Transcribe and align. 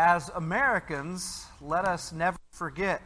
As 0.00 0.28
Americans, 0.36 1.46
let 1.60 1.84
us 1.84 2.12
never 2.12 2.38
forget 2.52 3.02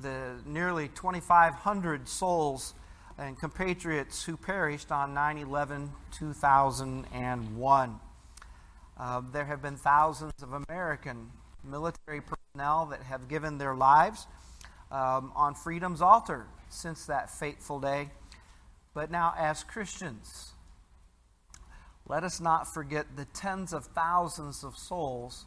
the 0.00 0.40
nearly 0.46 0.88
2,500 0.88 2.08
souls 2.08 2.72
and 3.18 3.38
compatriots 3.38 4.24
who 4.24 4.38
perished 4.38 4.90
on 4.90 5.12
9 5.12 5.36
11 5.36 5.92
2001. 6.12 8.00
Uh, 8.96 9.22
there 9.34 9.44
have 9.44 9.60
been 9.60 9.76
thousands 9.76 10.32
of 10.42 10.54
American 10.66 11.30
military 11.62 12.22
personnel 12.22 12.86
that 12.86 13.02
have 13.02 13.28
given 13.28 13.58
their 13.58 13.74
lives 13.74 14.26
um, 14.90 15.30
on 15.36 15.54
freedom's 15.54 16.00
altar 16.00 16.46
since 16.70 17.04
that 17.04 17.28
fateful 17.28 17.80
day. 17.80 18.08
But 18.94 19.10
now, 19.10 19.34
as 19.36 19.62
Christians, 19.62 20.52
let 22.08 22.24
us 22.24 22.40
not 22.40 22.72
forget 22.72 23.14
the 23.14 23.26
tens 23.26 23.74
of 23.74 23.84
thousands 23.84 24.64
of 24.64 24.78
souls 24.78 25.44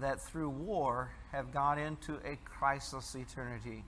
that 0.00 0.20
through 0.20 0.50
war 0.50 1.10
have 1.32 1.52
gone 1.52 1.78
into 1.78 2.14
a 2.24 2.36
Christless 2.44 3.14
eternity. 3.14 3.84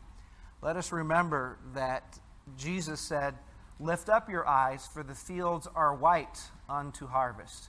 Let 0.63 0.77
us 0.77 0.93
remember 0.93 1.59
that 1.75 2.19
Jesus 2.57 3.01
said, 3.01 3.35
Lift 3.79 4.09
up 4.09 4.31
your 4.31 4.49
eyes, 4.49 4.87
for 4.87 5.03
the 5.03 5.15
fields 5.15 5.69
are 5.75 5.95
white 5.95 6.41
unto 6.69 7.07
harvest. 7.07 7.69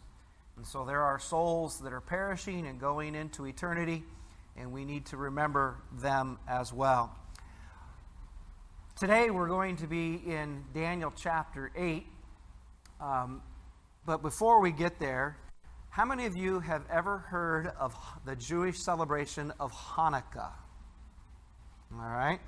And 0.55 0.66
so 0.66 0.85
there 0.85 1.03
are 1.03 1.20
souls 1.20 1.80
that 1.81 1.91
are 1.91 2.02
perishing 2.02 2.66
and 2.66 2.80
going 2.80 3.13
into 3.13 3.45
eternity, 3.45 4.03
and 4.55 4.72
we 4.72 4.85
need 4.85 5.05
to 5.08 5.17
remember 5.17 5.77
them 5.99 6.39
as 6.47 6.72
well. 6.72 7.16
Today 8.99 9.30
we're 9.30 9.49
going 9.49 9.75
to 9.77 9.88
be 9.88 10.16
in 10.25 10.63
Daniel 10.73 11.13
chapter 11.16 11.72
8. 11.75 12.08
Um, 12.99 13.41
but 14.05 14.23
before 14.23 14.61
we 14.61 14.72
get 14.72 14.99
there, 14.99 15.38
how 15.97 16.05
many 16.05 16.27
of 16.27 16.37
you 16.37 16.59
have 16.59 16.83
ever 16.91 17.17
heard 17.17 17.71
of 17.79 17.95
the 18.23 18.35
Jewish 18.35 18.77
celebration 18.77 19.51
of 19.59 19.71
Hanukkah? 19.71 20.51
All 21.91 21.97
right. 21.97 22.39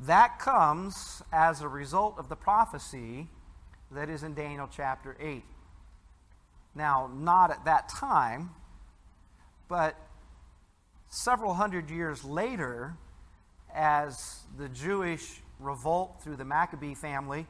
That 0.00 0.38
comes 0.38 1.22
as 1.32 1.62
a 1.62 1.68
result 1.68 2.18
of 2.18 2.28
the 2.28 2.36
prophecy 2.36 3.28
that 3.92 4.10
is 4.10 4.24
in 4.24 4.34
Daniel 4.34 4.68
chapter 4.70 5.16
8. 5.18 5.42
Now, 6.74 7.10
not 7.14 7.50
at 7.50 7.64
that 7.64 7.88
time, 7.88 8.50
but 9.66 9.96
several 11.08 11.54
hundred 11.54 11.88
years 11.88 12.24
later, 12.24 12.94
as 13.74 14.40
the 14.58 14.68
Jewish 14.68 15.40
revolt 15.60 16.22
through 16.22 16.36
the 16.36 16.44
Maccabee 16.44 16.94
family 16.94 17.46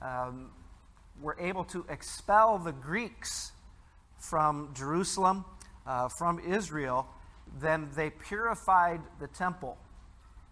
um, 0.00 0.52
were 1.20 1.36
able 1.40 1.64
to 1.64 1.84
expel 1.88 2.58
the 2.58 2.70
Greeks 2.70 3.50
from 4.28 4.70
Jerusalem, 4.74 5.44
uh, 5.86 6.08
from 6.08 6.38
Israel, 6.40 7.06
then 7.60 7.90
they 7.94 8.10
purified 8.10 9.00
the 9.20 9.28
temple. 9.28 9.76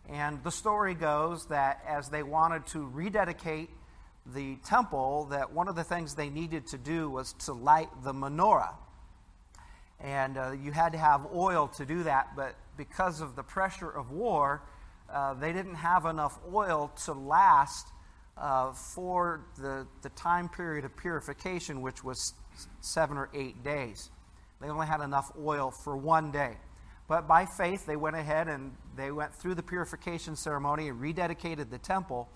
And 0.09 0.43
the 0.43 0.51
story 0.51 0.95
goes 0.95 1.47
that 1.47 1.83
as 1.87 2.09
they 2.09 2.23
wanted 2.23 2.67
to 2.69 2.87
rededicate 2.87 3.71
the 4.27 4.57
temple, 4.65 5.27
that 5.31 5.53
one 5.53 5.69
of 5.69 5.77
the 5.77 5.85
things 5.85 6.15
they 6.15 6.29
needed 6.29 6.67
to 6.69 6.79
do 6.79 7.11
was 7.11 7.33
to 7.45 7.53
light 7.53 7.89
the 8.05 8.13
menorah. 8.13 8.75
And 10.01 10.37
uh, 10.37 10.53
you 10.53 10.73
had 10.73 10.93
to 10.93 10.99
have 10.99 11.27
oil 11.35 11.69
to 11.77 11.87
do 11.87 12.03
that, 12.03 12.35
but 12.37 12.57
because 12.77 13.21
of 13.21 13.37
the 13.37 13.43
pressure 13.43 13.91
of 13.91 14.11
war, 14.11 14.63
uh, 15.13 15.35
they 15.35 15.53
didn't 15.53 15.77
have 15.77 16.07
enough 16.07 16.39
oil 16.53 16.91
to 17.05 17.13
last 17.13 17.87
uh, 18.37 18.73
for 18.73 19.45
the, 19.59 19.87
the 20.03 20.09
time 20.11 20.49
period 20.49 20.85
of 20.85 20.97
purification, 20.97 21.83
which 21.83 22.03
was 22.03 22.35
seven 22.81 23.17
or 23.17 23.29
eight 23.35 23.63
days. 23.63 24.11
They 24.61 24.69
only 24.69 24.87
had 24.87 25.01
enough 25.01 25.33
oil 25.39 25.71
for 25.71 25.97
one 25.97 26.31
day. 26.31 26.57
But 27.09 27.27
by 27.27 27.47
faith, 27.47 27.85
they 27.85 27.97
went 27.97 28.17
ahead 28.17 28.49
and 28.49 28.73
they 28.97 29.11
went 29.11 29.35
through 29.35 29.57
the 29.57 29.63
purification 29.63 30.37
ceremony 30.37 30.89
and 30.89 31.01
rededicated 31.01 31.69
the 31.69 31.79
temple. 31.79 32.29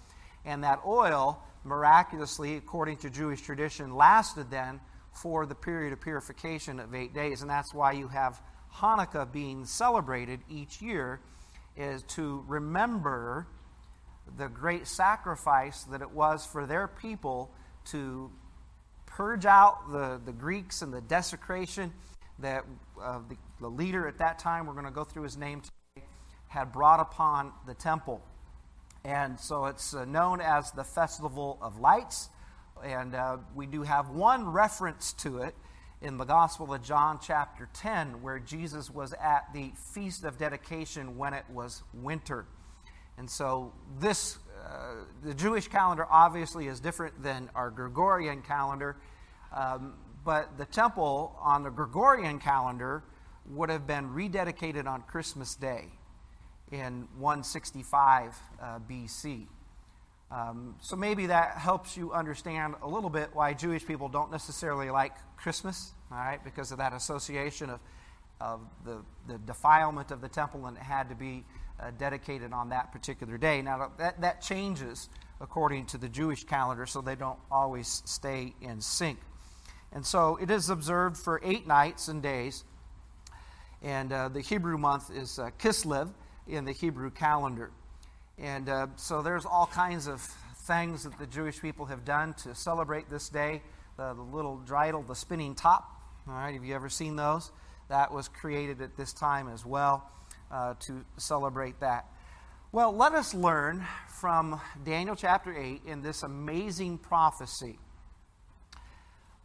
And 0.44 0.64
that 0.64 0.80
oil, 0.86 1.40
miraculously, 1.64 2.56
according 2.56 2.98
to 2.98 3.10
Jewish 3.10 3.40
tradition, 3.40 3.94
lasted 3.94 4.50
then 4.50 4.80
for 5.12 5.46
the 5.46 5.54
period 5.54 5.92
of 5.92 6.00
purification 6.00 6.80
of 6.80 6.94
eight 6.94 7.14
days. 7.14 7.42
And 7.42 7.50
that's 7.50 7.72
why 7.72 7.92
you 7.92 8.08
have 8.08 8.40
Hanukkah 8.74 9.32
being 9.32 9.64
celebrated 9.64 10.40
each 10.50 10.82
year, 10.82 11.20
is 11.76 12.02
to 12.02 12.44
remember 12.46 13.46
the 14.36 14.48
great 14.48 14.86
sacrifice 14.86 15.84
that 15.84 16.02
it 16.02 16.10
was 16.10 16.44
for 16.44 16.66
their 16.66 16.88
people 16.88 17.50
to 17.86 18.30
purge 19.16 19.46
out 19.46 19.90
the, 19.90 20.20
the 20.26 20.32
Greeks 20.32 20.82
and 20.82 20.92
the 20.92 21.00
desecration 21.00 21.90
that 22.38 22.66
uh, 23.00 23.18
the, 23.30 23.36
the 23.62 23.68
leader 23.68 24.06
at 24.06 24.18
that 24.18 24.38
time, 24.38 24.66
we're 24.66 24.74
going 24.74 24.84
to 24.84 24.90
go 24.90 25.04
through 25.04 25.22
his 25.22 25.38
name 25.38 25.62
today, 25.62 26.06
had 26.48 26.70
brought 26.70 27.00
upon 27.00 27.50
the 27.66 27.72
temple. 27.72 28.20
And 29.06 29.40
so 29.40 29.64
it's 29.66 29.94
uh, 29.94 30.04
known 30.04 30.42
as 30.42 30.70
the 30.72 30.84
Festival 30.84 31.58
of 31.62 31.80
Lights. 31.80 32.28
And 32.84 33.14
uh, 33.14 33.38
we 33.54 33.64
do 33.64 33.84
have 33.84 34.10
one 34.10 34.50
reference 34.50 35.14
to 35.14 35.38
it 35.38 35.54
in 36.02 36.18
the 36.18 36.24
Gospel 36.24 36.74
of 36.74 36.82
John, 36.82 37.18
chapter 37.22 37.70
10, 37.72 38.20
where 38.20 38.38
Jesus 38.38 38.90
was 38.90 39.14
at 39.14 39.46
the 39.54 39.72
Feast 39.94 40.24
of 40.24 40.36
Dedication 40.36 41.16
when 41.16 41.32
it 41.32 41.44
was 41.48 41.82
winter. 41.94 42.44
And 43.16 43.30
so, 43.30 43.72
this, 43.98 44.36
the 45.22 45.34
Jewish 45.34 45.68
calendar 45.68 46.06
obviously 46.10 46.66
is 46.66 46.80
different 46.80 47.22
than 47.22 47.50
our 47.54 47.70
Gregorian 47.70 48.42
calendar, 48.42 48.96
um, 49.54 49.94
but 50.24 50.56
the 50.58 50.64
temple 50.66 51.36
on 51.40 51.62
the 51.62 51.70
Gregorian 51.70 52.38
calendar 52.38 53.02
would 53.50 53.70
have 53.70 53.86
been 53.86 54.10
rededicated 54.10 54.86
on 54.86 55.02
Christmas 55.02 55.54
Day 55.54 55.84
in 56.72 57.06
165 57.18 58.36
uh, 58.60 58.78
BC. 58.90 59.46
Um, 60.30 60.74
so 60.80 60.96
maybe 60.96 61.26
that 61.26 61.56
helps 61.56 61.96
you 61.96 62.12
understand 62.12 62.74
a 62.82 62.88
little 62.88 63.10
bit 63.10 63.30
why 63.32 63.54
Jewish 63.54 63.86
people 63.86 64.08
don't 64.08 64.32
necessarily 64.32 64.90
like 64.90 65.12
Christmas, 65.36 65.92
all 66.10 66.18
right, 66.18 66.42
because 66.42 66.72
of 66.72 66.78
that 66.78 66.92
association 66.92 67.70
of, 67.70 67.80
of 68.40 68.60
the, 68.84 68.98
the 69.28 69.38
defilement 69.38 70.10
of 70.10 70.20
the 70.20 70.28
temple 70.28 70.66
and 70.66 70.76
it 70.76 70.82
had 70.82 71.08
to 71.08 71.14
be 71.14 71.44
uh, 71.78 71.90
dedicated 71.98 72.52
on 72.52 72.70
that 72.70 72.92
particular 72.92 73.36
day. 73.38 73.62
Now, 73.62 73.90
that, 73.98 74.20
that 74.20 74.42
changes 74.42 75.08
according 75.40 75.86
to 75.86 75.98
the 75.98 76.08
Jewish 76.08 76.44
calendar, 76.44 76.86
so 76.86 77.00
they 77.00 77.14
don't 77.14 77.38
always 77.50 78.02
stay 78.06 78.54
in 78.60 78.80
sync. 78.80 79.18
And 79.92 80.04
so 80.04 80.38
it 80.40 80.50
is 80.50 80.70
observed 80.70 81.16
for 81.16 81.40
eight 81.44 81.66
nights 81.66 82.08
and 82.08 82.22
days. 82.22 82.64
And 83.82 84.12
uh, 84.12 84.28
the 84.28 84.40
Hebrew 84.40 84.78
month 84.78 85.10
is 85.14 85.38
uh, 85.38 85.50
Kislev 85.58 86.10
in 86.48 86.64
the 86.64 86.72
Hebrew 86.72 87.10
calendar. 87.10 87.70
And 88.38 88.68
uh, 88.68 88.86
so 88.96 89.22
there's 89.22 89.46
all 89.46 89.66
kinds 89.66 90.06
of 90.06 90.20
things 90.64 91.04
that 91.04 91.18
the 91.18 91.26
Jewish 91.26 91.60
people 91.60 91.86
have 91.86 92.04
done 92.04 92.34
to 92.34 92.54
celebrate 92.54 93.08
this 93.08 93.28
day. 93.28 93.62
The, 93.96 94.14
the 94.14 94.22
little 94.22 94.60
dreidel, 94.66 95.06
the 95.06 95.14
spinning 95.14 95.54
top. 95.54 95.90
All 96.28 96.34
right, 96.34 96.54
have 96.54 96.64
you 96.64 96.74
ever 96.74 96.88
seen 96.88 97.16
those? 97.16 97.52
That 97.88 98.12
was 98.12 98.28
created 98.28 98.82
at 98.82 98.96
this 98.96 99.12
time 99.12 99.48
as 99.48 99.64
well 99.64 100.10
uh, 100.50 100.74
to 100.80 101.04
celebrate 101.16 101.80
that. 101.80 102.06
Well, 102.72 102.94
let 102.94 103.14
us 103.14 103.34
learn 103.34 103.86
from 104.08 104.60
Daniel 104.84 105.16
chapter 105.16 105.56
8 105.56 105.82
in 105.86 106.02
this 106.02 106.22
amazing 106.22 106.98
prophecy 106.98 107.78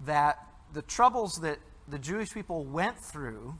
that 0.06 0.40
the 0.74 0.82
troubles 0.82 1.40
that 1.42 1.60
the 1.88 2.00
Jewish 2.00 2.34
people 2.34 2.66
went 2.66 2.98
through 2.98 3.56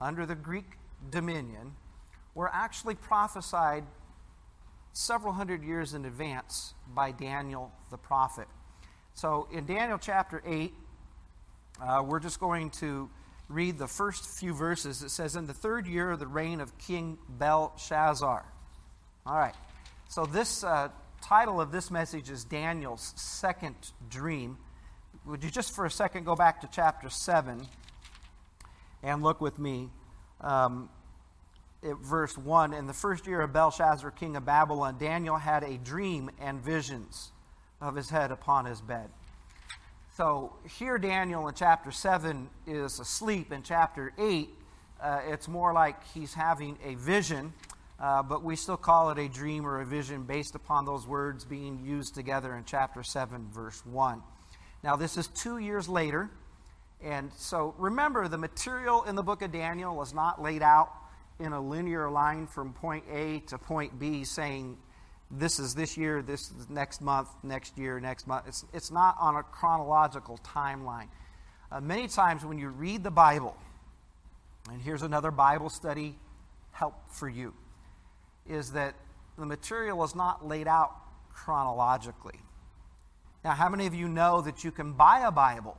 under 0.00 0.26
the 0.26 0.34
Greek 0.34 0.78
dominion 1.10 1.72
were 2.34 2.50
actually 2.52 2.94
prophesied 2.94 3.84
several 4.92 5.32
hundred 5.32 5.62
years 5.62 5.94
in 5.94 6.04
advance 6.04 6.74
by 6.94 7.12
Daniel 7.12 7.72
the 7.90 7.96
prophet. 7.96 8.48
So 9.14 9.48
in 9.52 9.64
Daniel 9.66 9.98
chapter 9.98 10.42
8, 10.46 10.72
uh, 11.80 12.02
we're 12.06 12.20
just 12.20 12.40
going 12.40 12.70
to 12.70 13.08
read 13.48 13.78
the 13.78 13.86
first 13.86 14.26
few 14.26 14.52
verses. 14.52 15.02
It 15.02 15.10
says, 15.10 15.36
In 15.36 15.46
the 15.46 15.54
third 15.54 15.86
year 15.86 16.10
of 16.10 16.18
the 16.18 16.26
reign 16.26 16.60
of 16.60 16.76
King 16.78 17.18
Belshazzar. 17.28 18.44
All 19.26 19.36
right. 19.36 19.54
So 20.08 20.24
this 20.26 20.62
uh, 20.64 20.88
title 21.20 21.60
of 21.60 21.72
this 21.72 21.90
message 21.90 22.30
is 22.30 22.44
Daniel's 22.44 23.12
second 23.16 23.74
dream. 24.08 24.58
Would 25.24 25.42
you 25.42 25.50
just 25.50 25.74
for 25.74 25.84
a 25.84 25.90
second 25.90 26.24
go 26.24 26.36
back 26.36 26.60
to 26.60 26.68
chapter 26.70 27.10
7 27.10 27.66
and 29.02 29.22
look 29.22 29.40
with 29.40 29.58
me 29.58 29.90
um, 30.40 30.88
at 31.82 31.96
verse 31.98 32.38
1? 32.38 32.72
In 32.72 32.86
the 32.86 32.92
first 32.92 33.26
year 33.26 33.40
of 33.40 33.52
Belshazzar, 33.52 34.12
king 34.12 34.36
of 34.36 34.44
Babylon, 34.44 34.96
Daniel 34.98 35.36
had 35.36 35.64
a 35.64 35.76
dream 35.78 36.30
and 36.40 36.60
visions 36.60 37.32
of 37.80 37.96
his 37.96 38.10
head 38.10 38.30
upon 38.30 38.64
his 38.64 38.80
bed. 38.80 39.10
So 40.16 40.54
here, 40.78 40.96
Daniel 40.96 41.46
in 41.46 41.54
chapter 41.54 41.92
7 41.92 42.48
is 42.66 43.00
asleep. 43.00 43.52
In 43.52 43.62
chapter 43.62 44.14
8, 44.16 44.48
uh, 44.98 45.20
it's 45.28 45.46
more 45.46 45.74
like 45.74 46.02
he's 46.14 46.32
having 46.32 46.78
a 46.82 46.94
vision, 46.94 47.52
uh, 48.00 48.22
but 48.22 48.42
we 48.42 48.56
still 48.56 48.78
call 48.78 49.10
it 49.10 49.18
a 49.18 49.28
dream 49.28 49.66
or 49.66 49.82
a 49.82 49.84
vision 49.84 50.22
based 50.22 50.54
upon 50.54 50.86
those 50.86 51.06
words 51.06 51.44
being 51.44 51.84
used 51.84 52.14
together 52.14 52.56
in 52.56 52.64
chapter 52.64 53.02
7, 53.02 53.46
verse 53.52 53.84
1. 53.84 54.22
Now, 54.82 54.96
this 54.96 55.18
is 55.18 55.26
two 55.26 55.58
years 55.58 55.86
later, 55.86 56.30
And 57.02 57.30
so 57.36 57.74
remember, 57.76 58.26
the 58.26 58.38
material 58.38 59.02
in 59.02 59.16
the 59.16 59.22
book 59.22 59.42
of 59.42 59.52
Daniel 59.52 59.94
was 59.94 60.14
not 60.14 60.40
laid 60.40 60.62
out 60.62 60.94
in 61.38 61.52
a 61.52 61.60
linear 61.60 62.08
line 62.08 62.46
from 62.46 62.72
point 62.72 63.04
A 63.12 63.40
to 63.48 63.58
point 63.58 63.98
B 63.98 64.24
saying, 64.24 64.78
this 65.30 65.58
is 65.58 65.74
this 65.74 65.96
year, 65.96 66.22
this 66.22 66.52
is 66.52 66.70
next 66.70 67.00
month, 67.00 67.28
next 67.42 67.76
year, 67.76 67.98
next 67.98 68.26
month. 68.26 68.44
It's, 68.46 68.64
it's 68.72 68.90
not 68.90 69.16
on 69.20 69.36
a 69.36 69.42
chronological 69.42 70.38
timeline. 70.44 71.08
Uh, 71.70 71.80
many 71.80 72.06
times 72.06 72.44
when 72.44 72.58
you 72.58 72.68
read 72.68 73.02
the 73.02 73.10
Bible, 73.10 73.56
and 74.70 74.80
here's 74.80 75.02
another 75.02 75.30
Bible 75.30 75.68
study 75.68 76.16
help 76.70 76.94
for 77.10 77.28
you, 77.28 77.54
is 78.48 78.72
that 78.72 78.94
the 79.36 79.46
material 79.46 80.04
is 80.04 80.14
not 80.14 80.46
laid 80.46 80.68
out 80.68 80.92
chronologically. 81.32 82.38
Now, 83.44 83.52
how 83.52 83.68
many 83.68 83.86
of 83.86 83.94
you 83.94 84.08
know 84.08 84.40
that 84.42 84.64
you 84.64 84.70
can 84.70 84.92
buy 84.92 85.20
a 85.20 85.30
Bible 85.30 85.76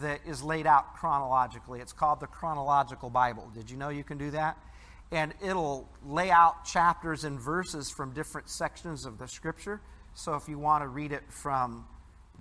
that 0.00 0.20
is 0.26 0.42
laid 0.42 0.66
out 0.66 0.94
chronologically? 0.94 1.80
It's 1.80 1.92
called 1.92 2.20
the 2.20 2.26
Chronological 2.26 3.10
Bible. 3.10 3.50
Did 3.54 3.70
you 3.70 3.76
know 3.76 3.90
you 3.90 4.04
can 4.04 4.18
do 4.18 4.30
that? 4.30 4.56
And 5.12 5.32
it'll 5.42 5.88
lay 6.04 6.30
out 6.30 6.64
chapters 6.64 7.24
and 7.24 7.38
verses 7.38 7.90
from 7.90 8.12
different 8.12 8.48
sections 8.48 9.04
of 9.06 9.18
the 9.18 9.28
Scripture. 9.28 9.80
So 10.14 10.34
if 10.34 10.48
you 10.48 10.58
want 10.58 10.82
to 10.82 10.88
read 10.88 11.12
it 11.12 11.22
from 11.28 11.86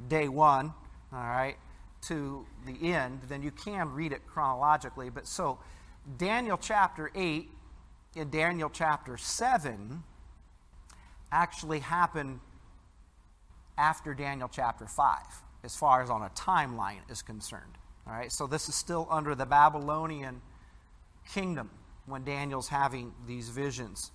day 0.07 0.27
one, 0.27 0.73
all 1.11 1.19
right, 1.19 1.55
to 2.03 2.45
the 2.65 2.93
end, 2.93 3.21
then 3.27 3.41
you 3.43 3.51
can 3.51 3.91
read 3.91 4.11
it 4.11 4.25
chronologically. 4.27 5.09
But 5.09 5.27
so, 5.27 5.59
Daniel 6.17 6.57
chapter 6.57 7.11
8 7.15 7.49
and 8.15 8.31
Daniel 8.31 8.69
chapter 8.69 9.17
7 9.17 10.03
actually 11.31 11.79
happened 11.79 12.39
after 13.77 14.13
Daniel 14.13 14.49
chapter 14.51 14.85
5, 14.85 15.17
as 15.63 15.75
far 15.75 16.01
as 16.01 16.09
on 16.09 16.21
a 16.21 16.29
timeline 16.29 17.09
is 17.09 17.21
concerned. 17.21 17.77
All 18.05 18.13
right, 18.13 18.31
so 18.31 18.47
this 18.47 18.67
is 18.67 18.75
still 18.75 19.07
under 19.09 19.33
the 19.33 19.45
Babylonian 19.45 20.41
kingdom 21.33 21.69
when 22.05 22.23
Daniel's 22.23 22.67
having 22.67 23.13
these 23.27 23.49
visions. 23.49 24.11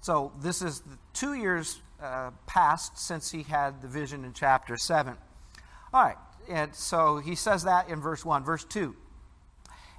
So 0.00 0.32
this 0.40 0.62
is 0.62 0.82
two 1.12 1.34
years 1.34 1.80
uh, 2.02 2.30
past 2.46 2.98
since 2.98 3.30
he 3.30 3.42
had 3.42 3.82
the 3.82 3.88
vision 3.88 4.24
in 4.24 4.32
chapter 4.32 4.76
7. 4.76 5.14
All 5.92 6.04
right, 6.04 6.16
and 6.48 6.74
so 6.74 7.18
he 7.18 7.34
says 7.34 7.64
that 7.64 7.88
in 7.88 8.00
verse 8.00 8.24
1. 8.24 8.44
Verse 8.44 8.64
2 8.64 8.96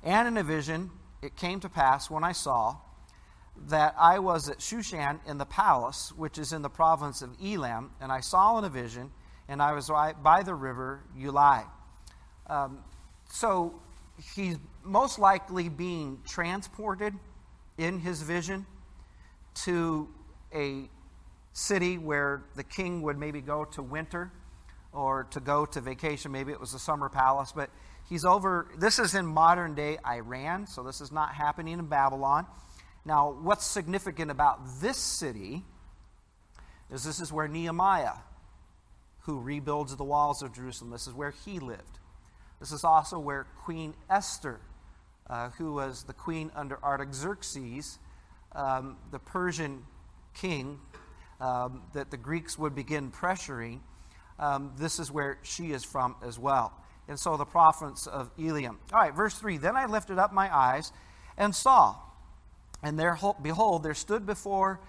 And 0.04 0.28
in 0.28 0.38
a 0.38 0.44
vision 0.44 0.90
it 1.22 1.36
came 1.36 1.60
to 1.60 1.70
pass 1.70 2.10
when 2.10 2.24
I 2.24 2.32
saw 2.32 2.78
that 3.68 3.94
I 3.98 4.20
was 4.20 4.50
at 4.50 4.60
Shushan 4.60 5.20
in 5.28 5.38
the 5.38 5.46
palace, 5.46 6.12
which 6.16 6.38
is 6.38 6.52
in 6.52 6.62
the 6.62 6.70
province 6.70 7.22
of 7.22 7.36
Elam, 7.44 7.92
and 8.02 8.12
I 8.12 8.22
saw 8.22 8.58
in 8.58 8.64
a 8.64 8.70
vision, 8.70 9.12
and 9.48 9.62
I 9.62 9.74
was 9.74 9.92
by 10.24 10.42
the 10.44 10.56
river 10.56 11.04
Ulai. 11.20 11.66
Um, 12.48 12.80
so 13.30 13.82
he's 14.36 14.58
most 14.84 15.20
likely 15.20 15.70
being 15.70 16.20
transported 16.28 17.14
in 17.78 18.00
his 18.00 18.22
vision 18.22 18.66
to 19.54 20.08
a 20.54 20.90
city 21.54 21.98
where 21.98 22.44
the 22.56 22.64
king 22.64 23.02
would 23.02 23.18
maybe 23.18 23.42
go 23.42 23.66
to 23.66 23.82
winter 23.82 24.32
or 24.94 25.26
to 25.32 25.40
go 25.40 25.66
to 25.66 25.82
vacation. 25.82 26.32
Maybe 26.32 26.52
it 26.52 26.60
was 26.60 26.74
a 26.74 26.80
summer 26.80 27.10
palace, 27.10 27.52
but 27.56 27.70
he's 28.10 28.26
over. 28.26 28.68
This 28.78 29.00
is 29.00 29.16
in 29.16 29.26
modern 29.26 29.76
day 29.76 29.98
Iran, 30.06 30.68
so 30.68 30.84
this 30.84 31.02
is 31.02 31.12
not 31.12 31.34
happening 31.34 31.80
in 31.80 31.86
Babylon. 31.88 32.46
Now, 33.06 33.32
what's 33.42 33.66
significant 33.66 34.30
about 34.30 34.60
this 34.80 34.98
city 34.98 35.64
is 36.92 37.04
this 37.04 37.20
is 37.20 37.32
where 37.32 37.48
Nehemiah, 37.48 38.18
who 39.22 39.40
rebuilds 39.40 39.96
the 39.96 40.04
walls 40.04 40.42
of 40.42 40.54
Jerusalem, 40.54 40.92
this 40.92 41.08
is 41.08 41.14
where 41.14 41.32
he 41.46 41.60
lived. 41.60 42.00
This 42.62 42.72
is 42.72 42.86
also 42.86 43.20
where 43.20 43.46
Queen 43.66 43.94
Esther, 44.10 44.62
uh, 45.30 45.50
who 45.58 45.74
was 45.74 46.04
the 46.04 46.14
queen 46.14 46.50
under 46.56 46.82
Artaxerxes, 46.82 48.00
um, 48.54 48.96
the 49.12 49.20
Persian 49.20 49.84
king, 50.34 50.80
um, 51.42 51.82
that 51.94 52.10
the 52.10 52.18
Greeks 52.18 52.58
would 52.58 52.74
begin 52.74 53.12
pressuring. 53.12 53.80
Um, 54.40 54.72
this 54.78 54.98
is 54.98 55.12
where 55.12 55.40
she 55.42 55.74
is 55.74 55.84
from 55.84 56.16
as 56.24 56.40
well. 56.40 56.72
And 57.10 57.20
so 57.20 57.36
the 57.36 57.44
province 57.44 58.08
of 58.08 58.32
Elam. 58.40 58.80
All 58.94 59.00
right, 59.02 59.14
verse 59.14 59.34
3 59.36 59.58
Then 59.58 59.76
I 59.76 59.88
lifted 59.88 60.18
up 60.18 60.32
my 60.32 60.56
eyes 60.56 60.94
and 61.38 61.54
saw 61.54 61.98
and 62.84 62.98
there, 62.98 63.18
behold, 63.42 63.84
there 63.84 63.94
stood 63.94 64.26
before 64.26 64.80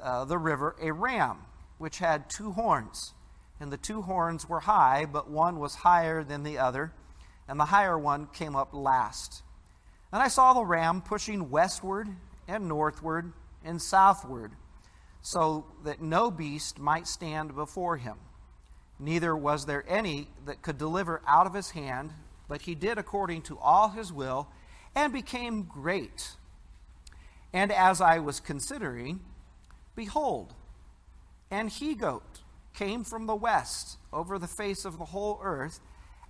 uh, 0.00 0.24
the 0.24 0.38
river 0.38 0.76
a 0.80 0.92
ram, 0.92 1.38
which 1.78 1.98
had 1.98 2.28
two 2.28 2.52
horns. 2.52 3.14
And 3.58 3.72
the 3.72 3.76
two 3.76 4.02
horns 4.02 4.48
were 4.48 4.60
high, 4.60 5.06
but 5.06 5.30
one 5.30 5.58
was 5.58 5.76
higher 5.76 6.22
than 6.22 6.42
the 6.42 6.58
other, 6.58 6.92
and 7.50 7.58
the 7.58 7.64
higher 7.64 7.98
one 7.98 8.28
came 8.28 8.54
up 8.54 8.72
last. 8.72 9.42
And 10.12 10.22
I 10.22 10.28
saw 10.28 10.52
the 10.52 10.64
ram 10.64 11.02
pushing 11.02 11.50
westward 11.50 12.08
and 12.46 12.68
northward 12.68 13.32
and 13.64 13.82
southward, 13.82 14.52
so 15.20 15.66
that 15.84 16.00
no 16.00 16.30
beast 16.30 16.78
might 16.78 17.08
stand 17.08 17.56
before 17.56 17.96
him. 17.96 18.16
Neither 19.00 19.36
was 19.36 19.66
there 19.66 19.84
any 19.88 20.28
that 20.46 20.62
could 20.62 20.78
deliver 20.78 21.22
out 21.26 21.48
of 21.48 21.54
his 21.54 21.70
hand, 21.70 22.12
but 22.48 22.62
he 22.62 22.76
did 22.76 22.98
according 22.98 23.42
to 23.42 23.58
all 23.58 23.88
his 23.88 24.12
will, 24.12 24.48
and 24.94 25.12
became 25.12 25.64
great. 25.64 26.36
And 27.52 27.72
as 27.72 28.00
I 28.00 28.20
was 28.20 28.38
considering, 28.38 29.20
behold, 29.96 30.54
an 31.50 31.66
he 31.66 31.96
goat 31.96 32.42
came 32.74 33.02
from 33.02 33.26
the 33.26 33.34
west 33.34 33.98
over 34.12 34.38
the 34.38 34.46
face 34.46 34.84
of 34.84 34.98
the 34.98 35.06
whole 35.06 35.40
earth 35.42 35.80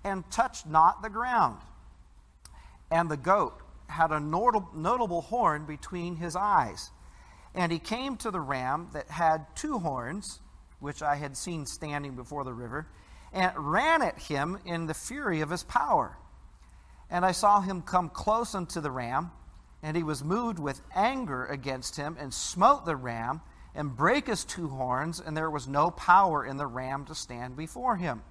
and 0.04 0.28
touched 0.30 0.66
not 0.66 1.02
the 1.02 1.10
ground. 1.10 1.58
And 2.90 3.10
the 3.10 3.16
goat 3.16 3.60
had 3.88 4.12
a 4.12 4.20
notable 4.20 5.22
horn 5.22 5.66
between 5.66 6.16
his 6.16 6.36
eyes. 6.36 6.90
And 7.54 7.72
he 7.72 7.78
came 7.78 8.16
to 8.18 8.30
the 8.30 8.40
ram 8.40 8.88
that 8.92 9.10
had 9.10 9.46
two 9.56 9.78
horns, 9.78 10.40
which 10.78 11.02
I 11.02 11.16
had 11.16 11.36
seen 11.36 11.66
standing 11.66 12.14
before 12.14 12.44
the 12.44 12.54
river, 12.54 12.86
and 13.32 13.52
ran 13.56 14.02
at 14.02 14.18
him 14.18 14.58
in 14.64 14.86
the 14.86 14.94
fury 14.94 15.40
of 15.40 15.50
his 15.50 15.64
power. 15.64 16.16
And 17.10 17.24
I 17.24 17.32
saw 17.32 17.60
him 17.60 17.82
come 17.82 18.08
close 18.08 18.54
unto 18.54 18.80
the 18.80 18.90
ram 18.90 19.32
and 19.82 19.96
he 19.96 20.02
was 20.02 20.22
moved 20.22 20.58
with 20.58 20.80
anger 20.94 21.46
against 21.46 21.96
him, 21.96 22.16
and 22.18 22.32
smote 22.34 22.84
the 22.84 22.96
ram, 22.96 23.40
and 23.74 23.96
brake 23.96 24.26
his 24.26 24.44
two 24.44 24.68
horns, 24.68 25.20
and 25.20 25.36
there 25.36 25.50
was 25.50 25.66
no 25.66 25.90
power 25.90 26.44
in 26.44 26.56
the 26.56 26.66
ram 26.66 27.04
to 27.06 27.14
stand 27.14 27.56
before 27.56 27.96
him. 27.96 28.22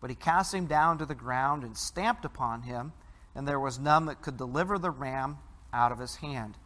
But 0.00 0.10
he 0.10 0.16
cast 0.16 0.54
him 0.54 0.66
down 0.66 0.98
to 0.98 1.06
the 1.06 1.14
ground, 1.14 1.64
and 1.64 1.76
stamped 1.76 2.24
upon 2.24 2.62
him, 2.62 2.92
and 3.34 3.46
there 3.46 3.60
was 3.60 3.78
none 3.78 4.06
that 4.06 4.22
could 4.22 4.36
deliver 4.36 4.78
the 4.78 4.90
ram 4.90 5.38
out 5.72 5.92
of 5.92 5.98
his 5.98 6.16
hand. 6.16 6.56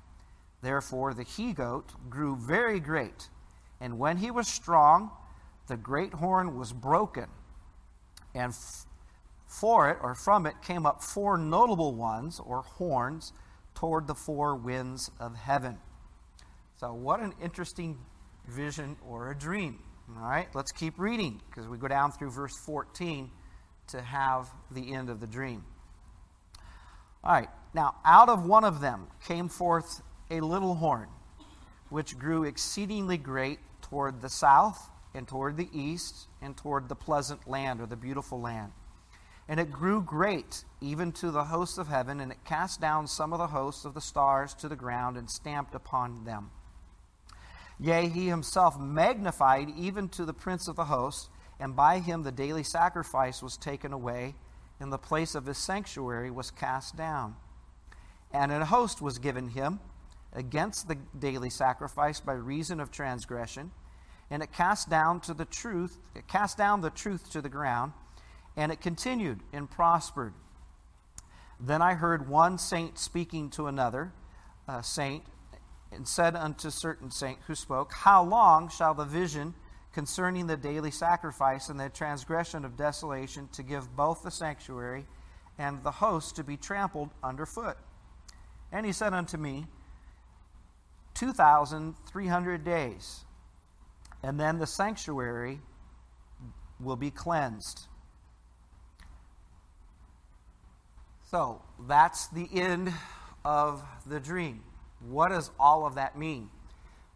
Therefore 0.60 1.12
the 1.12 1.24
he 1.24 1.52
goat 1.52 1.92
grew 2.08 2.36
very 2.36 2.78
great, 2.78 3.28
and 3.80 3.98
when 3.98 4.18
he 4.18 4.30
was 4.30 4.46
strong, 4.48 5.10
the 5.66 5.76
great 5.76 6.14
horn 6.14 6.56
was 6.56 6.72
broken, 6.72 7.26
and 8.34 8.54
for 9.46 9.90
it, 9.90 9.98
or 10.00 10.14
from 10.14 10.46
it, 10.46 10.62
came 10.62 10.86
up 10.86 11.02
four 11.02 11.36
notable 11.36 11.94
ones, 11.94 12.40
or 12.40 12.62
horns 12.62 13.32
toward 13.74 14.06
the 14.06 14.14
four 14.14 14.54
winds 14.54 15.10
of 15.20 15.36
heaven. 15.36 15.78
So, 16.78 16.94
what 16.94 17.20
an 17.20 17.34
interesting 17.40 17.98
vision 18.46 18.96
or 19.06 19.30
a 19.30 19.34
dream. 19.36 19.80
All 20.20 20.28
right, 20.28 20.48
let's 20.54 20.72
keep 20.72 20.98
reading 20.98 21.40
because 21.48 21.66
we 21.68 21.78
go 21.78 21.88
down 21.88 22.12
through 22.12 22.30
verse 22.30 22.56
14 22.56 23.30
to 23.88 24.02
have 24.02 24.48
the 24.70 24.92
end 24.92 25.08
of 25.08 25.20
the 25.20 25.26
dream. 25.26 25.64
All 27.24 27.32
right, 27.32 27.48
now 27.72 27.94
out 28.04 28.28
of 28.28 28.44
one 28.44 28.64
of 28.64 28.80
them 28.80 29.06
came 29.24 29.48
forth 29.48 30.02
a 30.30 30.40
little 30.40 30.74
horn, 30.74 31.08
which 31.88 32.18
grew 32.18 32.44
exceedingly 32.44 33.16
great 33.16 33.58
toward 33.80 34.20
the 34.20 34.28
south 34.28 34.90
and 35.14 35.26
toward 35.26 35.56
the 35.56 35.68
east 35.72 36.26
and 36.42 36.56
toward 36.56 36.88
the 36.88 36.96
pleasant 36.96 37.48
land 37.48 37.80
or 37.80 37.86
the 37.86 37.96
beautiful 37.96 38.40
land. 38.40 38.72
And 39.48 39.58
it 39.58 39.70
grew 39.70 40.02
great, 40.02 40.64
even 40.80 41.12
to 41.12 41.30
the 41.30 41.44
hosts 41.44 41.78
of 41.78 41.88
heaven, 41.88 42.20
and 42.20 42.32
it 42.32 42.44
cast 42.44 42.80
down 42.80 43.06
some 43.06 43.32
of 43.32 43.38
the 43.38 43.48
hosts 43.48 43.84
of 43.84 43.94
the 43.94 44.00
stars 44.00 44.54
to 44.54 44.68
the 44.68 44.76
ground 44.76 45.16
and 45.16 45.28
stamped 45.28 45.74
upon 45.74 46.24
them. 46.24 46.50
Yea, 47.82 48.08
he 48.08 48.28
himself 48.28 48.78
magnified 48.78 49.68
even 49.76 50.08
to 50.08 50.24
the 50.24 50.32
prince 50.32 50.68
of 50.68 50.76
the 50.76 50.84
hosts, 50.84 51.28
and 51.58 51.74
by 51.74 51.98
him 51.98 52.22
the 52.22 52.32
daily 52.32 52.62
sacrifice 52.62 53.42
was 53.42 53.56
taken 53.56 53.92
away, 53.92 54.34
and 54.80 54.92
the 54.92 54.98
place 54.98 55.34
of 55.34 55.46
his 55.46 55.58
sanctuary 55.58 56.30
was 56.30 56.50
cast 56.50 56.96
down. 56.96 57.36
And 58.32 58.52
an 58.52 58.62
host 58.62 59.02
was 59.02 59.18
given 59.18 59.48
him 59.48 59.80
against 60.32 60.88
the 60.88 60.96
daily 61.18 61.50
sacrifice 61.50 62.20
by 62.20 62.34
reason 62.34 62.80
of 62.80 62.90
transgression, 62.90 63.72
and 64.30 64.42
it 64.42 64.52
cast 64.52 64.88
down 64.88 65.20
to 65.20 65.34
the 65.34 65.44
truth, 65.44 65.98
it 66.14 66.28
cast 66.28 66.56
down 66.56 66.80
the 66.80 66.90
truth 66.90 67.30
to 67.32 67.42
the 67.42 67.48
ground 67.48 67.92
and 68.56 68.70
it 68.70 68.80
continued 68.80 69.40
and 69.52 69.70
prospered. 69.70 70.34
Then 71.58 71.80
I 71.80 71.94
heard 71.94 72.28
one 72.28 72.58
saint 72.58 72.98
speaking 72.98 73.50
to 73.50 73.66
another 73.66 74.12
uh, 74.68 74.82
saint, 74.82 75.24
and 75.92 76.06
said 76.06 76.34
unto 76.36 76.70
certain 76.70 77.10
saint 77.10 77.38
who 77.46 77.54
spoke, 77.54 77.92
How 77.92 78.22
long 78.22 78.68
shall 78.68 78.94
the 78.94 79.04
vision 79.04 79.54
concerning 79.92 80.46
the 80.46 80.56
daily 80.56 80.90
sacrifice 80.90 81.68
and 81.68 81.78
the 81.78 81.88
transgression 81.88 82.64
of 82.64 82.76
desolation 82.76 83.48
to 83.52 83.62
give 83.62 83.94
both 83.94 84.22
the 84.22 84.30
sanctuary 84.30 85.06
and 85.58 85.82
the 85.82 85.90
host 85.90 86.36
to 86.36 86.44
be 86.44 86.56
trampled 86.56 87.10
underfoot. 87.22 87.76
And 88.70 88.86
he 88.86 88.92
said 88.92 89.12
unto 89.12 89.36
me, 89.36 89.66
2,300 91.14 92.64
days, 92.64 93.24
and 94.22 94.40
then 94.40 94.58
the 94.58 94.66
sanctuary 94.66 95.60
will 96.80 96.96
be 96.96 97.10
cleansed. 97.10 97.86
So 101.30 101.62
that's 101.86 102.28
the 102.28 102.48
end 102.52 102.92
of 103.44 103.82
the 104.06 104.20
dream. 104.20 104.62
What 105.08 105.28
does 105.28 105.50
all 105.58 105.86
of 105.86 105.96
that 105.96 106.16
mean? 106.16 106.50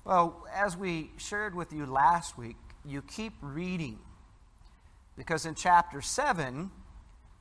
Well, 0.04 0.46
as 0.54 0.76
we 0.76 1.10
shared 1.16 1.54
with 1.54 1.72
you 1.72 1.86
last 1.86 2.38
week, 2.38 2.56
you 2.84 3.02
keep 3.02 3.32
reading. 3.40 3.98
Because 5.16 5.46
in 5.46 5.54
chapter 5.54 6.00
7, 6.00 6.70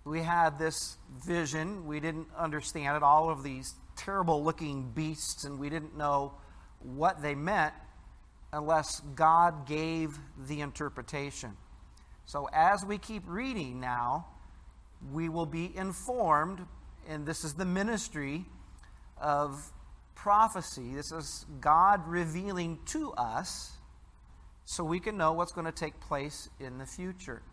we 0.06 0.22
had 0.22 0.58
this 0.58 0.98
vision. 1.24 1.86
We 1.86 2.00
didn't 2.00 2.28
understand 2.38 2.98
it, 2.98 3.04
all 3.04 3.30
of 3.30 3.44
these 3.44 3.74
terrible 3.96 4.44
looking 4.44 4.92
beasts, 4.92 5.44
and 5.44 5.60
we 5.60 5.70
didn't 5.70 5.98
know 5.98 6.34
what 6.80 7.22
they 7.22 7.36
meant 7.36 7.74
unless 8.54 9.02
God 9.16 9.68
gave 9.68 10.18
the 10.48 10.62
interpretation. 10.62 11.58
So 12.26 12.50
as 12.54 12.86
we 12.86 12.98
keep 12.98 13.24
reading 13.28 13.80
now, 13.80 14.28
we 15.12 15.30
will 15.30 15.46
be 15.46 15.72
informed, 15.76 16.66
and 17.08 17.26
this 17.26 17.44
is 17.44 17.54
the 17.54 17.66
ministry 17.66 18.46
of 19.18 19.72
prophecy. 20.16 20.96
This 20.96 21.12
is 21.12 21.46
God 21.62 22.08
revealing 22.08 22.80
to 22.88 23.12
us 23.14 23.72
so 24.66 24.84
we 24.84 25.00
can 25.00 25.18
know 25.18 25.34
what's 25.34 25.52
going 25.52 25.66
to 25.66 25.72
take 25.72 26.00
place 26.00 26.50
in 26.60 26.78
the 26.78 26.86
future. 26.86 27.44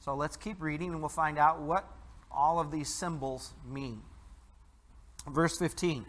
So 0.00 0.14
let's 0.14 0.36
keep 0.36 0.60
reading 0.60 0.90
and 0.90 1.00
we'll 1.00 1.08
find 1.08 1.38
out 1.38 1.62
what 1.62 1.88
all 2.30 2.58
of 2.58 2.70
these 2.70 2.92
symbols 2.92 3.54
mean. 3.66 4.02
Verse 5.28 5.56
15 5.56 6.04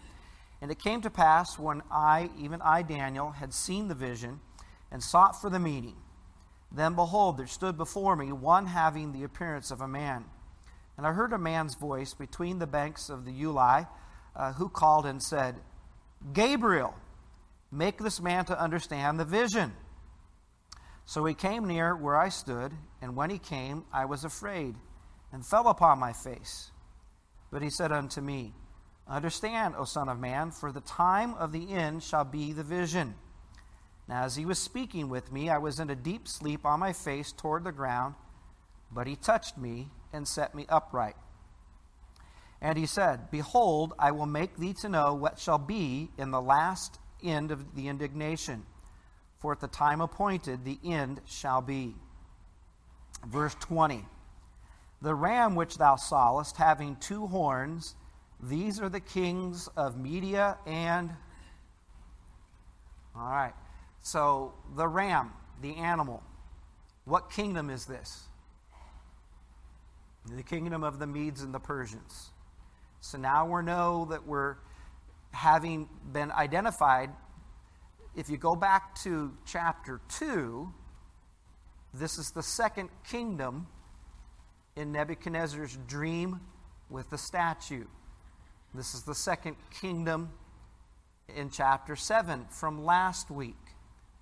And 0.62 0.72
it 0.72 0.80
came 0.80 1.02
to 1.02 1.10
pass 1.10 1.60
when 1.60 1.82
I, 1.92 2.30
even 2.40 2.62
I, 2.62 2.82
Daniel, 2.82 3.32
had 3.32 3.54
seen 3.54 3.88
the 3.88 3.96
vision 3.96 4.40
and 4.92 5.02
sought 5.04 5.40
for 5.40 5.50
the 5.50 5.60
meaning, 5.60 5.96
then 6.72 6.96
behold, 6.96 7.38
there 7.38 7.48
stood 7.48 7.78
before 7.78 8.16
me 8.16 8.32
one 8.32 8.66
having 8.66 9.12
the 9.12 9.24
appearance 9.24 9.72
of 9.72 9.82
a 9.82 9.88
man. 9.88 10.26
And 10.98 11.06
I 11.06 11.14
heard 11.14 11.34
a 11.34 11.38
man's 11.38 11.76
voice 11.76 12.14
between 12.14 12.60
the 12.60 12.68
banks 12.68 13.10
of 13.10 13.26
the 13.26 13.32
Ulai, 13.32 13.88
uh, 14.36 14.54
who 14.54 14.70
called 14.70 15.06
and 15.06 15.22
said, 15.22 15.56
Gabriel, 16.34 16.94
make 17.72 17.98
this 17.98 18.22
man 18.22 18.46
to 18.46 18.60
understand 18.60 19.20
the 19.20 19.26
vision. 19.26 19.74
So 21.06 21.24
he 21.26 21.34
came 21.34 21.68
near 21.68 21.96
where 21.96 22.18
I 22.18 22.30
stood, 22.30 22.74
and 23.02 23.16
when 23.16 23.30
he 23.30 23.38
came, 23.38 23.86
I 23.94 24.06
was 24.06 24.24
afraid, 24.24 24.76
and 25.32 25.46
fell 25.46 25.68
upon 25.68 26.00
my 26.00 26.14
face. 26.14 26.72
But 27.52 27.62
he 27.62 27.70
said 27.70 27.92
unto 27.92 28.22
me, 28.22 28.54
Understand, 29.08 29.76
O 29.78 29.84
Son 29.84 30.10
of 30.10 30.20
Man, 30.20 30.50
for 30.50 30.72
the 30.72 30.82
time 30.82 31.36
of 31.36 31.52
the 31.52 31.72
end 31.72 32.02
shall 32.02 32.24
be 32.24 32.54
the 32.54 32.64
vision. 32.64 33.14
Now, 34.08 34.24
as 34.24 34.36
he 34.36 34.46
was 34.46 34.58
speaking 34.58 35.10
with 35.10 35.32
me, 35.32 35.50
I 35.50 35.60
was 35.60 35.80
in 35.80 35.90
a 35.90 35.96
deep 35.96 36.28
sleep 36.28 36.66
on 36.66 36.80
my 36.80 36.92
face 36.94 37.32
toward 37.32 37.64
the 37.64 37.72
ground, 37.72 38.16
but 38.92 39.06
he 39.06 39.16
touched 39.16 39.58
me 39.58 39.90
and 40.12 40.28
set 40.28 40.56
me 40.56 40.66
upright. 40.70 41.16
And 42.62 42.78
he 42.78 42.86
said, 42.86 43.30
Behold, 43.32 43.94
I 44.00 44.12
will 44.12 44.26
make 44.26 44.58
thee 44.58 44.74
to 44.82 44.90
know 44.90 45.14
what 45.14 45.40
shall 45.40 45.58
be 45.58 46.10
in 46.18 46.32
the 46.32 46.42
last 46.42 47.00
end 47.24 47.52
of 47.52 47.76
the 47.76 47.88
indignation 47.88 48.66
for 49.46 49.52
at 49.52 49.60
the 49.60 49.68
time 49.68 50.02
appointed 50.02 50.66
the 50.66 50.80
end 50.84 51.22
shall 51.28 51.62
be. 51.62 51.94
Verse 53.28 53.54
20 53.60 54.04
The 55.04 55.14
ram 55.14 55.54
which 55.54 55.78
thou 55.78 55.98
sawest, 55.98 56.58
having 56.58 56.96
two 56.96 57.28
horns, 57.28 57.94
these 58.42 58.80
are 58.82 58.90
the 58.90 59.00
kings 59.00 59.70
of 59.78 60.00
Media 60.00 60.58
and. 60.66 61.12
All 63.16 63.30
right. 63.30 63.54
So 64.02 64.56
the 64.76 64.88
ram, 64.88 65.32
the 65.62 65.76
animal, 65.76 66.24
what 67.04 67.30
kingdom 67.30 67.70
is 67.70 67.86
this? 67.86 68.24
The 70.36 70.42
kingdom 70.42 70.84
of 70.84 70.98
the 70.98 71.06
Medes 71.06 71.44
and 71.44 71.54
the 71.54 71.60
Persians. 71.60 72.32
So 73.02 73.18
now 73.18 73.46
we 73.46 73.64
know 73.64 74.08
that 74.10 74.26
we're 74.26 74.56
having 75.32 75.90
been 76.12 76.32
identified 76.32 77.12
if 78.16 78.30
you 78.30 78.38
go 78.38 78.56
back 78.56 78.96
to 79.04 79.34
chapter 79.46 80.00
2, 80.18 80.74
this 81.94 82.18
is 82.18 82.32
the 82.32 82.44
second 82.44 82.90
kingdom 83.10 83.68
in 84.76 84.92
Nebuchadnezzar's 84.92 85.78
dream 85.88 86.40
with 86.90 87.10
the 87.10 87.18
statue. 87.18 87.86
This 88.74 88.94
is 88.94 89.04
the 89.04 89.16
second 89.16 89.58
kingdom 89.82 90.30
in 91.36 91.50
chapter 91.50 91.96
7 91.96 92.46
from 92.50 92.86
last 92.86 93.30
week. 93.30 93.56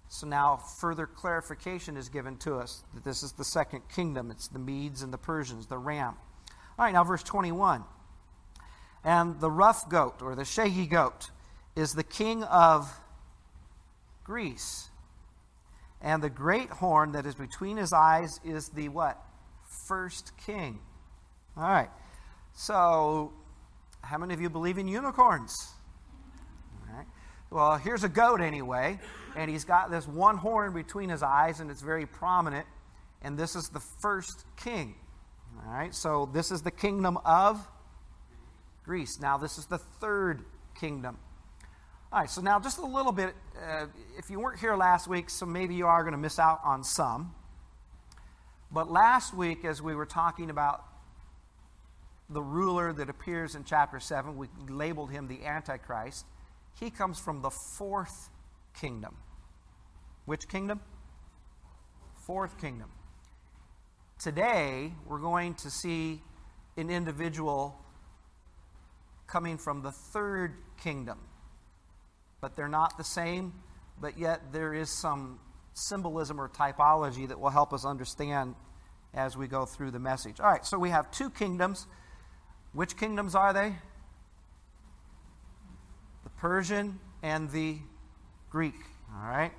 So 0.10 0.28
now 0.28 0.58
further 0.58 1.06
clarification 1.06 1.98
is 1.98 2.10
given 2.10 2.38
to 2.38 2.56
us 2.56 2.84
that 2.94 3.04
this 3.04 3.24
is 3.24 3.34
the 3.34 3.44
second 3.44 3.82
kingdom. 3.94 4.32
It's 4.32 4.48
the 4.48 4.60
Medes 4.60 5.02
and 5.02 5.14
the 5.14 5.18
Persians, 5.18 5.68
the 5.68 5.78
ram. 5.78 6.16
All 6.78 6.86
right, 6.86 6.94
now 6.94 7.04
verse 7.04 7.24
21. 7.24 7.84
And 9.04 9.40
the 9.40 9.52
rough 9.52 9.90
goat, 9.90 10.22
or 10.22 10.36
the 10.36 10.46
shaggy 10.46 10.86
goat, 10.86 11.30
is 11.76 11.94
the 11.94 12.04
king 12.04 12.44
of 12.44 12.90
Greece. 14.24 14.90
And 16.02 16.22
the 16.22 16.30
great 16.30 16.70
horn 16.70 17.14
that 17.14 17.26
is 17.26 17.36
between 17.36 17.78
his 17.78 17.94
eyes 17.94 18.40
is 18.44 18.70
the 18.70 18.90
what? 18.90 19.22
First 19.88 20.32
king. 20.46 20.80
All 21.58 21.64
right. 21.64 21.90
So, 22.54 23.34
how 24.02 24.18
many 24.18 24.34
of 24.34 24.42
you 24.42 24.50
believe 24.50 24.78
in 24.78 24.88
unicorns? 24.88 25.74
All 26.90 26.96
right. 26.96 27.08
Well, 27.50 27.78
here's 27.78 28.04
a 28.04 28.10
goat 28.10 28.42
anyway, 28.42 29.00
and 29.36 29.50
he's 29.50 29.64
got 29.64 29.92
this 29.92 30.08
one 30.08 30.38
horn 30.38 30.74
between 30.74 31.10
his 31.10 31.24
eyes, 31.24 31.60
and 31.60 31.72
it's 31.72 31.82
very 31.82 32.06
prominent. 32.06 32.68
And 33.22 33.38
this 33.38 33.56
is 33.56 33.70
the 33.70 33.80
first 33.80 34.46
king. 34.58 34.96
All 35.66 35.72
right. 35.74 35.96
So, 35.96 36.30
this 36.34 36.52
is 36.52 36.62
the 36.62 36.72
kingdom 36.72 37.18
of 37.26 37.66
Greece. 38.84 39.20
Now, 39.20 39.38
this 39.38 39.58
is 39.58 39.66
the 39.66 39.78
third 39.78 40.44
kingdom. 40.80 41.18
All 42.12 42.20
right, 42.20 42.30
so 42.30 42.42
now 42.42 42.60
just 42.60 42.78
a 42.78 42.86
little 42.86 43.12
bit. 43.12 43.34
Uh, 43.58 43.88
if 44.18 44.30
you 44.30 44.40
weren't 44.40 44.60
here 44.60 44.76
last 44.76 45.08
week, 45.08 45.30
so 45.30 45.46
maybe 45.46 45.74
you 45.74 45.88
are 45.88 46.04
going 46.04 46.12
to 46.12 46.18
miss 46.18 46.38
out 46.38 46.60
on 46.64 46.84
some. 46.84 47.34
But 48.72 48.92
last 48.92 49.34
week, 49.34 49.66
as 49.66 49.82
we 49.82 49.96
were 49.96 50.06
talking 50.06 50.50
about 50.50 50.84
the 52.30 52.42
ruler 52.42 52.92
that 52.94 53.10
appears 53.10 53.56
in 53.56 53.64
chapter 53.64 54.00
7, 54.00 54.36
we 54.36 54.48
labeled 54.68 55.12
him 55.12 55.28
the 55.28 55.46
Antichrist. 55.46 56.26
He 56.80 56.90
comes 56.90 57.20
from 57.20 57.42
the 57.42 57.50
fourth 57.50 58.30
kingdom. 58.80 59.16
Which 60.26 60.48
kingdom? 60.48 60.82
Fourth 62.26 62.60
kingdom. 62.60 62.90
Today, 64.20 64.94
we're 65.06 65.20
going 65.20 65.54
to 65.56 65.70
see 65.70 66.22
an 66.78 66.90
individual 66.90 67.83
coming 69.28 69.58
from 69.58 69.82
the 69.82 69.92
third 69.92 70.56
kingdom 70.82 71.20
but 72.44 72.58
they're 72.58 72.68
not 72.68 72.98
the 72.98 73.06
same, 73.06 73.54
but 74.02 74.20
yet 74.20 74.52
there 74.52 74.74
is 74.74 74.90
some 74.90 75.40
symbolism 75.74 76.42
or 76.42 76.50
typology 76.50 77.26
that 77.26 77.40
will 77.40 77.50
help 77.50 77.72
us 77.72 77.86
understand 77.86 78.54
as 79.14 79.38
we 79.38 79.48
go 79.48 79.66
through 79.66 79.92
the 79.92 80.00
message. 80.00 80.42
All 80.42 80.52
right, 80.52 80.66
so 80.66 80.78
we 80.78 80.90
have 80.90 81.10
two 81.10 81.30
kingdoms. 81.30 81.88
Which 82.74 82.98
kingdoms 82.98 83.34
are 83.34 83.54
they? 83.54 83.74
The 86.26 86.30
Persian 86.32 87.00
and 87.22 87.50
the 87.50 87.78
Greek. 88.50 88.76
All 89.16 89.26
right? 89.26 89.54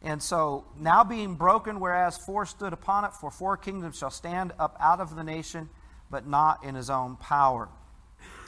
And 0.00 0.22
so 0.22 0.64
now 0.78 1.02
being 1.02 1.34
broken, 1.34 1.80
whereas 1.80 2.16
four 2.16 2.46
stood 2.46 2.72
upon 2.72 3.04
it, 3.04 3.14
for 3.14 3.32
four 3.32 3.56
kingdoms 3.56 3.98
shall 3.98 4.12
stand 4.12 4.52
up 4.60 4.76
out 4.78 5.00
of 5.00 5.16
the 5.16 5.24
nation, 5.24 5.70
but 6.08 6.24
not 6.24 6.62
in 6.62 6.76
his 6.76 6.88
own 6.88 7.16
power. 7.16 7.68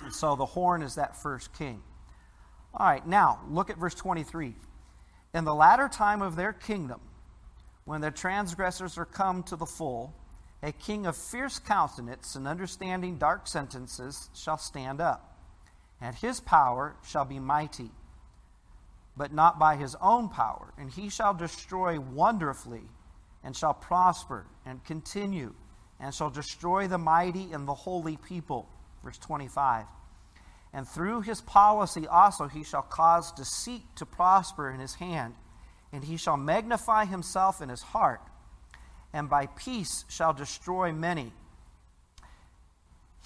And 0.02 0.12
so 0.12 0.36
the 0.36 0.46
horn 0.46 0.82
is 0.82 0.94
that 0.94 1.16
first 1.16 1.52
king. 1.56 1.82
All 2.74 2.86
right, 2.86 3.06
now 3.06 3.40
look 3.50 3.70
at 3.70 3.78
verse 3.78 3.94
23. 3.94 4.54
In 5.34 5.44
the 5.44 5.54
latter 5.54 5.88
time 5.88 6.22
of 6.22 6.36
their 6.36 6.52
kingdom, 6.52 7.00
when 7.84 8.00
their 8.00 8.10
transgressors 8.10 8.98
are 8.98 9.04
come 9.04 9.42
to 9.44 9.56
the 9.56 9.66
full, 9.66 10.14
a 10.62 10.72
king 10.72 11.06
of 11.06 11.16
fierce 11.16 11.58
countenance 11.58 12.34
and 12.34 12.46
understanding 12.46 13.16
dark 13.16 13.46
sentences 13.46 14.28
shall 14.34 14.58
stand 14.58 15.00
up, 15.00 15.38
and 16.00 16.14
his 16.16 16.40
power 16.40 16.96
shall 17.06 17.24
be 17.24 17.38
mighty, 17.38 17.90
but 19.16 19.32
not 19.32 19.58
by 19.58 19.76
his 19.76 19.96
own 20.00 20.28
power, 20.28 20.72
and 20.78 20.90
he 20.90 21.08
shall 21.08 21.34
destroy 21.34 21.98
wonderfully, 21.98 22.82
and 23.42 23.56
shall 23.56 23.74
prosper 23.74 24.46
and 24.66 24.84
continue, 24.84 25.54
and 26.00 26.14
shall 26.14 26.30
destroy 26.30 26.88
the 26.88 26.98
mighty 26.98 27.52
and 27.52 27.66
the 27.66 27.74
holy 27.74 28.16
people. 28.16 28.68
Verse 29.02 29.18
25. 29.18 29.86
And 30.72 30.86
through 30.86 31.22
his 31.22 31.40
policy 31.40 32.06
also 32.06 32.46
he 32.46 32.62
shall 32.62 32.82
cause 32.82 33.32
deceit 33.32 33.82
to 33.96 34.06
prosper 34.06 34.70
in 34.70 34.80
his 34.80 34.94
hand, 34.94 35.34
and 35.92 36.04
he 36.04 36.16
shall 36.16 36.36
magnify 36.36 37.06
himself 37.06 37.62
in 37.62 37.68
his 37.68 37.82
heart, 37.82 38.20
and 39.12 39.30
by 39.30 39.46
peace 39.46 40.04
shall 40.08 40.32
destroy 40.32 40.92
many. 40.92 41.32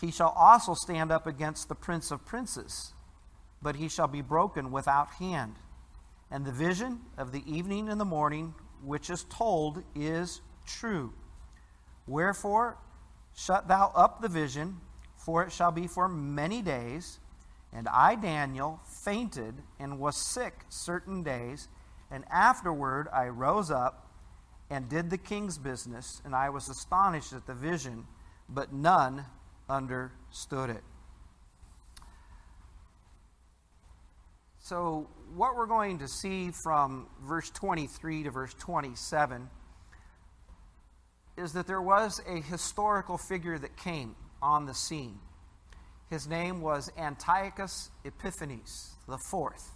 He 0.01 0.11
shall 0.11 0.31
also 0.31 0.75
stand 0.75 1.11
up 1.13 1.27
against 1.27 1.69
the 1.69 1.75
prince 1.75 2.11
of 2.11 2.25
princes, 2.25 2.93
but 3.61 3.77
he 3.77 3.89
shall 3.89 4.09
be 4.09 4.21
broken 4.21 4.73
without 4.73 5.11
hand. 5.15 5.55
And 6.31 6.45
the 6.45 6.53
vision 6.53 7.01
of 7.19 7.31
the 7.31 7.43
evening 7.47 7.89
and 7.89 8.01
the 8.01 8.05
morning, 8.05 8.55
which 8.85 9.11
is 9.11 9.25
told, 9.25 9.83
is 9.95 10.41
true. 10.67 11.13
Wherefore, 12.07 12.79
shut 13.35 13.69
thou 13.69 13.93
up 13.95 14.21
the 14.21 14.29
vision, 14.29 14.81
for 15.25 15.43
it 15.45 15.53
shall 15.53 15.71
be 15.71 15.87
for 15.87 16.09
many 16.09 16.63
days. 16.63 17.21
And 17.73 17.89
I, 17.89 18.17
Daniel, 18.17 18.81
fainted 19.05 19.55
and 19.79 19.99
was 19.99 20.17
sick 20.35 20.53
certain 20.69 21.23
days, 21.23 21.69
and 22.11 22.25
afterward 22.31 23.09
I 23.13 23.29
rose 23.29 23.71
up 23.71 24.11
and 24.69 24.89
did 24.89 25.11
the 25.11 25.19
king's 25.19 25.59
business, 25.59 26.21
and 26.25 26.35
I 26.35 26.51
was 26.51 26.69
astonished 26.69 27.33
at 27.33 27.47
the 27.47 27.55
vision, 27.55 28.07
but 28.49 28.73
none 28.73 29.25
understood 29.69 30.71
it. 30.71 30.83
So, 34.59 35.09
what 35.35 35.57
we're 35.57 35.67
going 35.67 35.99
to 35.99 36.09
see 36.09 36.51
from 36.63 37.09
verse 37.23 37.51
23 37.51 38.25
to 38.25 38.31
verse 38.31 38.55
27 38.55 39.49
is 41.37 41.53
that 41.55 41.67
there 41.67 41.83
was 41.83 42.21
a 42.29 42.41
historical 42.41 43.19
figure 43.19 43.59
that 43.59 43.77
came 43.77 44.15
on 44.43 44.67
the 44.67 44.75
scene. 44.75 45.19
His 46.11 46.29
name 46.29 46.61
was 46.61 46.91
Antiochus 46.99 47.91
Epiphanes 48.05 48.93
the 49.09 49.19
fourth. 49.19 49.71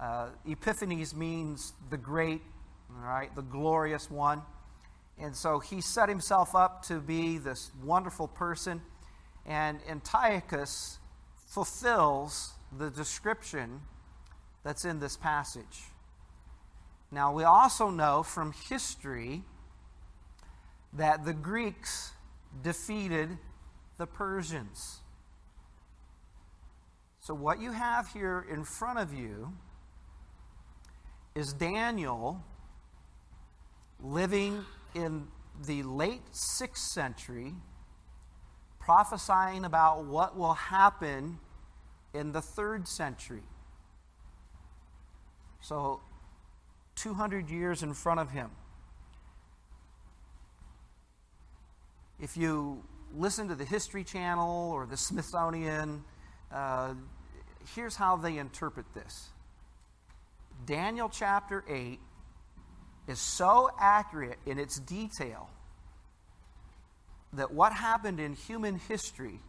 Uh, 0.00 0.28
Epiphanes 0.46 1.14
means 1.14 1.74
the 1.90 1.96
great, 1.96 2.40
right, 2.88 3.34
the 3.34 3.42
glorious 3.42 4.10
one. 4.10 4.42
And 5.18 5.36
so 5.36 5.58
he 5.58 5.80
set 5.80 6.08
himself 6.08 6.54
up 6.54 6.82
to 6.86 7.00
be 7.00 7.38
this 7.38 7.70
wonderful 7.84 8.28
person. 8.28 8.80
And 9.46 9.80
Antiochus 9.88 10.98
fulfills 11.46 12.52
the 12.76 12.90
description 12.90 13.82
that's 14.64 14.84
in 14.84 14.98
this 14.98 15.16
passage. 15.16 15.82
Now, 17.10 17.32
we 17.32 17.44
also 17.44 17.90
know 17.90 18.22
from 18.22 18.52
history 18.70 19.42
that 20.94 21.24
the 21.24 21.34
Greeks 21.34 22.12
defeated 22.62 23.36
the 24.02 24.06
Persians. 24.08 24.98
So, 27.20 27.34
what 27.34 27.60
you 27.60 27.70
have 27.70 28.08
here 28.08 28.44
in 28.50 28.64
front 28.64 28.98
of 28.98 29.14
you 29.14 29.52
is 31.36 31.52
Daniel 31.52 32.42
living 34.00 34.64
in 34.96 35.28
the 35.68 35.84
late 35.84 36.32
6th 36.32 36.78
century, 36.78 37.54
prophesying 38.80 39.64
about 39.64 40.04
what 40.04 40.36
will 40.36 40.54
happen 40.54 41.38
in 42.12 42.32
the 42.32 42.40
3rd 42.40 42.88
century. 42.88 43.44
So, 45.60 46.00
200 46.96 47.48
years 47.48 47.84
in 47.84 47.94
front 47.94 48.18
of 48.18 48.32
him. 48.32 48.50
If 52.18 52.36
you 52.36 52.82
listen 53.16 53.48
to 53.48 53.54
the 53.54 53.64
History 53.64 54.04
Channel 54.04 54.70
or 54.72 54.86
the 54.86 54.96
Smithsonian, 54.96 56.04
uh, 56.52 56.94
here's 57.74 57.96
how 57.96 58.16
they 58.16 58.38
interpret 58.38 58.86
this 58.94 59.28
Daniel 60.66 61.08
chapter 61.08 61.64
8 61.68 61.98
is 63.08 63.18
so 63.18 63.70
accurate 63.78 64.38
in 64.46 64.58
its 64.58 64.78
detail 64.78 65.50
that 67.32 67.52
what 67.52 67.72
happened 67.72 68.20
in 68.20 68.34
human 68.34 68.78
history 68.78 69.40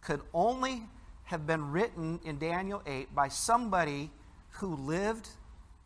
could 0.00 0.20
only 0.32 0.82
have 1.24 1.46
been 1.46 1.70
written 1.70 2.20
in 2.24 2.38
Daniel 2.38 2.82
8 2.86 3.14
by 3.14 3.28
somebody 3.28 4.10
who 4.50 4.76
lived 4.76 5.28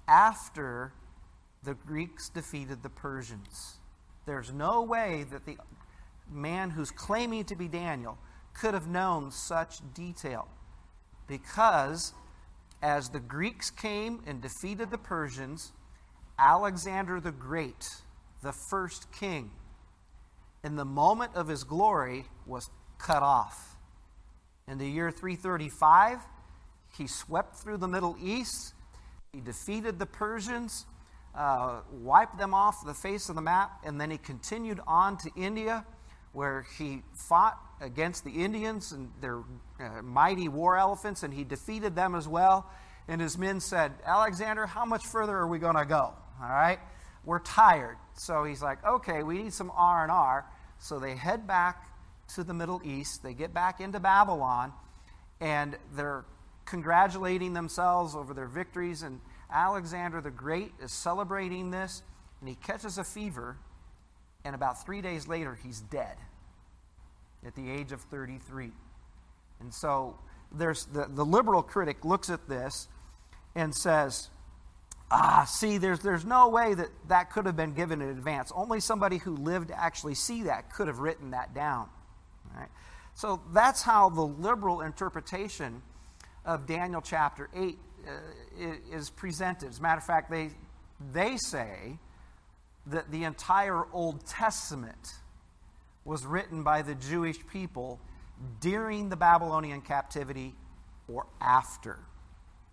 after 0.06 0.92
the 1.64 1.74
Greeks 1.74 2.28
defeated 2.28 2.82
the 2.82 2.88
Persians. 2.88 3.76
There's 4.26 4.52
no 4.52 4.82
way 4.82 5.24
that 5.30 5.44
the 5.44 5.56
man 6.30 6.70
who's 6.70 6.90
claiming 6.90 7.44
to 7.44 7.56
be 7.56 7.68
Daniel 7.68 8.18
could 8.54 8.74
have 8.74 8.86
known 8.86 9.30
such 9.30 9.80
detail 9.94 10.48
because 11.26 12.12
as 12.82 13.10
the 13.10 13.20
Greeks 13.20 13.70
came 13.70 14.22
and 14.26 14.40
defeated 14.40 14.90
the 14.90 14.98
Persians, 14.98 15.72
Alexander 16.38 17.20
the 17.20 17.32
Great, 17.32 17.88
the 18.42 18.52
first 18.52 19.12
king, 19.12 19.50
in 20.64 20.76
the 20.76 20.84
moment 20.84 21.34
of 21.34 21.48
his 21.48 21.64
glory, 21.64 22.24
was 22.46 22.70
cut 22.98 23.22
off. 23.22 23.76
In 24.66 24.78
the 24.78 24.88
year 24.88 25.10
335, 25.10 26.20
he 26.96 27.06
swept 27.06 27.56
through 27.56 27.76
the 27.76 27.88
Middle 27.88 28.16
East, 28.22 28.74
he 29.32 29.40
defeated 29.40 29.98
the 29.98 30.06
Persians, 30.06 30.86
uh, 31.34 31.80
wiped 31.92 32.38
them 32.38 32.54
off 32.54 32.84
the 32.84 32.94
face 32.94 33.28
of 33.28 33.36
the 33.36 33.42
map, 33.42 33.70
and 33.84 34.00
then 34.00 34.10
he 34.10 34.18
continued 34.18 34.80
on 34.86 35.16
to 35.18 35.30
India, 35.36 35.84
where 36.32 36.66
he 36.78 37.02
fought 37.12 37.58
against 37.80 38.24
the 38.24 38.30
Indians 38.30 38.92
and 38.92 39.10
their 39.20 39.40
uh, 39.80 40.02
mighty 40.02 40.48
war 40.48 40.76
elephants, 40.76 41.22
and 41.22 41.34
he 41.34 41.44
defeated 41.44 41.96
them 41.96 42.14
as 42.14 42.28
well. 42.28 42.70
And 43.08 43.20
his 43.20 43.36
men 43.36 43.60
said, 43.60 43.92
Alexander, 44.06 44.66
how 44.66 44.84
much 44.84 45.04
further 45.06 45.36
are 45.36 45.46
we 45.46 45.58
going 45.58 45.76
to 45.76 45.84
go? 45.84 46.14
All 46.42 46.48
right, 46.48 46.78
we're 47.24 47.40
tired. 47.40 47.96
So 48.14 48.44
he's 48.44 48.62
like, 48.62 48.84
okay, 48.84 49.22
we 49.22 49.42
need 49.42 49.52
some 49.52 49.72
R 49.74 50.02
and 50.02 50.12
R. 50.12 50.46
So 50.78 50.98
they 50.98 51.16
head 51.16 51.46
back 51.46 51.86
to 52.34 52.44
the 52.44 52.54
Middle 52.54 52.80
East. 52.84 53.22
They 53.22 53.34
get 53.34 53.52
back 53.52 53.80
into 53.80 53.98
Babylon, 53.98 54.72
and 55.40 55.76
they're 55.94 56.24
congratulating 56.64 57.52
themselves 57.52 58.14
over 58.14 58.32
their 58.32 58.46
victories. 58.46 59.02
And 59.02 59.20
Alexander 59.52 60.20
the 60.20 60.30
Great 60.30 60.72
is 60.80 60.92
celebrating 60.92 61.70
this, 61.70 62.02
and 62.40 62.48
he 62.48 62.54
catches 62.54 62.98
a 62.98 63.04
fever, 63.04 63.56
and 64.44 64.54
about 64.54 64.84
three 64.84 65.00
days 65.00 65.28
later, 65.28 65.58
he's 65.62 65.80
dead 65.80 66.16
at 67.46 67.54
the 67.54 67.70
age 67.70 67.92
of 67.92 68.00
33. 68.02 68.72
And 69.60 69.72
so 69.72 70.18
there's 70.52 70.86
the, 70.86 71.06
the 71.08 71.24
liberal 71.24 71.62
critic 71.62 72.04
looks 72.04 72.30
at 72.30 72.48
this 72.48 72.88
and 73.54 73.74
says, 73.74 74.30
ah, 75.10 75.44
see, 75.48 75.78
there's, 75.78 76.00
there's 76.00 76.24
no 76.24 76.48
way 76.48 76.74
that 76.74 76.88
that 77.08 77.30
could 77.30 77.46
have 77.46 77.56
been 77.56 77.74
given 77.74 78.00
in 78.00 78.08
advance. 78.08 78.52
Only 78.54 78.80
somebody 78.80 79.18
who 79.18 79.36
lived 79.36 79.68
to 79.68 79.78
actually 79.78 80.14
see 80.14 80.44
that 80.44 80.72
could 80.72 80.86
have 80.86 80.98
written 80.98 81.30
that 81.32 81.54
down. 81.54 81.88
Right? 82.56 82.68
So 83.14 83.40
that's 83.52 83.82
how 83.82 84.08
the 84.08 84.22
liberal 84.22 84.80
interpretation 84.80 85.82
of 86.44 86.66
Daniel 86.66 87.00
chapter 87.00 87.50
8 87.54 87.78
uh, 88.06 88.10
is 88.90 89.10
presented. 89.10 89.68
As 89.68 89.78
a 89.78 89.82
matter 89.82 89.98
of 89.98 90.04
fact, 90.04 90.30
they, 90.30 90.50
they 91.12 91.36
say 91.36 91.98
that 92.86 93.10
the 93.10 93.24
entire 93.24 93.84
Old 93.92 94.26
Testament 94.26 95.14
was 96.04 96.24
written 96.24 96.62
by 96.62 96.82
the 96.82 96.94
Jewish 96.94 97.36
people 97.46 98.00
during 98.60 99.08
the 99.08 99.16
Babylonian 99.16 99.82
captivity 99.82 100.54
or 101.08 101.26
after. 101.40 101.98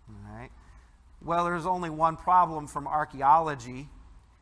All 0.08 0.34
right? 0.34 0.50
Well, 1.22 1.44
there's 1.44 1.66
only 1.66 1.90
one 1.90 2.16
problem 2.16 2.66
from 2.66 2.86
archaeology. 2.86 3.88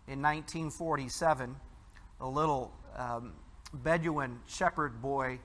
In 0.09 0.23
1947, 0.23 1.57
a 2.21 2.29
little 2.29 2.73
um, 2.97 3.33
Bedouin 3.75 4.39
shepherd 4.47 5.03
boy 5.03 5.41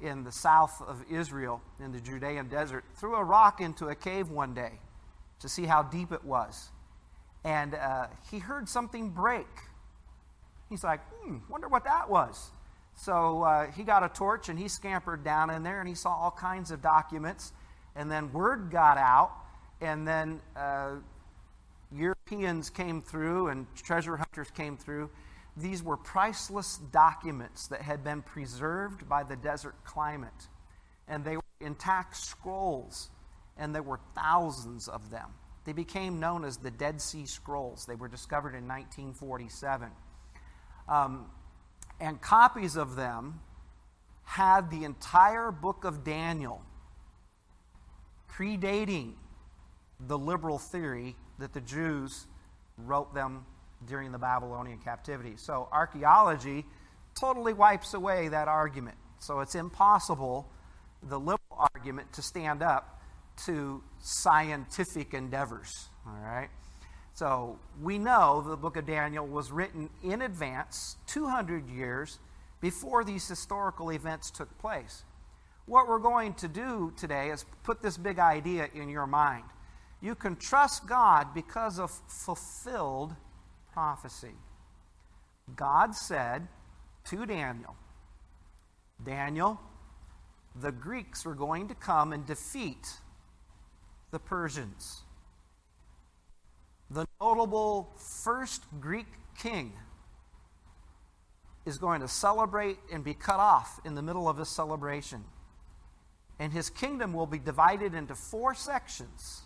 in 0.00 0.24
the 0.24 0.32
south 0.32 0.82
of 0.86 1.04
Israel, 1.10 1.60
in 1.80 1.92
the 1.92 2.00
Judean 2.00 2.48
desert, 2.48 2.84
threw 2.94 3.14
a 3.14 3.24
rock 3.24 3.60
into 3.60 3.88
a 3.88 3.94
cave 3.94 4.30
one 4.30 4.54
day 4.54 4.72
to 5.40 5.48
see 5.48 5.64
how 5.64 5.82
deep 5.82 6.12
it 6.12 6.24
was. 6.24 6.70
And 7.46 7.76
uh, 7.76 8.08
he 8.28 8.40
heard 8.40 8.68
something 8.68 9.10
break. 9.10 9.46
He's 10.68 10.82
like, 10.82 11.00
hmm, 11.12 11.36
wonder 11.48 11.68
what 11.68 11.84
that 11.84 12.10
was. 12.10 12.50
So 12.96 13.44
uh, 13.44 13.70
he 13.70 13.84
got 13.84 14.02
a 14.02 14.08
torch 14.08 14.48
and 14.48 14.58
he 14.58 14.66
scampered 14.66 15.22
down 15.22 15.50
in 15.50 15.62
there 15.62 15.78
and 15.78 15.88
he 15.88 15.94
saw 15.94 16.10
all 16.10 16.32
kinds 16.32 16.72
of 16.72 16.82
documents. 16.82 17.52
And 17.94 18.10
then 18.10 18.32
word 18.32 18.70
got 18.70 18.98
out, 18.98 19.30
and 19.80 20.06
then 20.06 20.40
uh, 20.54 20.96
Europeans 21.90 22.68
came 22.68 23.00
through 23.00 23.48
and 23.48 23.66
treasure 23.76 24.16
hunters 24.16 24.50
came 24.50 24.76
through. 24.76 25.08
These 25.56 25.84
were 25.84 25.96
priceless 25.96 26.78
documents 26.90 27.68
that 27.68 27.80
had 27.80 28.02
been 28.02 28.22
preserved 28.22 29.08
by 29.08 29.22
the 29.22 29.36
desert 29.36 29.76
climate. 29.84 30.48
And 31.08 31.24
they 31.24 31.36
were 31.36 31.42
intact 31.60 32.16
scrolls, 32.16 33.08
and 33.56 33.72
there 33.72 33.84
were 33.84 34.00
thousands 34.14 34.88
of 34.88 35.10
them. 35.10 35.30
They 35.66 35.72
became 35.72 36.20
known 36.20 36.44
as 36.44 36.58
the 36.58 36.70
Dead 36.70 37.00
Sea 37.00 37.26
Scrolls. 37.26 37.86
They 37.86 37.96
were 37.96 38.06
discovered 38.06 38.54
in 38.54 38.68
1947. 38.68 39.90
Um, 40.88 41.26
and 42.00 42.20
copies 42.20 42.76
of 42.76 42.94
them 42.94 43.40
had 44.22 44.70
the 44.70 44.84
entire 44.84 45.50
book 45.50 45.84
of 45.84 46.04
Daniel, 46.04 46.62
predating 48.30 49.14
the 49.98 50.16
liberal 50.16 50.58
theory 50.58 51.16
that 51.40 51.52
the 51.52 51.60
Jews 51.60 52.26
wrote 52.78 53.12
them 53.12 53.44
during 53.86 54.12
the 54.12 54.18
Babylonian 54.18 54.78
captivity. 54.78 55.34
So 55.36 55.68
archaeology 55.72 56.64
totally 57.18 57.52
wipes 57.52 57.92
away 57.92 58.28
that 58.28 58.46
argument. 58.46 58.96
So 59.18 59.40
it's 59.40 59.56
impossible, 59.56 60.48
the 61.02 61.18
liberal 61.18 61.68
argument, 61.74 62.12
to 62.12 62.22
stand 62.22 62.62
up 62.62 62.95
to 63.44 63.82
scientific 64.00 65.14
endeavors. 65.14 65.88
All 66.06 66.18
right? 66.22 66.48
So 67.14 67.58
we 67.82 67.98
know 67.98 68.44
the 68.46 68.56
book 68.56 68.76
of 68.76 68.86
Daniel 68.86 69.26
was 69.26 69.50
written 69.50 69.88
in 70.02 70.22
advance, 70.22 70.96
200 71.06 71.68
years 71.68 72.18
before 72.60 73.04
these 73.04 73.26
historical 73.26 73.90
events 73.90 74.30
took 74.30 74.56
place. 74.58 75.02
What 75.66 75.88
we're 75.88 75.98
going 75.98 76.34
to 76.34 76.48
do 76.48 76.92
today 76.96 77.30
is 77.30 77.44
put 77.64 77.82
this 77.82 77.96
big 77.96 78.18
idea 78.18 78.68
in 78.74 78.88
your 78.88 79.06
mind. 79.06 79.44
You 80.00 80.14
can 80.14 80.36
trust 80.36 80.86
God 80.86 81.34
because 81.34 81.78
of 81.78 81.90
fulfilled 82.06 83.14
prophecy. 83.72 84.34
God 85.54 85.94
said 85.94 86.46
to 87.06 87.26
Daniel, 87.26 87.76
Daniel, 89.04 89.60
the 90.60 90.72
Greeks 90.72 91.24
were 91.24 91.34
going 91.34 91.68
to 91.68 91.74
come 91.74 92.12
and 92.12 92.26
defeat 92.26 92.86
the 94.16 94.20
Persians. 94.20 95.02
The 96.90 97.06
notable 97.20 97.92
first 97.98 98.64
Greek 98.80 99.08
king 99.36 99.74
is 101.66 101.76
going 101.76 102.00
to 102.00 102.08
celebrate 102.08 102.78
and 102.90 103.04
be 103.04 103.12
cut 103.12 103.40
off 103.40 103.78
in 103.84 103.94
the 103.94 104.00
middle 104.00 104.26
of 104.26 104.38
this 104.38 104.48
celebration. 104.48 105.22
And 106.38 106.50
his 106.50 106.70
kingdom 106.70 107.12
will 107.12 107.26
be 107.26 107.38
divided 107.38 107.92
into 107.92 108.14
four 108.14 108.54
sections. 108.54 109.42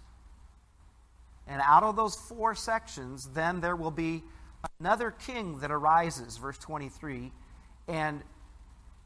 And 1.49 1.61
out 1.65 1.83
of 1.83 1.97
those 1.97 2.15
four 2.15 2.55
sections, 2.55 3.31
then 3.35 3.61
there 3.61 3.75
will 3.75 3.91
be 3.91 4.23
another 4.79 5.11
king 5.11 5.59
that 5.59 5.73
arises, 5.73 6.37
verse 6.37 6.59
23, 6.59 7.33
and 7.89 8.23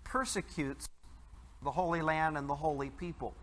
persecutes 0.05 0.87
the 1.63 1.71
Holy 1.71 2.03
Land 2.03 2.37
and 2.37 2.51
the 2.51 2.55
holy 2.55 2.91
people. 2.91 3.35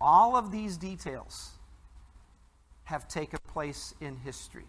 All 0.00 0.36
of 0.36 0.50
these 0.52 0.76
details 0.76 1.50
have 2.84 3.08
taken 3.08 3.38
place 3.48 3.94
in 4.00 4.16
history. 4.16 4.66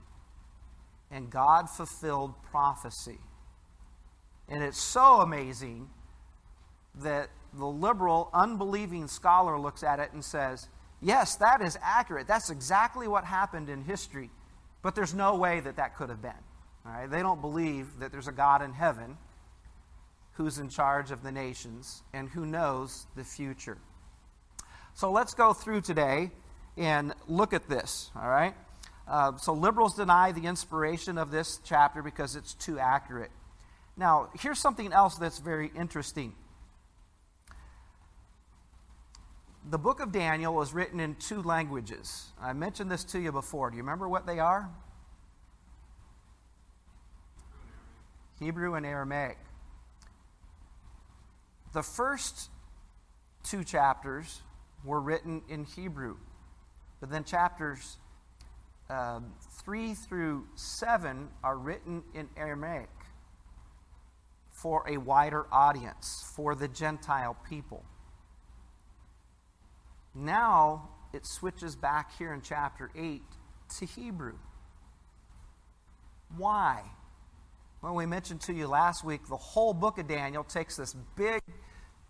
And 1.11 1.29
God 1.29 1.69
fulfilled 1.69 2.33
prophecy. 2.43 3.19
And 4.47 4.63
it's 4.63 4.79
so 4.79 5.21
amazing 5.21 5.89
that 6.95 7.29
the 7.53 7.65
liberal, 7.65 8.29
unbelieving 8.33 9.07
scholar 9.07 9.59
looks 9.59 9.83
at 9.83 9.99
it 9.99 10.11
and 10.13 10.23
says, 10.23 10.67
Yes, 11.01 11.37
that 11.37 11.61
is 11.61 11.77
accurate. 11.81 12.27
That's 12.27 12.49
exactly 12.49 13.07
what 13.07 13.23
happened 13.23 13.69
in 13.69 13.83
history. 13.83 14.29
But 14.81 14.95
there's 14.95 15.13
no 15.13 15.35
way 15.35 15.61
that 15.61 15.77
that 15.77 15.95
could 15.95 16.09
have 16.09 16.21
been. 16.21 16.31
All 16.85 16.91
right? 16.91 17.09
They 17.09 17.21
don't 17.21 17.39
believe 17.39 17.99
that 17.99 18.11
there's 18.11 18.27
a 18.27 18.33
God 18.33 18.61
in 18.61 18.73
heaven 18.73 19.17
who's 20.33 20.59
in 20.59 20.69
charge 20.69 21.11
of 21.11 21.23
the 21.23 21.31
nations 21.31 22.03
and 22.13 22.29
who 22.29 22.45
knows 22.45 23.07
the 23.15 23.23
future. 23.23 23.77
So 24.93 25.11
let's 25.11 25.33
go 25.33 25.53
through 25.53 25.81
today 25.81 26.31
and 26.77 27.13
look 27.27 27.53
at 27.53 27.69
this. 27.69 28.11
All 28.15 28.29
right? 28.29 28.53
Uh, 29.07 29.37
so 29.37 29.53
liberals 29.53 29.95
deny 29.95 30.31
the 30.31 30.45
inspiration 30.45 31.17
of 31.17 31.31
this 31.31 31.59
chapter 31.63 32.01
because 32.01 32.35
it's 32.35 32.53
too 32.53 32.77
accurate. 32.79 33.31
Now, 33.97 34.29
here's 34.39 34.59
something 34.59 34.93
else 34.93 35.15
that's 35.15 35.39
very 35.39 35.71
interesting. 35.75 36.33
the 39.69 39.77
book 39.77 39.99
of 39.99 40.11
Daniel 40.11 40.53
was 40.53 40.73
written 40.73 40.99
in 40.99 41.15
two 41.15 41.41
languages. 41.41 42.29
I 42.41 42.53
mentioned 42.53 42.89
this 42.89 43.03
to 43.05 43.19
you 43.19 43.31
before. 43.31 43.69
Do 43.69 43.77
you 43.77 43.83
remember 43.83 44.09
what 44.09 44.25
they 44.25 44.39
are? 44.39 44.69
Hebrew 48.39 48.73
and 48.75 48.85
Aramaic. 48.85 49.37
The 51.73 51.83
first 51.83 52.49
two 53.43 53.63
chapters 53.63 54.41
were 54.83 54.99
written 54.99 55.41
in 55.49 55.65
Hebrew, 55.65 56.17
but 56.99 57.09
then 57.09 57.23
chapters 57.23 57.97
uh, 58.89 59.19
3 59.63 59.93
through 59.93 60.47
7 60.55 61.29
are 61.43 61.57
written 61.57 62.03
in 62.13 62.27
Aramaic 62.35 62.89
for 64.51 64.83
a 64.89 64.97
wider 64.97 65.45
audience, 65.51 66.31
for 66.35 66.53
the 66.53 66.67
Gentile 66.67 67.37
people. 67.47 67.83
Now 70.13 70.89
it 71.13 71.25
switches 71.25 71.75
back 71.75 72.17
here 72.17 72.33
in 72.33 72.41
chapter 72.41 72.89
8 72.95 73.21
to 73.79 73.85
Hebrew. 73.85 74.35
Why? 76.35 76.83
Well, 77.81 77.95
we 77.95 78.05
mentioned 78.05 78.41
to 78.41 78.53
you 78.53 78.67
last 78.67 79.05
week 79.05 79.27
the 79.27 79.37
whole 79.37 79.73
book 79.73 79.97
of 79.97 80.07
Daniel 80.07 80.43
takes 80.43 80.75
this 80.75 80.95
big 81.15 81.41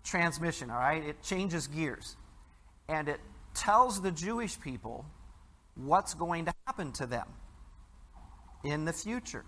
transmission, 0.02 0.70
all 0.70 0.78
right? 0.78 1.04
It 1.04 1.22
changes 1.22 1.68
gears. 1.68 2.16
And 2.90 3.08
it 3.08 3.20
tells 3.54 4.02
the 4.02 4.10
Jewish 4.10 4.60
people 4.60 5.06
what's 5.76 6.12
going 6.12 6.44
to 6.46 6.54
happen 6.66 6.92
to 6.92 7.06
them 7.06 7.28
in 8.64 8.84
the 8.84 8.92
future. 8.92 9.44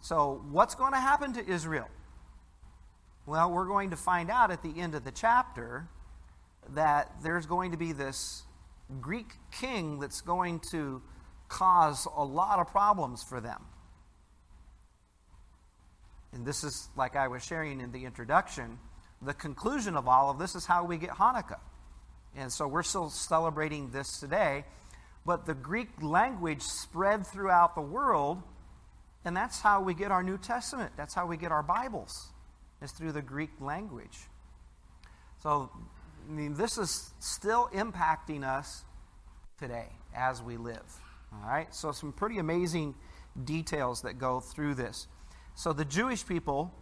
So, 0.00 0.42
what's 0.50 0.74
going 0.74 0.92
to 0.92 0.98
happen 1.00 1.34
to 1.34 1.46
Israel? 1.46 1.88
Well, 3.26 3.50
we're 3.50 3.66
going 3.66 3.90
to 3.90 3.96
find 3.96 4.30
out 4.30 4.50
at 4.50 4.62
the 4.62 4.80
end 4.80 4.94
of 4.94 5.04
the 5.04 5.10
chapter 5.10 5.88
that 6.70 7.12
there's 7.22 7.46
going 7.46 7.72
to 7.72 7.76
be 7.76 7.92
this 7.92 8.44
Greek 9.00 9.34
king 9.50 9.98
that's 9.98 10.20
going 10.20 10.60
to 10.70 11.02
cause 11.48 12.06
a 12.16 12.24
lot 12.24 12.60
of 12.60 12.68
problems 12.68 13.22
for 13.22 13.40
them. 13.40 13.62
And 16.32 16.46
this 16.46 16.64
is, 16.64 16.88
like 16.96 17.16
I 17.16 17.28
was 17.28 17.44
sharing 17.44 17.80
in 17.80 17.92
the 17.92 18.04
introduction, 18.04 18.78
the 19.20 19.34
conclusion 19.34 19.96
of 19.96 20.08
all 20.08 20.30
of 20.30 20.38
this 20.38 20.54
is 20.54 20.64
how 20.64 20.84
we 20.84 20.96
get 20.96 21.10
Hanukkah. 21.10 21.58
And 22.36 22.52
so 22.52 22.66
we're 22.68 22.82
still 22.82 23.10
celebrating 23.10 23.90
this 23.90 24.20
today. 24.20 24.64
But 25.26 25.46
the 25.46 25.54
Greek 25.54 25.88
language 26.02 26.62
spread 26.62 27.26
throughout 27.26 27.74
the 27.74 27.82
world, 27.82 28.42
and 29.24 29.36
that's 29.36 29.60
how 29.60 29.82
we 29.82 29.94
get 29.94 30.10
our 30.10 30.22
New 30.22 30.38
Testament. 30.38 30.92
That's 30.96 31.14
how 31.14 31.26
we 31.26 31.36
get 31.36 31.52
our 31.52 31.62
Bibles, 31.62 32.28
is 32.80 32.92
through 32.92 33.12
the 33.12 33.22
Greek 33.22 33.50
language. 33.60 34.18
So 35.42 35.70
I 36.28 36.32
mean, 36.32 36.54
this 36.54 36.78
is 36.78 37.12
still 37.18 37.68
impacting 37.74 38.44
us 38.44 38.84
today 39.58 39.86
as 40.14 40.42
we 40.42 40.56
live. 40.56 41.00
All 41.32 41.48
right? 41.48 41.72
So, 41.74 41.92
some 41.92 42.12
pretty 42.12 42.38
amazing 42.38 42.94
details 43.44 44.02
that 44.02 44.18
go 44.18 44.40
through 44.40 44.74
this. 44.74 45.06
So, 45.54 45.72
the 45.72 45.84
Jewish 45.84 46.26
people 46.26 46.72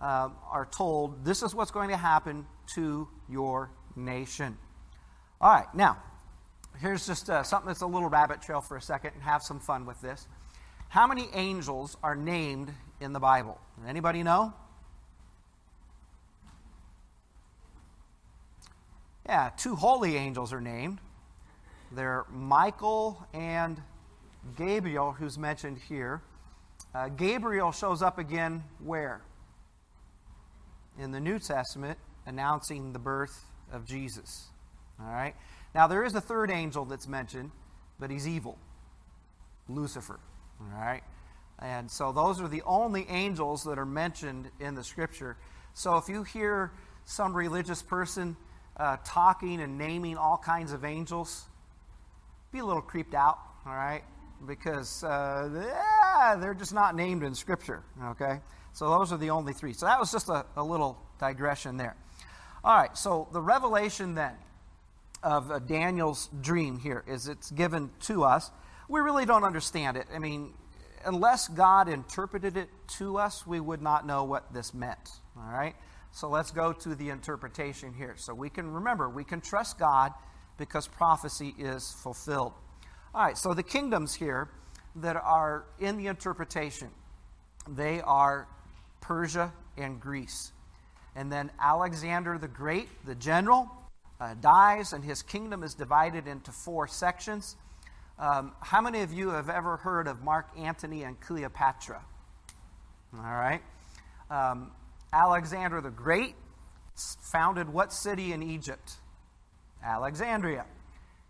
uh, 0.00 0.30
are 0.50 0.66
told 0.66 1.24
this 1.24 1.42
is 1.42 1.54
what's 1.54 1.70
going 1.70 1.90
to 1.90 1.96
happen 1.96 2.46
to 2.74 3.08
your 3.28 3.70
nation. 3.96 4.56
All 5.40 5.52
right, 5.52 5.72
now, 5.74 5.98
here's 6.80 7.06
just 7.06 7.28
uh, 7.28 7.42
something 7.42 7.66
that's 7.66 7.82
a 7.82 7.86
little 7.86 8.08
rabbit 8.08 8.40
trail 8.40 8.60
for 8.60 8.76
a 8.76 8.82
second 8.82 9.12
and 9.14 9.22
have 9.22 9.42
some 9.42 9.60
fun 9.60 9.84
with 9.84 10.00
this. 10.00 10.26
How 10.88 11.06
many 11.06 11.28
angels 11.34 11.96
are 12.02 12.14
named 12.14 12.72
in 13.00 13.12
the 13.12 13.20
Bible? 13.20 13.60
Anybody 13.86 14.22
know? 14.22 14.54
Yeah, 19.26 19.50
two 19.56 19.74
holy 19.74 20.16
angels 20.16 20.52
are 20.52 20.60
named. 20.60 21.00
They're 21.90 22.24
Michael 22.30 23.26
and 23.32 23.80
Gabriel, 24.56 25.12
who's 25.12 25.38
mentioned 25.38 25.78
here. 25.78 26.22
Uh, 26.94 27.08
Gabriel 27.08 27.72
shows 27.72 28.02
up 28.02 28.18
again 28.18 28.64
where? 28.78 29.22
In 30.98 31.10
the 31.10 31.20
New 31.20 31.38
Testament, 31.38 31.98
announcing 32.26 32.92
the 32.92 32.98
birth 32.98 33.46
of 33.72 33.86
Jesus. 33.86 34.48
All 35.00 35.10
right? 35.10 35.34
Now, 35.74 35.86
there 35.86 36.04
is 36.04 36.14
a 36.14 36.20
third 36.20 36.50
angel 36.50 36.84
that's 36.84 37.08
mentioned, 37.08 37.50
but 37.98 38.10
he's 38.10 38.28
evil 38.28 38.58
Lucifer. 39.68 40.20
All 40.60 40.80
right? 40.80 41.02
And 41.58 41.90
so, 41.90 42.12
those 42.12 42.40
are 42.40 42.48
the 42.48 42.62
only 42.62 43.06
angels 43.08 43.64
that 43.64 43.78
are 43.78 43.86
mentioned 43.86 44.50
in 44.60 44.74
the 44.74 44.84
scripture. 44.84 45.36
So, 45.72 45.96
if 45.96 46.08
you 46.08 46.22
hear 46.22 46.72
some 47.04 47.34
religious 47.34 47.82
person 47.82 48.36
uh, 48.76 48.96
talking 49.04 49.60
and 49.60 49.78
naming 49.78 50.16
all 50.16 50.36
kinds 50.36 50.72
of 50.72 50.84
angels, 50.84 51.44
be 52.52 52.60
a 52.60 52.64
little 52.64 52.82
creeped 52.82 53.14
out, 53.14 53.38
all 53.66 53.74
right? 53.74 54.02
Because 54.46 55.02
uh, 55.04 56.36
they're 56.40 56.54
just 56.54 56.74
not 56.74 56.94
named 56.94 57.22
in 57.22 57.34
Scripture, 57.34 57.82
okay? 58.04 58.40
So 58.72 58.88
those 58.88 59.12
are 59.12 59.16
the 59.16 59.30
only 59.30 59.52
three. 59.52 59.72
So 59.72 59.86
that 59.86 59.98
was 59.98 60.10
just 60.12 60.28
a, 60.28 60.44
a 60.56 60.62
little 60.62 60.98
digression 61.18 61.76
there. 61.76 61.96
All 62.62 62.76
right, 62.76 62.96
so 62.96 63.28
the 63.32 63.40
revelation 63.40 64.14
then 64.14 64.34
of 65.24 65.50
uh, 65.50 65.58
Daniel's 65.58 66.28
dream 66.40 66.78
here 66.78 67.02
is 67.08 67.26
it's 67.26 67.50
given 67.50 67.90
to 68.02 68.24
us. 68.24 68.50
We 68.88 69.00
really 69.00 69.24
don't 69.24 69.42
understand 69.42 69.96
it. 69.96 70.06
I 70.14 70.18
mean, 70.18 70.52
unless 71.04 71.48
God 71.48 71.88
interpreted 71.88 72.56
it 72.56 72.68
to 72.98 73.16
us, 73.16 73.46
we 73.46 73.58
would 73.58 73.82
not 73.82 74.06
know 74.06 74.24
what 74.24 74.52
this 74.52 74.74
meant, 74.74 75.10
all 75.36 75.50
right? 75.50 75.74
So 76.12 76.28
let's 76.28 76.50
go 76.50 76.72
to 76.72 76.94
the 76.94 77.08
interpretation 77.08 77.94
here. 77.94 78.14
So 78.16 78.34
we 78.34 78.50
can 78.50 78.70
remember, 78.70 79.08
we 79.08 79.24
can 79.24 79.40
trust 79.40 79.78
God 79.78 80.12
because 80.58 80.86
prophecy 80.86 81.54
is 81.58 81.90
fulfilled. 82.02 82.52
All 83.14 83.24
right, 83.24 83.36
so 83.36 83.54
the 83.54 83.62
kingdoms 83.62 84.14
here 84.14 84.48
that 84.96 85.16
are 85.16 85.64
in 85.80 85.96
the 85.96 86.06
interpretation, 86.06 86.90
they 87.68 88.00
are 88.02 88.46
Persia 89.00 89.52
and 89.76 90.00
Greece. 90.00 90.52
And 91.16 91.32
then 91.32 91.50
Alexander 91.60 92.38
the 92.38 92.48
Great, 92.48 92.88
the 93.06 93.14
general, 93.14 93.70
uh, 94.20 94.34
dies, 94.40 94.92
and 94.92 95.04
his 95.04 95.22
kingdom 95.22 95.62
is 95.62 95.74
divided 95.74 96.26
into 96.26 96.52
four 96.52 96.86
sections. 96.86 97.56
Um, 98.18 98.52
how 98.60 98.80
many 98.80 99.00
of 99.00 99.12
you 99.12 99.30
have 99.30 99.48
ever 99.48 99.76
heard 99.76 100.06
of 100.06 100.22
Mark 100.22 100.48
Antony 100.56 101.02
and 101.02 101.20
Cleopatra? 101.20 102.02
All 103.12 103.22
right. 103.22 103.60
Um, 104.30 104.70
Alexander 105.12 105.80
the 105.80 105.90
Great 105.90 106.34
founded 107.22 107.68
what 107.68 107.92
city 107.92 108.32
in 108.32 108.42
Egypt? 108.42 108.94
Alexandria. 109.82 110.64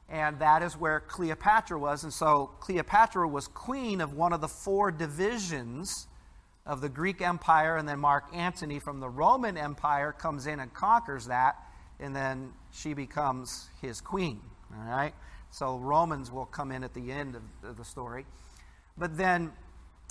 And 0.09 0.39
that 0.39 0.63
is 0.63 0.77
where 0.77 1.01
Cleopatra 1.01 1.79
was. 1.79 2.05
And 2.05 2.13
so 2.13 2.51
Cleopatra 2.61 3.27
was 3.27 3.49
queen 3.49 4.01
of 4.01 4.15
one 4.15 4.33
of 4.33 4.41
the 4.41 4.49
four 4.49 4.91
divisions 4.91 6.07
of 6.67 6.81
the 6.81 6.89
Greek 6.89 7.23
Empire. 7.23 7.77
And 7.77 7.89
then 7.89 7.99
Mark 7.99 8.25
Antony 8.35 8.79
from 8.79 9.01
the 9.01 9.09
Roman 9.09 9.57
Empire 9.57 10.13
comes 10.13 10.47
in 10.47 10.61
and 10.61 10.73
conquers 10.73 11.27
that. 11.27 11.57
And 12.01 12.15
then 12.15 12.53
she 12.73 12.95
becomes 12.95 13.69
his 13.81 14.01
queen. 14.01 14.41
All 14.77 14.89
right? 14.89 15.15
So 15.51 15.77
Romans 15.77 16.33
will 16.33 16.47
come 16.47 16.73
in 16.73 16.83
at 16.83 16.95
the 16.95 17.13
end 17.13 17.37
of, 17.63 17.77
the 17.77 17.85
story. 17.85 18.27
But 18.99 19.17
then, 19.17 19.53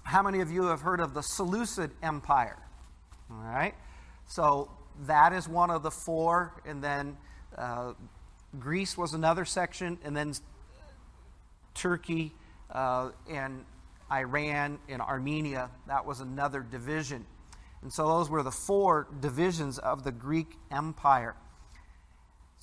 how 0.03 0.21
many 0.21 0.39
of 0.39 0.51
you 0.51 0.63
have 0.63 0.81
heard 0.81 0.99
of 0.99 1.13
the 1.13 1.21
Seleucid 1.21 1.91
Empire? 2.01 2.57
All 3.29 3.43
right? 3.43 3.75
So 4.27 4.71
that 5.05 5.33
is 5.33 5.47
one 5.47 5.69
of 5.69 5.83
the 5.83 5.91
four. 5.91 6.53
And 6.65 6.81
then 6.81 7.17
uh, 7.57 7.93
Greece 8.59 8.97
was 8.97 9.13
another 9.13 9.43
section. 9.43 9.97
And 10.03 10.15
then 10.15 10.33
Turkey 11.73 12.33
uh, 12.71 13.09
and 13.29 13.65
Iran 14.11 14.79
and 14.87 15.01
Armenia, 15.01 15.69
that 15.87 16.05
was 16.05 16.19
another 16.19 16.61
division. 16.61 17.25
And 17.81 17.91
so 17.91 18.07
those 18.07 18.29
were 18.29 18.43
the 18.43 18.51
four 18.51 19.07
divisions 19.19 19.77
of 19.77 20.03
the 20.03 20.11
Greek 20.11 20.57
Empire. 20.71 21.35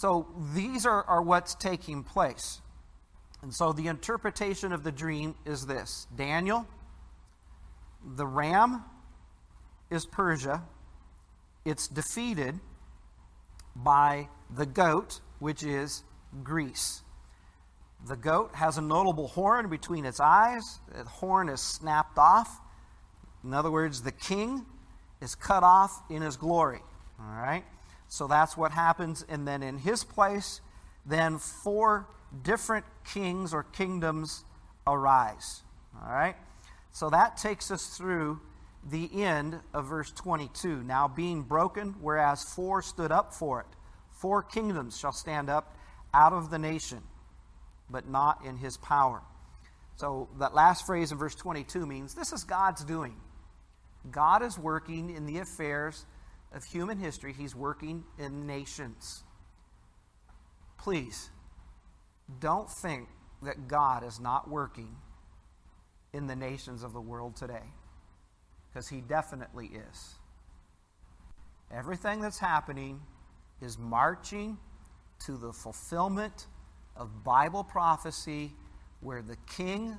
So 0.01 0.27
these 0.55 0.87
are, 0.87 1.05
are 1.05 1.21
what's 1.21 1.55
taking 1.55 2.05
place. 2.05 2.63
And 3.43 3.55
so 3.55 3.75
the 3.75 3.89
interpretation 3.89 4.73
of 4.73 4.83
the 4.83 4.91
dream 4.91 5.35
is 5.45 5.67
this 5.67 6.07
Daniel, 6.17 6.67
the 8.17 8.27
ram 8.27 8.83
is 9.91 10.07
Persia, 10.07 10.63
it's 11.67 11.87
defeated 11.87 12.59
by 13.77 14.31
the 14.49 14.65
goat, 14.65 15.21
which 15.39 15.63
is 15.63 16.03
Greece. 16.43 17.03
The 18.09 18.17
goat 18.17 18.55
has 18.55 18.79
a 18.79 18.83
notable 18.83 19.29
horn 19.29 19.69
between 19.69 20.07
its 20.07 20.19
eyes. 20.19 20.79
The 20.97 21.05
horn 21.05 21.51
is 21.51 21.61
snapped 21.61 22.17
off. 22.17 22.49
In 23.45 23.53
other 23.53 23.71
words, 23.71 24.01
the 24.01 24.13
king 24.13 24.65
is 25.21 25.35
cut 25.35 25.63
off 25.63 25.93
in 26.09 26.23
his 26.23 26.39
glory. 26.39 26.81
All 27.21 27.37
right? 27.37 27.65
So 28.11 28.27
that's 28.27 28.57
what 28.57 28.73
happens. 28.73 29.25
And 29.29 29.46
then 29.46 29.62
in 29.62 29.79
his 29.79 30.03
place, 30.03 30.61
then 31.07 31.38
four 31.38 32.09
different 32.42 32.85
kings 33.05 33.55
or 33.55 33.62
kingdoms 33.62 34.44
arise. 34.85 35.62
All 35.94 36.12
right? 36.12 36.35
So 36.90 37.09
that 37.11 37.37
takes 37.37 37.70
us 37.70 37.96
through 37.96 38.40
the 38.88 39.23
end 39.23 39.61
of 39.73 39.87
verse 39.87 40.11
22. 40.11 40.83
Now 40.83 41.07
being 41.07 41.42
broken, 41.42 41.94
whereas 42.01 42.42
four 42.42 42.83
stood 42.83 43.12
up 43.12 43.33
for 43.33 43.61
it. 43.61 43.66
Four 44.11 44.42
kingdoms 44.42 44.99
shall 44.99 45.12
stand 45.12 45.49
up 45.49 45.77
out 46.12 46.33
of 46.33 46.51
the 46.51 46.59
nation, 46.59 47.03
but 47.88 48.09
not 48.09 48.44
in 48.44 48.57
his 48.57 48.77
power. 48.77 49.23
So 49.96 50.29
that 50.40 50.53
last 50.53 50.85
phrase 50.85 51.12
in 51.12 51.18
verse 51.18 51.37
22 51.37 51.87
means 51.87 52.14
this 52.14 52.33
is 52.33 52.42
God's 52.42 52.85
doing. 52.85 53.14
God 54.11 54.42
is 54.42 54.59
working 54.59 55.14
in 55.14 55.27
the 55.27 55.38
affairs 55.38 56.07
of 56.53 56.65
human 56.65 56.99
history, 56.99 57.33
He's 57.33 57.55
working 57.55 58.05
in 58.19 58.47
nations. 58.47 59.23
Please 60.79 61.31
don't 62.41 62.71
think 62.71 63.09
that 63.43 63.69
God 63.69 64.05
is 64.05 64.21
not 64.21 64.49
working 64.49 64.97
in 66.13 66.27
the 66.27 66.37
nations 66.37 66.83
of 66.83 66.93
the 66.93 67.01
world 67.01 67.37
today, 67.37 67.63
because 68.69 68.89
He 68.89 69.01
definitely 69.01 69.67
is. 69.67 70.15
Everything 71.73 72.21
that's 72.21 72.39
happening 72.39 73.01
is 73.63 73.79
marching 73.79 74.59
to 75.27 75.37
the 75.37 75.53
fulfillment 75.53 76.47
of 76.97 77.23
Bible 77.23 77.63
prophecy 77.63 78.53
where 79.01 79.23
the 79.23 79.37
king 79.47 79.97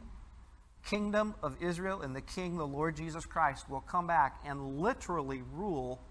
kingdom 0.83 1.35
of 1.43 1.55
Israel 1.61 2.01
and 2.01 2.15
the 2.15 2.21
king 2.21 2.57
the 2.57 2.65
Lord 2.65 2.95
Jesus 2.95 3.25
Christ 3.25 3.69
will 3.69 3.81
come 3.81 4.07
back 4.07 4.41
and 4.45 4.79
literally 4.79 5.43
rule 5.53 6.01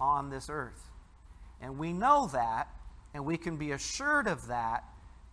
on 0.00 0.30
this 0.30 0.48
earth. 0.50 0.90
And 1.60 1.78
we 1.78 1.92
know 1.92 2.28
that 2.32 2.68
and 3.14 3.24
we 3.24 3.36
can 3.36 3.56
be 3.56 3.72
assured 3.72 4.26
of 4.26 4.46
that 4.48 4.84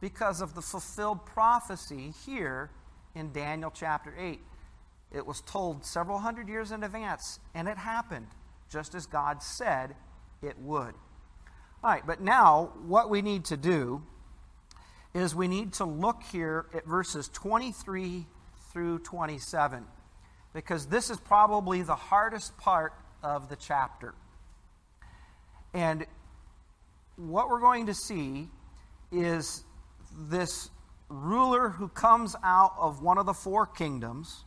because 0.01 0.41
of 0.41 0.55
the 0.55 0.61
fulfilled 0.61 1.25
prophecy 1.25 2.13
here 2.25 2.71
in 3.15 3.31
Daniel 3.31 3.71
chapter 3.73 4.13
8. 4.17 4.39
It 5.11 5.25
was 5.25 5.41
told 5.41 5.85
several 5.85 6.19
hundred 6.19 6.49
years 6.49 6.71
in 6.71 6.83
advance, 6.83 7.39
and 7.53 7.67
it 7.67 7.77
happened 7.77 8.27
just 8.69 8.95
as 8.95 9.05
God 9.05 9.41
said 9.41 9.95
it 10.41 10.57
would. 10.59 10.93
All 11.83 11.91
right, 11.91 12.05
but 12.05 12.21
now 12.21 12.73
what 12.85 13.09
we 13.09 13.21
need 13.21 13.45
to 13.45 13.57
do 13.57 14.03
is 15.13 15.33
we 15.33 15.47
need 15.47 15.73
to 15.73 15.85
look 15.85 16.23
here 16.31 16.65
at 16.73 16.85
verses 16.85 17.29
23 17.29 18.25
through 18.73 18.99
27 18.99 19.85
because 20.53 20.87
this 20.87 21.09
is 21.09 21.17
probably 21.19 21.81
the 21.81 21.95
hardest 21.95 22.57
part 22.57 22.93
of 23.23 23.47
the 23.47 23.55
chapter. 23.55 24.13
And 25.75 26.05
what 27.17 27.49
we're 27.49 27.59
going 27.59 27.87
to 27.87 27.93
see 27.93 28.47
is 29.11 29.65
this 30.17 30.69
ruler 31.09 31.67
who 31.67 31.89
comes 31.89 32.33
out 32.45 32.73
of 32.79 33.01
one 33.01 33.17
of 33.17 33.25
the 33.25 33.33
four 33.33 33.67
kingdoms 33.67 34.45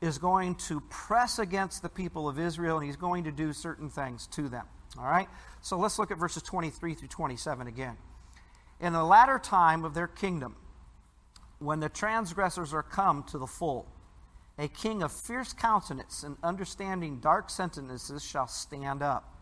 is 0.00 0.18
going 0.18 0.54
to 0.54 0.80
press 0.88 1.40
against 1.40 1.82
the 1.82 1.88
people 1.88 2.28
of 2.28 2.38
Israel 2.38 2.76
and 2.76 2.86
he's 2.86 2.96
going 2.96 3.24
to 3.24 3.32
do 3.32 3.52
certain 3.52 3.90
things 3.90 4.28
to 4.28 4.48
them. 4.48 4.64
All 4.96 5.04
right? 5.04 5.28
So 5.60 5.76
let's 5.76 5.98
look 5.98 6.12
at 6.12 6.18
verses 6.18 6.44
23 6.44 6.94
through 6.94 7.08
27 7.08 7.66
again. 7.66 7.96
In 8.80 8.92
the 8.92 9.02
latter 9.02 9.40
time 9.40 9.84
of 9.84 9.94
their 9.94 10.06
kingdom, 10.06 10.54
when 11.58 11.80
the 11.80 11.88
transgressors 11.88 12.72
are 12.72 12.84
come 12.84 13.24
to 13.24 13.38
the 13.38 13.46
full, 13.46 13.88
a 14.56 14.68
king 14.68 15.02
of 15.02 15.10
fierce 15.10 15.52
countenance 15.52 16.22
and 16.22 16.36
understanding 16.44 17.18
dark 17.18 17.50
sentences 17.50 18.24
shall 18.24 18.46
stand 18.46 19.02
up. 19.02 19.35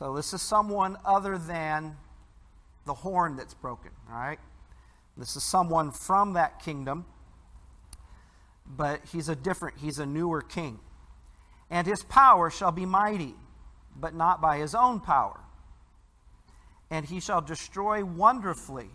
So 0.00 0.14
this 0.14 0.32
is 0.32 0.40
someone 0.40 0.96
other 1.04 1.36
than 1.36 1.94
the 2.86 2.94
horn 2.94 3.36
that's 3.36 3.52
broken, 3.52 3.90
all 4.10 4.18
right? 4.18 4.38
This 5.14 5.36
is 5.36 5.42
someone 5.42 5.90
from 5.90 6.32
that 6.32 6.58
kingdom, 6.60 7.04
but 8.66 9.02
he's 9.12 9.28
a 9.28 9.36
different, 9.36 9.76
he's 9.76 9.98
a 9.98 10.06
newer 10.06 10.40
king. 10.40 10.80
And 11.68 11.86
his 11.86 12.02
power 12.02 12.48
shall 12.48 12.72
be 12.72 12.86
mighty, 12.86 13.34
but 13.94 14.14
not 14.14 14.40
by 14.40 14.56
his 14.56 14.74
own 14.74 15.00
power. 15.00 15.38
And 16.90 17.04
he 17.04 17.20
shall 17.20 17.42
destroy 17.42 18.02
wonderfully, 18.02 18.88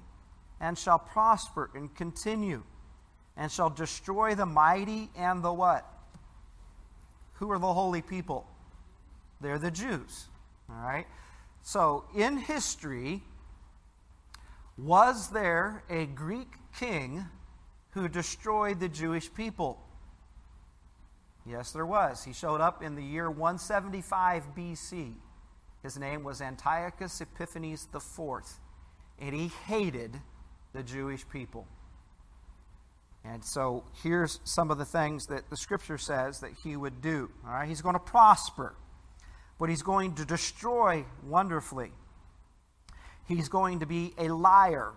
and 0.59 0.75
shall 0.75 0.97
prosper 0.97 1.69
and 1.75 1.93
continue, 1.93 2.63
and 3.37 3.51
shall 3.51 3.69
destroy 3.69 4.33
the 4.33 4.47
mighty 4.47 5.11
and 5.15 5.43
the 5.43 5.53
what? 5.53 5.85
Who 7.33 7.51
are 7.51 7.59
the 7.59 7.73
holy 7.73 8.01
people? 8.01 8.47
They're 9.39 9.59
the 9.59 9.69
Jews. 9.69 10.29
All 10.69 10.81
right? 10.81 11.05
So, 11.61 12.05
in 12.15 12.37
history, 12.37 13.23
was 14.77 15.29
there 15.29 15.83
a 15.89 16.05
Greek 16.05 16.53
king 16.77 17.25
who 17.91 18.07
destroyed 18.07 18.79
the 18.79 18.89
Jewish 18.89 19.33
people? 19.33 19.79
Yes, 21.45 21.71
there 21.71 21.85
was. 21.85 22.23
He 22.23 22.33
showed 22.33 22.59
up 22.59 22.83
in 22.83 22.95
the 22.95 23.03
year 23.03 23.29
175 23.29 24.55
BC. 24.55 25.13
His 25.83 25.97
name 25.97 26.23
was 26.23 26.41
Antiochus 26.41 27.21
Epiphanes 27.21 27.87
IV, 27.93 28.43
and 29.19 29.35
he 29.35 29.47
hated 29.67 30.19
the 30.73 30.81
Jewish 30.81 31.27
people. 31.29 31.67
And 33.23 33.43
so 33.43 33.83
here's 34.03 34.39
some 34.43 34.71
of 34.71 34.77
the 34.77 34.85
things 34.85 35.27
that 35.27 35.49
the 35.49 35.57
scripture 35.57 35.97
says 35.97 36.41
that 36.41 36.51
he 36.63 36.75
would 36.75 37.01
do. 37.01 37.29
All 37.45 37.53
right, 37.53 37.67
he's 37.67 37.81
going 37.81 37.93
to 37.93 37.99
prosper, 37.99 38.75
but 39.59 39.69
he's 39.69 39.83
going 39.83 40.15
to 40.15 40.25
destroy 40.25 41.05
wonderfully. 41.25 41.91
He's 43.27 43.49
going 43.49 43.79
to 43.79 43.85
be 43.85 44.13
a 44.17 44.29
liar. 44.29 44.93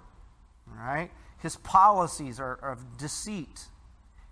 Right? 0.66 1.10
His 1.38 1.56
policies 1.56 2.40
are, 2.40 2.58
are 2.62 2.72
of 2.72 2.98
deceit. 2.98 3.66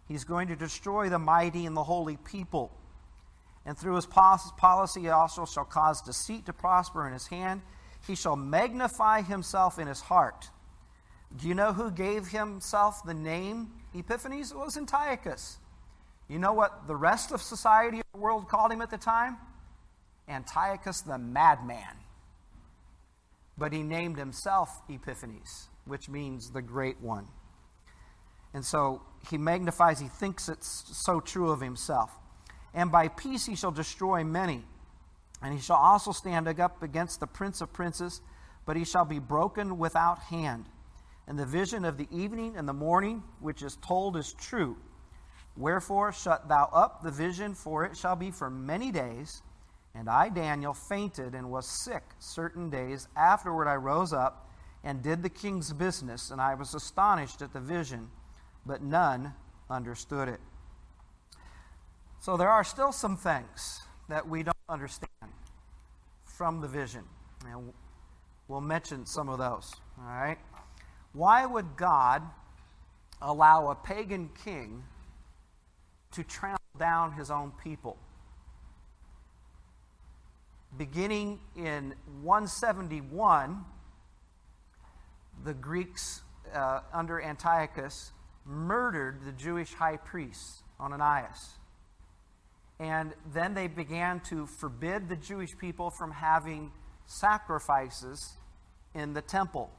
He's 0.06 0.24
going 0.24 0.48
to 0.48 0.56
destroy 0.56 1.08
the 1.08 1.18
mighty 1.18 1.66
and 1.66 1.76
the 1.76 1.84
holy 1.84 2.16
people. 2.16 2.72
And 3.64 3.76
through 3.76 3.96
his 3.96 4.06
policy, 4.06 5.00
he 5.00 5.08
also 5.08 5.44
shall 5.44 5.64
cause 5.64 6.00
deceit 6.00 6.46
to 6.46 6.52
prosper 6.52 7.06
in 7.06 7.12
his 7.12 7.26
hand. 7.26 7.62
He 8.06 8.14
shall 8.14 8.36
magnify 8.36 9.22
himself 9.22 9.78
in 9.78 9.88
his 9.88 10.00
heart. 10.00 10.50
Do 11.36 11.48
you 11.48 11.54
know 11.54 11.72
who 11.72 11.90
gave 11.90 12.28
himself 12.28 13.04
the 13.04 13.14
name 13.14 13.72
Epiphanes? 13.94 14.52
It 14.52 14.56
was 14.56 14.76
Antiochus. 14.76 15.58
You 16.28 16.38
know 16.38 16.52
what 16.52 16.86
the 16.86 16.94
rest 16.94 17.32
of 17.32 17.42
society 17.42 17.98
of 17.98 18.04
the 18.12 18.18
world 18.18 18.48
called 18.48 18.70
him 18.70 18.80
at 18.80 18.90
the 18.90 18.98
time? 18.98 19.36
Antiochus 20.28 21.02
the 21.02 21.18
madman. 21.18 21.96
But 23.58 23.72
he 23.72 23.82
named 23.82 24.18
himself 24.18 24.82
Epiphanes, 24.88 25.68
which 25.86 26.08
means 26.08 26.50
the 26.50 26.62
great 26.62 27.00
one. 27.00 27.26
And 28.52 28.64
so 28.64 29.02
he 29.30 29.38
magnifies, 29.38 30.00
he 30.00 30.08
thinks 30.08 30.48
it's 30.48 30.84
so 30.96 31.20
true 31.20 31.50
of 31.50 31.60
himself. 31.60 32.10
And 32.74 32.92
by 32.92 33.08
peace 33.08 33.46
he 33.46 33.56
shall 33.56 33.70
destroy 33.70 34.24
many. 34.24 34.64
And 35.42 35.54
he 35.54 35.60
shall 35.60 35.76
also 35.76 36.12
stand 36.12 36.48
up 36.48 36.82
against 36.82 37.20
the 37.20 37.26
prince 37.26 37.60
of 37.60 37.72
princes, 37.72 38.20
but 38.64 38.76
he 38.76 38.84
shall 38.84 39.04
be 39.04 39.18
broken 39.18 39.78
without 39.78 40.18
hand. 40.18 40.66
And 41.26 41.38
the 41.38 41.46
vision 41.46 41.84
of 41.84 41.98
the 41.98 42.08
evening 42.10 42.56
and 42.56 42.68
the 42.68 42.72
morning, 42.72 43.22
which 43.40 43.62
is 43.62 43.76
told, 43.76 44.16
is 44.16 44.32
true. 44.32 44.76
Wherefore 45.56 46.12
shut 46.12 46.48
thou 46.48 46.68
up 46.72 47.02
the 47.02 47.10
vision, 47.10 47.54
for 47.54 47.84
it 47.84 47.96
shall 47.96 48.16
be 48.16 48.30
for 48.30 48.50
many 48.50 48.90
days. 48.90 49.42
And 49.98 50.10
I, 50.10 50.28
Daniel, 50.28 50.74
fainted 50.74 51.34
and 51.34 51.50
was 51.50 51.66
sick 51.66 52.02
certain 52.18 52.68
days. 52.68 53.08
Afterward 53.16 53.66
I 53.66 53.76
rose 53.76 54.12
up 54.12 54.50
and 54.84 55.02
did 55.02 55.22
the 55.22 55.30
king's 55.30 55.72
business, 55.72 56.30
and 56.30 56.40
I 56.40 56.54
was 56.54 56.74
astonished 56.74 57.40
at 57.40 57.52
the 57.52 57.60
vision, 57.60 58.10
but 58.66 58.82
none 58.82 59.32
understood 59.70 60.28
it. 60.28 60.40
So 62.20 62.36
there 62.36 62.50
are 62.50 62.62
still 62.62 62.92
some 62.92 63.16
things 63.16 63.80
that 64.08 64.28
we 64.28 64.42
don't 64.42 64.56
understand 64.68 65.10
from 66.24 66.60
the 66.60 66.68
vision. 66.68 67.04
And 67.46 67.72
we'll 68.48 68.60
mention 68.60 69.06
some 69.06 69.28
of 69.28 69.38
those. 69.38 69.72
All 69.98 70.06
right? 70.06 70.38
Why 71.14 71.46
would 71.46 71.76
God 71.76 72.22
allow 73.22 73.70
a 73.70 73.74
pagan 73.74 74.28
king 74.44 74.84
to 76.12 76.22
trample 76.22 76.60
down 76.78 77.12
his 77.12 77.30
own 77.30 77.52
people? 77.64 77.96
Beginning 80.76 81.40
in 81.56 81.94
171, 82.22 83.64
the 85.44 85.54
Greeks 85.54 86.22
uh, 86.52 86.80
under 86.92 87.20
Antiochus 87.20 88.12
murdered 88.44 89.24
the 89.24 89.32
Jewish 89.32 89.72
high 89.72 89.96
priest 89.96 90.62
Ananias. 90.78 91.58
And 92.78 93.14
then 93.32 93.54
they 93.54 93.68
began 93.68 94.20
to 94.28 94.46
forbid 94.46 95.08
the 95.08 95.16
Jewish 95.16 95.56
people 95.56 95.90
from 95.90 96.10
having 96.10 96.72
sacrifices 97.06 98.34
in 98.94 99.14
the 99.14 99.22
temple. 99.22 99.70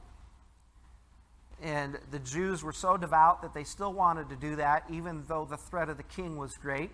And 1.62 1.98
the 2.10 2.18
Jews 2.18 2.62
were 2.62 2.72
so 2.72 2.96
devout 2.96 3.42
that 3.42 3.54
they 3.54 3.64
still 3.64 3.92
wanted 3.92 4.28
to 4.30 4.36
do 4.36 4.56
that, 4.56 4.84
even 4.90 5.24
though 5.28 5.44
the 5.44 5.56
threat 5.56 5.88
of 5.88 5.96
the 5.96 6.02
king 6.02 6.36
was 6.36 6.56
great. 6.56 6.90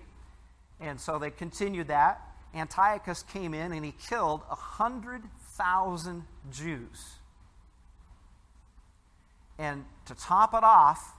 And 0.80 1.00
so 1.00 1.18
they 1.18 1.30
continued 1.30 1.88
that. 1.88 2.20
Antiochus 2.54 3.22
came 3.22 3.52
in 3.52 3.72
and 3.72 3.84
he 3.84 3.92
killed 3.92 4.40
100,000 4.48 6.24
Jews. 6.50 7.16
And 9.58 9.84
to 10.06 10.14
top 10.14 10.54
it 10.54 10.64
off, 10.64 11.14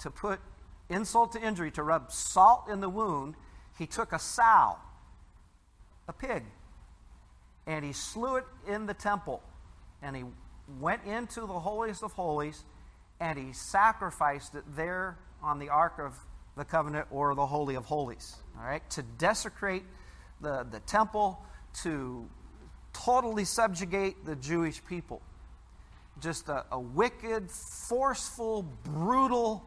to 0.00 0.10
put 0.10 0.40
insult 0.88 1.32
to 1.32 1.40
injury, 1.40 1.70
to 1.72 1.82
rub 1.82 2.12
salt 2.12 2.68
in 2.68 2.80
the 2.80 2.88
wound, 2.88 3.34
he 3.78 3.86
took 3.86 4.12
a 4.12 4.18
sow, 4.18 4.76
a 6.08 6.12
pig, 6.12 6.44
and 7.66 7.84
he 7.84 7.92
slew 7.92 8.36
it 8.36 8.44
in 8.68 8.86
the 8.86 8.94
temple. 8.94 9.42
And 10.02 10.14
he 10.16 10.24
went 10.80 11.04
into 11.04 11.40
the 11.40 11.60
holiest 11.60 12.02
of 12.02 12.12
holies 12.12 12.64
and 13.20 13.38
he 13.38 13.52
sacrificed 13.52 14.54
it 14.54 14.64
there 14.74 15.18
on 15.42 15.58
the 15.58 15.68
Ark 15.68 15.94
of 15.98 16.18
the 16.56 16.64
Covenant 16.64 17.06
or 17.10 17.34
the 17.34 17.46
Holy 17.46 17.74
of 17.74 17.84
Holies. 17.84 18.36
All 18.58 18.64
right? 18.64 18.88
To 18.90 19.02
desecrate 19.02 19.84
the, 20.40 20.66
the 20.70 20.80
temple, 20.80 21.42
to 21.82 22.28
totally 22.92 23.44
subjugate 23.44 24.24
the 24.24 24.36
Jewish 24.36 24.84
people. 24.84 25.20
Just 26.20 26.48
a, 26.48 26.64
a 26.70 26.78
wicked, 26.78 27.50
forceful, 27.50 28.62
brutal 28.84 29.64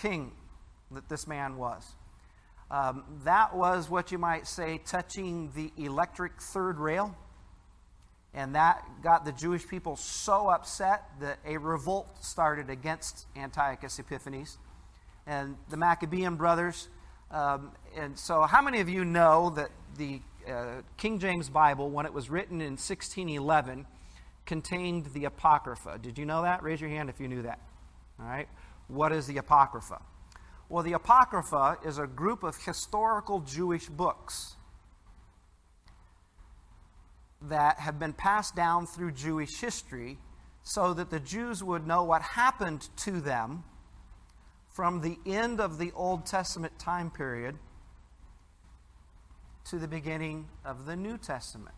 king 0.00 0.32
that 0.90 1.08
this 1.08 1.26
man 1.26 1.56
was. 1.56 1.94
Um, 2.70 3.04
that 3.24 3.54
was 3.54 3.90
what 3.90 4.12
you 4.12 4.18
might 4.18 4.46
say 4.46 4.78
touching 4.78 5.50
the 5.54 5.72
electric 5.76 6.40
third 6.40 6.78
rail. 6.78 7.14
And 8.32 8.54
that 8.54 8.84
got 9.02 9.24
the 9.24 9.32
Jewish 9.32 9.66
people 9.66 9.96
so 9.96 10.48
upset 10.48 11.02
that 11.20 11.38
a 11.44 11.56
revolt 11.56 12.24
started 12.24 12.70
against 12.70 13.26
Antiochus 13.36 13.98
Epiphanes 13.98 14.56
and 15.26 15.56
the 15.68 15.76
Maccabean 15.76 16.36
brothers. 16.36 16.88
Um, 17.30 17.72
and 17.96 18.18
so, 18.18 18.42
how 18.42 18.60
many 18.60 18.80
of 18.80 18.88
you 18.88 19.04
know 19.04 19.50
that 19.50 19.70
the 19.96 20.20
uh, 20.48 20.82
King 20.96 21.18
James 21.18 21.48
Bible, 21.48 21.90
when 21.90 22.06
it 22.06 22.12
was 22.12 22.28
written 22.28 22.60
in 22.60 22.72
1611, 22.72 23.86
contained 24.46 25.06
the 25.14 25.26
Apocrypha? 25.26 25.98
Did 26.02 26.18
you 26.18 26.26
know 26.26 26.42
that? 26.42 26.62
Raise 26.62 26.80
your 26.80 26.90
hand 26.90 27.08
if 27.08 27.20
you 27.20 27.28
knew 27.28 27.42
that. 27.42 27.60
All 28.18 28.26
right. 28.26 28.48
What 28.88 29.12
is 29.12 29.26
the 29.26 29.38
Apocrypha? 29.38 30.02
Well, 30.68 30.82
the 30.82 30.94
Apocrypha 30.94 31.78
is 31.84 31.98
a 31.98 32.06
group 32.06 32.42
of 32.42 32.56
historical 32.56 33.40
Jewish 33.40 33.86
books 33.88 34.56
that 37.42 37.78
have 37.78 37.98
been 37.98 38.12
passed 38.12 38.54
down 38.56 38.86
through 38.86 39.12
Jewish 39.12 39.60
history 39.60 40.18
so 40.62 40.92
that 40.94 41.10
the 41.10 41.20
Jews 41.20 41.62
would 41.64 41.86
know 41.86 42.02
what 42.04 42.22
happened 42.22 42.88
to 42.98 43.20
them 43.20 43.64
from 44.72 45.00
the 45.00 45.18
end 45.26 45.60
of 45.60 45.78
the 45.78 45.92
Old 45.92 46.26
Testament 46.26 46.78
time 46.78 47.10
period 47.10 47.56
to 49.64 49.78
the 49.78 49.88
beginning 49.88 50.48
of 50.64 50.86
the 50.86 50.96
New 50.96 51.18
Testament. 51.18 51.74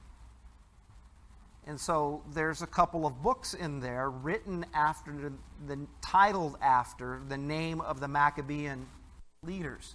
And 1.67 1.81
so 1.81 2.23
there's 2.35 2.61
a 2.61 2.67
couple 2.67 3.07
of 3.07 3.23
books 3.23 3.55
in 3.55 3.81
there 3.81 4.11
written 4.11 4.67
after 4.75 5.13
the, 5.13 5.33
the 5.67 5.87
titled 6.01 6.59
after 6.61 7.21
the 7.29 7.37
name 7.37 7.81
of 7.81 8.01
the 8.01 8.09
Maccabean 8.09 8.87
leaders. 9.45 9.95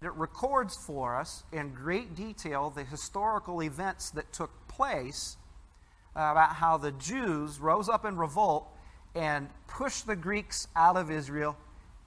And 0.00 0.08
It 0.08 0.14
records 0.14 0.76
for 0.76 1.16
us 1.16 1.44
in 1.52 1.74
great 1.74 2.14
detail 2.14 2.70
the 2.70 2.84
historical 2.84 3.62
events 3.62 4.10
that 4.10 4.32
took 4.32 4.50
place 4.66 5.36
uh, 6.16 6.28
about 6.32 6.54
how 6.54 6.78
the 6.78 6.92
Jews 6.92 7.60
rose 7.60 7.88
up 7.88 8.04
in 8.04 8.16
revolt 8.16 8.66
and 9.14 9.48
pushed 9.66 10.06
the 10.06 10.16
Greeks 10.16 10.68
out 10.74 10.96
of 10.96 11.10
Israel 11.10 11.56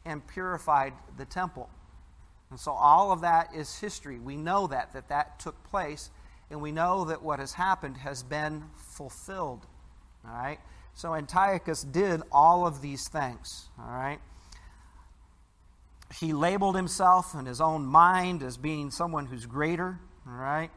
and 0.05 0.25
purified 0.27 0.93
the 1.17 1.25
temple. 1.25 1.69
And 2.49 2.59
so 2.59 2.71
all 2.71 3.11
of 3.11 3.21
that 3.21 3.55
is 3.55 3.79
history. 3.79 4.19
We 4.19 4.35
know 4.35 4.67
that 4.67 4.93
that 4.93 5.09
that 5.09 5.39
took 5.39 5.63
place 5.63 6.09
and 6.49 6.61
we 6.61 6.71
know 6.71 7.05
that 7.05 7.21
what 7.21 7.39
has 7.39 7.53
happened 7.53 7.97
has 7.97 8.23
been 8.23 8.63
fulfilled. 8.75 9.65
All 10.25 10.33
right? 10.33 10.59
So 10.93 11.15
Antiochus 11.15 11.83
did 11.83 12.21
all 12.31 12.67
of 12.67 12.81
these 12.81 13.07
things. 13.07 13.69
All 13.79 13.89
right? 13.89 14.19
he 16.19 16.33
labeled 16.33 16.75
himself 16.75 17.33
in 17.35 17.45
his 17.45 17.61
own 17.61 17.85
mind 17.85 18.43
as 18.43 18.57
being 18.57 18.91
someone 18.91 19.25
who's 19.25 19.45
greater, 19.45 19.99
all 20.27 20.33
right? 20.33 20.69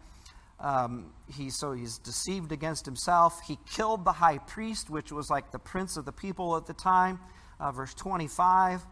Um, 0.61 1.13
he, 1.37 1.51
so 1.51 1.73
he's 1.73 1.99
deceived 1.99 2.53
against 2.53 2.87
himself. 2.87 3.41
He 3.47 3.59
killed 3.71 4.05
the 4.05 4.13
high 4.13 4.39
priest, 4.39 4.89
which 4.89 5.11
was 5.11 5.29
like 5.31 5.51
the 5.51 5.59
prince 5.59 5.97
of 5.97 6.05
the 6.05 6.13
people 6.13 6.57
at 6.57 6.67
the 6.67 6.73
time, 6.73 7.19
uh, 7.59 7.73
verse 7.73 7.93
25. 7.95 8.83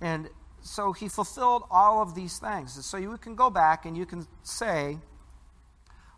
And 0.00 0.28
so 0.60 0.92
he 0.92 1.08
fulfilled 1.08 1.64
all 1.70 2.02
of 2.02 2.14
these 2.14 2.38
things. 2.38 2.76
And 2.76 2.84
so 2.84 2.96
you 2.96 3.16
can 3.18 3.34
go 3.34 3.50
back 3.50 3.86
and 3.86 3.96
you 3.96 4.06
can 4.06 4.26
say, 4.42 4.98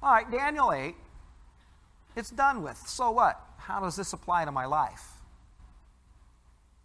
all 0.02 0.12
right, 0.12 0.30
Daniel 0.30 0.72
8, 0.72 0.94
it's 2.16 2.30
done 2.30 2.62
with. 2.62 2.78
So 2.86 3.10
what? 3.10 3.40
How 3.58 3.80
does 3.80 3.96
this 3.96 4.12
apply 4.12 4.44
to 4.44 4.52
my 4.52 4.66
life? 4.66 5.04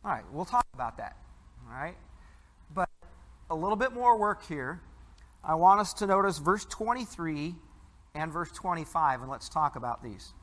All 0.04 0.12
right, 0.12 0.24
we'll 0.32 0.46
talk 0.46 0.66
about 0.74 0.98
that. 0.98 1.18
All 1.66 1.74
right? 1.74 1.96
But 2.74 2.90
a 3.50 3.56
little 3.56 3.78
bit 3.78 3.94
more 3.94 4.18
work 4.18 4.46
here. 4.48 4.82
I 5.44 5.56
want 5.56 5.80
us 5.80 5.94
to 5.96 6.08
notice 6.08 6.38
verse 6.38 6.66
23 6.66 7.56
and 8.14 8.32
verse 8.32 8.52
25, 8.52 9.22
and 9.22 9.32
let's 9.32 9.50
talk 9.50 9.76
about 9.76 10.04
these. 10.04 10.34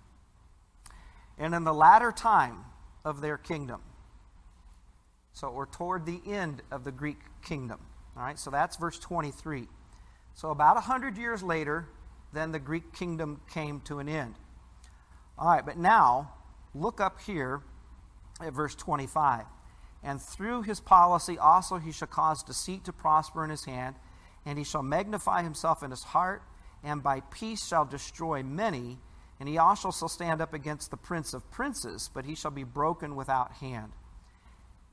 And 1.39 1.55
in 1.55 1.65
the 1.65 1.75
latter 1.75 2.13
time 2.13 2.65
of 3.05 3.21
their 3.21 3.39
kingdom, 3.39 3.81
so 5.33 5.51
we're 5.51 5.67
toward 5.67 6.07
the 6.07 6.21
end 6.27 6.63
of 6.71 6.85
the 6.85 6.93
Greek 6.93 7.19
kingdom. 7.43 7.81
All 8.17 8.23
right, 8.23 8.39
so 8.39 8.51
that's 8.51 8.77
verse 8.77 8.99
23. 8.99 9.67
So 10.35 10.51
about 10.51 10.75
100 10.75 11.17
years 11.17 11.43
later, 11.43 11.89
then 12.33 12.53
the 12.53 12.59
Greek 12.59 12.93
kingdom 12.93 13.41
came 13.53 13.81
to 13.83 13.99
an 13.99 14.09
end. 14.09 14.35
All 15.39 15.49
right, 15.49 15.65
but 15.65 15.77
now 15.77 16.33
look 16.75 17.01
up 17.01 17.21
here 17.21 17.63
at 18.41 18.53
verse 18.53 18.75
25. 18.75 19.45
And 20.03 20.21
through 20.21 20.63
his 20.63 20.81
policy 20.81 21.39
also 21.39 21.79
he 21.79 21.93
shall 21.93 22.09
cause 22.09 22.43
deceit 22.43 22.85
to 22.85 22.93
prosper 22.93 23.45
in 23.45 23.51
his 23.51 23.65
hand, 23.65 23.97
and 24.45 24.59
he 24.59 24.65
shall 24.65 24.83
magnify 24.83 25.43
himself 25.43 25.83
in 25.83 25.91
his 25.91 26.03
heart, 26.03 26.43
and 26.83 27.03
by 27.03 27.21
peace 27.21 27.67
shall 27.67 27.85
destroy 27.85 28.43
many. 28.43 28.99
And 29.39 29.49
he 29.49 29.59
also 29.59 29.91
shall 29.91 30.09
stand 30.09 30.41
up 30.41 30.55
against 30.55 30.91
the 30.91 30.97
prince 30.97 31.35
of 31.35 31.51
princes, 31.51 32.11
but 32.13 32.25
he 32.25 32.35
shall 32.35 32.51
be 32.51 32.65
broken 32.65 33.17
without 33.17 33.53
hand. 33.55 33.93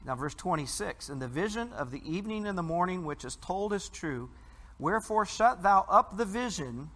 Now, 0.06 0.16
verse 0.16 0.34
26 0.34 1.10
In 1.10 1.20
the 1.20 1.28
vision 1.28 1.72
of 1.74 1.92
the 1.92 2.02
evening 2.10 2.48
and 2.48 2.58
the 2.58 2.64
morning, 2.64 3.06
which 3.06 3.26
is 3.26 3.36
told 3.36 3.74
is 3.74 3.90
true, 3.90 4.30
wherefore 4.78 5.26
shut 5.26 5.62
thou 5.62 5.86
up 5.90 6.18
the 6.18 6.26
vision, 6.26 6.90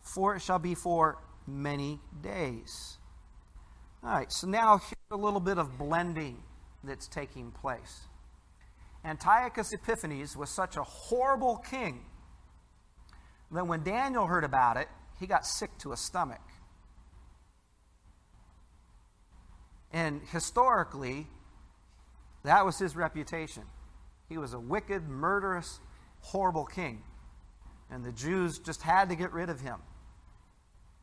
for 0.00 0.36
it 0.36 0.40
shall 0.42 0.58
be 0.58 0.74
for 0.74 1.18
many 1.46 2.00
days. 2.22 2.98
All 4.04 4.10
right, 4.10 4.32
so 4.32 4.46
now 4.46 4.78
here's 4.78 5.10
a 5.10 5.16
little 5.16 5.40
bit 5.40 5.58
of 5.58 5.78
blending 5.78 6.42
that's 6.84 7.06
taking 7.06 7.52
place. 7.52 8.02
Antiochus 9.04 9.72
Epiphanes 9.72 10.36
was 10.36 10.50
such 10.50 10.76
a 10.76 10.82
horrible 10.82 11.56
king 11.56 12.04
that 13.50 13.66
when 13.66 13.82
Daniel 13.82 14.26
heard 14.26 14.44
about 14.44 14.76
it, 14.76 14.88
he 15.18 15.26
got 15.26 15.46
sick 15.46 15.70
to 15.78 15.90
his 15.90 16.00
stomach. 16.00 16.40
And 19.92 20.22
historically, 20.30 21.26
that 22.44 22.64
was 22.64 22.78
his 22.78 22.96
reputation. 22.96 23.64
He 24.28 24.38
was 24.38 24.54
a 24.54 24.60
wicked, 24.60 25.08
murderous, 25.08 25.80
horrible 26.20 26.64
king. 26.64 27.02
And 27.90 28.04
the 28.04 28.12
Jews 28.12 28.58
just 28.58 28.82
had 28.82 29.10
to 29.10 29.14
get 29.14 29.32
rid 29.32 29.50
of 29.50 29.60
him 29.60 29.78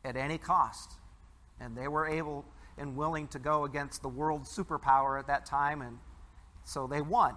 at 0.04 0.16
any 0.16 0.38
cost. 0.38 0.92
And 1.60 1.76
they 1.76 1.88
were 1.88 2.06
able 2.06 2.44
and 2.80 2.96
willing 2.96 3.28
to 3.28 3.38
go 3.38 3.64
against 3.64 4.02
the 4.02 4.08
world 4.08 4.42
superpower 4.44 5.18
at 5.18 5.26
that 5.26 5.44
time, 5.44 5.82
and 5.82 5.98
so 6.64 6.86
they 6.86 7.02
won. 7.02 7.36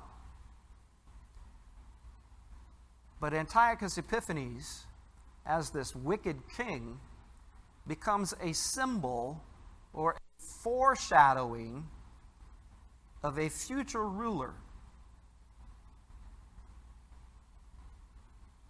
But 3.20 3.34
Antiochus 3.34 3.98
Epiphanes, 3.98 4.86
as 5.46 5.70
this 5.70 5.96
wicked 5.96 6.38
king, 6.56 7.00
becomes 7.86 8.34
a 8.42 8.54
symbol 8.54 9.44
or 9.92 10.12
a 10.12 10.44
foreshadowing 10.64 11.88
of 13.24 13.40
a 13.40 13.50
future 13.50 14.06
ruler, 14.06 14.54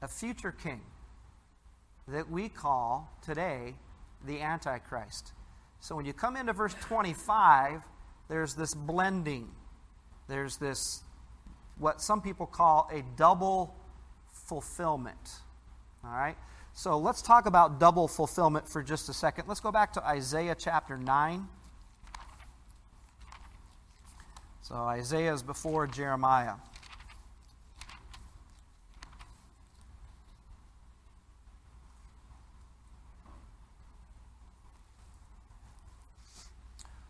a 0.01 0.07
future 0.07 0.51
king 0.51 0.81
that 2.07 2.29
we 2.29 2.49
call 2.49 3.09
today 3.23 3.75
the 4.25 4.41
Antichrist. 4.41 5.33
So 5.79 5.95
when 5.95 6.05
you 6.05 6.13
come 6.13 6.37
into 6.37 6.53
verse 6.53 6.75
25, 6.81 7.81
there's 8.29 8.53
this 8.53 8.73
blending. 8.73 9.49
There's 10.27 10.57
this, 10.57 11.03
what 11.77 12.01
some 12.01 12.21
people 12.21 12.45
call 12.45 12.89
a 12.91 13.03
double 13.17 13.75
fulfillment. 14.31 15.39
All 16.03 16.11
right? 16.11 16.37
So 16.73 16.97
let's 16.97 17.21
talk 17.21 17.45
about 17.45 17.79
double 17.79 18.07
fulfillment 18.07 18.67
for 18.67 18.81
just 18.81 19.09
a 19.09 19.13
second. 19.13 19.47
Let's 19.47 19.59
go 19.59 19.71
back 19.71 19.93
to 19.93 20.05
Isaiah 20.05 20.55
chapter 20.57 20.97
9. 20.97 21.47
So 24.64 24.76
Isaiah 24.76 25.34
is 25.34 25.43
before 25.43 25.88
Jeremiah. 25.88 26.53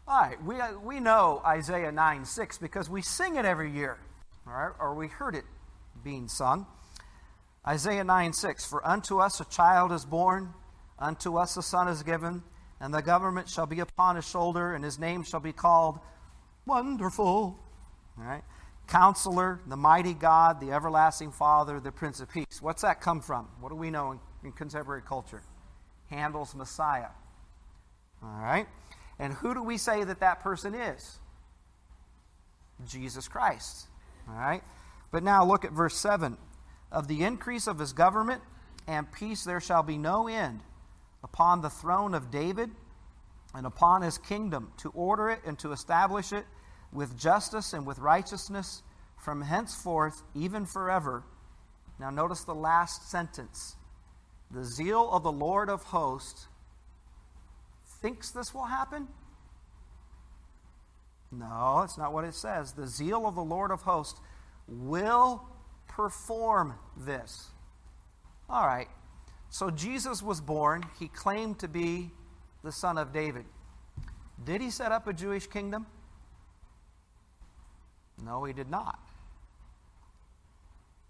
All 0.08 0.20
right, 0.20 0.43
we, 0.43 0.60
uh, 0.60 0.80
we 0.80 0.99
know 0.99 1.43
Isaiah 1.45 1.91
9 1.91 2.26
6 2.26 2.58
because 2.58 2.89
we 2.89 3.04
sing 3.04 3.36
it 3.36 3.45
every 3.45 3.70
year, 3.70 3.99
all 4.47 4.54
right, 4.54 4.72
or 4.80 4.95
we 4.95 5.08
heard 5.08 5.36
it 5.36 5.45
being 6.04 6.28
sung. 6.28 6.66
Isaiah 7.68 8.04
9 8.04 8.34
6 8.34 8.66
For 8.66 8.86
unto 8.86 9.20
us 9.20 9.39
a 9.39 9.45
child 9.45 9.91
is 9.91 10.06
born, 10.06 10.56
unto 10.97 11.38
us 11.38 11.56
a 11.56 11.62
son 11.62 11.88
is 11.88 12.01
given, 12.01 12.41
and 12.80 12.91
the 12.91 13.01
government 13.01 13.47
shall 13.47 13.68
be 13.68 13.80
upon 13.80 14.16
his 14.16 14.28
shoulder, 14.28 14.74
and 14.74 14.84
his 14.84 14.97
name 14.97 15.24
shall 15.24 15.39
be 15.39 15.54
called 15.54 15.99
Wonderful. 16.66 17.59
Right? 18.16 18.43
Counselor, 18.88 19.59
the 19.68 19.78
mighty 19.78 20.14
God, 20.14 20.59
the 20.59 20.72
everlasting 20.72 21.32
Father, 21.32 21.80
the 21.80 21.91
Prince 21.91 22.20
of 22.20 22.30
Peace. 22.30 22.61
What's 22.61 22.82
that 22.82 23.01
come 23.01 23.22
from? 23.22 23.47
What 23.59 23.70
do 23.70 23.76
we 23.76 23.89
know 23.89 24.11
in, 24.11 24.20
in 24.43 24.51
contemporary 24.51 25.01
culture? 25.01 25.41
Handel's 26.09 26.53
Messiah. 26.53 27.09
All 28.22 28.39
right? 28.41 28.68
And 29.20 29.34
who 29.34 29.53
do 29.53 29.64
we 29.64 29.78
say 29.78 30.03
that 30.03 30.20
that 30.20 30.41
person 30.41 30.76
is? 30.76 31.20
Jesus 32.88 33.28
Christ. 33.28 33.88
All 34.30 34.36
right? 34.36 34.64
But 35.11 35.24
now 35.24 35.45
look 35.45 35.66
at 35.66 35.72
verse 35.72 35.95
7. 35.95 36.38
Of 36.91 37.07
the 37.07 37.24
increase 37.24 37.68
of 37.68 37.80
his 37.80 37.93
government 37.93 38.41
and 38.88 39.11
peace 39.11 39.43
there 39.43 39.59
shall 39.59 39.84
be 39.84 39.97
no 39.97 40.28
end 40.28 40.61
upon 41.24 41.61
the 41.61 41.70
throne 41.70 42.14
of 42.14 42.30
David 42.30 42.70
and 43.55 43.66
upon 43.66 44.01
his 44.01 44.18
kingdom 44.18 44.72
to 44.78 44.89
order 44.89 45.30
it 45.30 45.39
and 45.45 45.57
to 45.59 45.72
establish 45.72 46.34
it 46.34 46.45
with 46.93 47.17
justice 47.17 47.73
and 47.73 47.85
with 47.85 47.99
righteousness 47.99 48.83
from 49.17 49.41
henceforth, 49.41 50.21
even 50.35 50.65
forever. 50.65 51.23
Now, 51.99 52.09
notice 52.09 52.43
the 52.43 52.55
last 52.55 53.09
sentence. 53.09 53.75
The 54.51 54.63
zeal 54.63 55.09
of 55.11 55.23
the 55.23 55.31
Lord 55.31 55.69
of 55.69 55.83
hosts 55.83 56.47
thinks 58.01 58.31
this 58.31 58.53
will 58.53 58.65
happen? 58.65 59.07
No, 61.31 61.81
it's 61.83 61.97
not 61.97 62.13
what 62.13 62.25
it 62.25 62.35
says. 62.35 62.73
The 62.73 62.85
zeal 62.85 63.25
of 63.25 63.35
the 63.35 63.43
Lord 63.43 63.71
of 63.71 63.81
hosts 63.81 64.19
will 64.67 65.41
perform 65.87 66.75
this. 66.97 67.49
All 68.49 68.67
right. 68.67 68.87
So 69.49 69.71
Jesus 69.71 70.21
was 70.21 70.41
born. 70.41 70.83
He 70.99 71.07
claimed 71.07 71.59
to 71.59 71.67
be 71.67 72.11
the 72.63 72.71
son 72.71 72.97
of 72.97 73.13
David. 73.13 73.45
Did 74.43 74.61
he 74.61 74.69
set 74.69 74.91
up 74.91 75.07
a 75.07 75.13
Jewish 75.13 75.47
kingdom? 75.47 75.87
No, 78.22 78.43
he 78.43 78.53
did 78.53 78.70
not. 78.70 78.99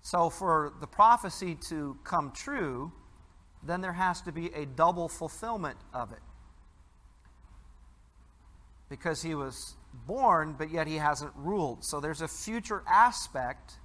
So, 0.02 0.30
for 0.30 0.74
the 0.82 0.88
prophecy 0.88 1.56
to 1.70 1.98
come 2.04 2.32
true, 2.32 2.92
then 3.66 3.82
there 3.82 3.94
has 3.94 4.22
to 4.22 4.32
be 4.32 4.48
a 4.54 4.66
double 4.66 5.08
fulfillment 5.08 5.78
of 5.94 6.12
it. 6.12 6.20
Because 8.90 9.22
he 9.22 9.34
was 9.34 9.76
born, 10.06 10.56
but 10.58 10.72
yet 10.72 10.88
he 10.88 10.98
hasn't 10.98 11.32
ruled. 11.36 11.86
So, 11.86 12.02
there's 12.02 12.22
a 12.22 12.28
future 12.28 12.84
aspect 12.86 13.76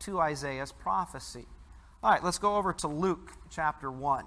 to 0.00 0.20
Isaiah's 0.20 0.72
prophecy. 0.72 1.46
All 2.02 2.10
right, 2.10 2.22
let's 2.22 2.38
go 2.38 2.56
over 2.56 2.72
to 2.74 2.88
Luke 2.88 3.32
chapter 3.50 3.90
1. 3.90 4.24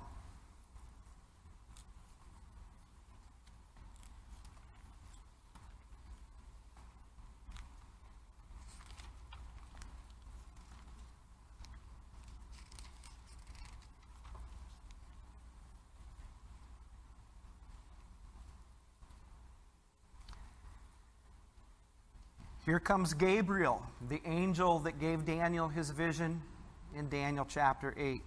Here 22.66 22.80
comes 22.80 23.14
Gabriel, 23.14 23.86
the 24.10 24.22
angel 24.26 24.80
that 24.80 25.00
gave 25.00 25.24
Daniel 25.24 25.68
his 25.68 25.92
vision 25.92 26.42
in 26.96 27.10
Daniel 27.10 27.46
chapter 27.48 27.94
8. 27.96 28.24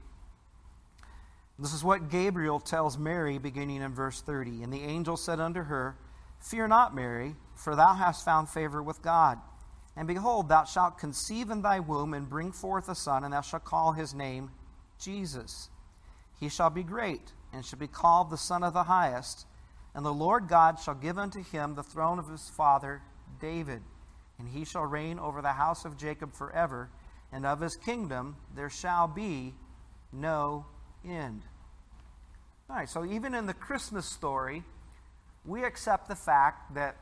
This 1.59 1.74
is 1.74 1.82
what 1.82 2.09
Gabriel 2.09 2.61
tells 2.61 2.97
Mary 2.97 3.39
beginning 3.39 3.82
in 3.82 3.93
verse 3.93 4.20
30. 4.20 4.62
And 4.62 4.72
the 4.72 4.84
angel 4.84 5.16
said 5.16 5.41
unto 5.41 5.64
her, 5.64 5.97
Fear 6.39 6.68
not, 6.68 6.95
Mary, 6.95 7.34
for 7.57 7.74
thou 7.74 7.95
hast 7.95 8.24
found 8.24 8.49
favor 8.49 8.80
with 8.80 9.03
God. 9.03 9.41
And 9.97 10.07
behold, 10.07 10.49
thou 10.49 10.62
shalt 10.62 10.99
conceive 10.99 11.51
in 11.51 11.62
thy 11.62 11.80
womb 11.80 12.14
and 12.14 12.30
bring 12.30 12.53
forth 12.53 12.89
a 12.89 12.95
son, 12.95 13.24
and 13.24 13.32
thou 13.32 13.41
shalt 13.41 13.64
call 13.64 13.91
his 13.91 14.14
name 14.14 14.53
Jesus. 15.01 15.68
He 16.39 16.49
shall 16.49 16.70
be 16.70 16.84
great, 16.84 17.32
and 17.53 17.66
shall 17.66 17.80
be 17.80 17.89
called 17.89 18.30
the 18.30 18.36
Son 18.36 18.62
of 18.62 18.72
the 18.72 18.84
Highest. 18.84 19.47
And 19.97 20.07
the 20.07 20.14
Lord 20.14 20.47
God 20.47 20.78
shall 20.78 20.95
give 20.95 21.18
unto 21.18 21.43
him 21.43 21.74
the 21.74 21.82
throne 21.82 22.20
of 22.20 22.28
his 22.28 22.49
father 22.49 23.03
David 23.41 23.82
and 24.39 24.49
he 24.49 24.64
shall 24.64 24.84
reign 24.84 25.18
over 25.18 25.43
the 25.43 25.53
house 25.53 25.84
of 25.84 25.97
Jacob 25.97 26.34
forever, 26.34 26.91
and 27.32 27.45
of 27.45 27.61
his 27.61 27.76
kingdom 27.76 28.36
there 28.55 28.70
shall 28.70 29.09
be 29.09 29.55
no 30.12 30.66
end. 31.05 31.43
All 32.70 32.76
right, 32.76 32.89
so 32.89 33.05
even 33.05 33.34
in 33.34 33.47
the 33.47 33.55
Christmas 33.55 34.07
story, 34.07 34.62
we 35.45 35.64
accept 35.64 36.09
the 36.09 36.14
fact 36.14 36.74
that 36.74 36.97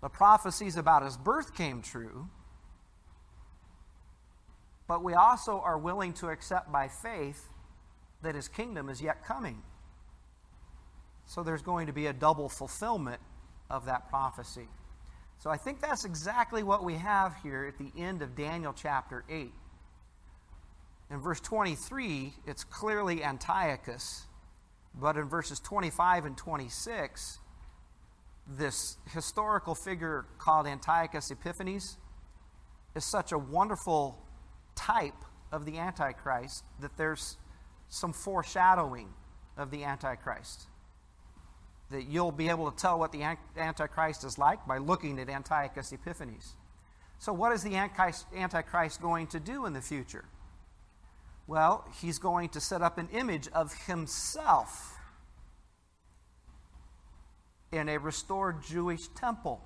the 0.00 0.08
prophecies 0.08 0.76
about 0.76 1.02
his 1.02 1.16
birth 1.16 1.54
came 1.54 1.82
true, 1.82 2.28
but 4.88 5.04
we 5.04 5.14
also 5.14 5.60
are 5.60 5.78
willing 5.78 6.12
to 6.14 6.28
accept 6.28 6.72
by 6.72 6.88
faith 6.88 7.48
that 8.22 8.34
his 8.34 8.48
kingdom 8.48 8.88
is 8.88 9.02
yet 9.02 9.24
coming. 9.24 9.62
So 11.26 11.42
there's 11.42 11.62
going 11.62 11.86
to 11.86 11.92
be 11.92 12.06
a 12.06 12.12
double 12.12 12.48
fulfillment 12.48 13.20
of 13.68 13.86
that 13.86 14.08
prophecy. 14.08 14.68
So 15.40 15.48
I 15.48 15.56
think 15.56 15.80
that's 15.80 16.04
exactly 16.04 16.62
what 16.62 16.84
we 16.84 16.94
have 16.94 17.34
here 17.42 17.64
at 17.64 17.78
the 17.78 17.90
end 17.98 18.20
of 18.20 18.36
Daniel 18.36 18.74
chapter 18.74 19.24
8. 19.30 19.50
In 21.10 21.18
verse 21.18 21.40
23, 21.40 22.34
it's 22.46 22.62
clearly 22.62 23.24
Antiochus, 23.24 24.26
but 24.94 25.16
in 25.16 25.30
verses 25.30 25.58
25 25.58 26.26
and 26.26 26.36
26, 26.36 27.38
this 28.46 28.98
historical 29.14 29.74
figure 29.74 30.26
called 30.36 30.66
Antiochus 30.66 31.30
Epiphanes 31.30 31.96
is 32.94 33.04
such 33.10 33.32
a 33.32 33.38
wonderful 33.38 34.22
type 34.76 35.24
of 35.52 35.64
the 35.64 35.78
Antichrist 35.78 36.64
that 36.80 36.98
there's 36.98 37.38
some 37.88 38.12
foreshadowing 38.12 39.08
of 39.56 39.70
the 39.70 39.84
Antichrist. 39.84 40.66
That 41.90 42.06
you'll 42.06 42.32
be 42.32 42.48
able 42.48 42.70
to 42.70 42.76
tell 42.76 42.98
what 42.98 43.12
the 43.12 43.36
Antichrist 43.56 44.24
is 44.24 44.38
like 44.38 44.66
by 44.66 44.78
looking 44.78 45.18
at 45.18 45.28
Antiochus 45.28 45.92
Epiphanes. 45.92 46.54
So, 47.18 47.32
what 47.32 47.52
is 47.52 47.62
the 47.62 47.74
Antichrist 47.74 49.02
going 49.02 49.26
to 49.28 49.40
do 49.40 49.66
in 49.66 49.72
the 49.72 49.80
future? 49.80 50.24
Well, 51.46 51.84
he's 52.00 52.18
going 52.18 52.50
to 52.50 52.60
set 52.60 52.80
up 52.80 52.96
an 52.96 53.08
image 53.12 53.48
of 53.48 53.74
himself 53.86 54.96
in 57.72 57.88
a 57.88 57.98
restored 57.98 58.62
Jewish 58.62 59.08
temple. 59.08 59.60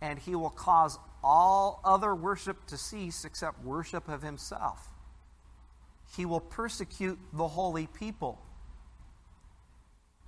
And 0.00 0.18
he 0.18 0.34
will 0.34 0.50
cause 0.50 0.98
all 1.22 1.80
other 1.84 2.14
worship 2.14 2.66
to 2.66 2.76
cease 2.76 3.24
except 3.24 3.64
worship 3.64 4.08
of 4.08 4.22
himself. 4.22 4.88
He 6.16 6.26
will 6.26 6.40
persecute 6.40 7.18
the 7.32 7.48
holy 7.48 7.86
people. 7.86 8.40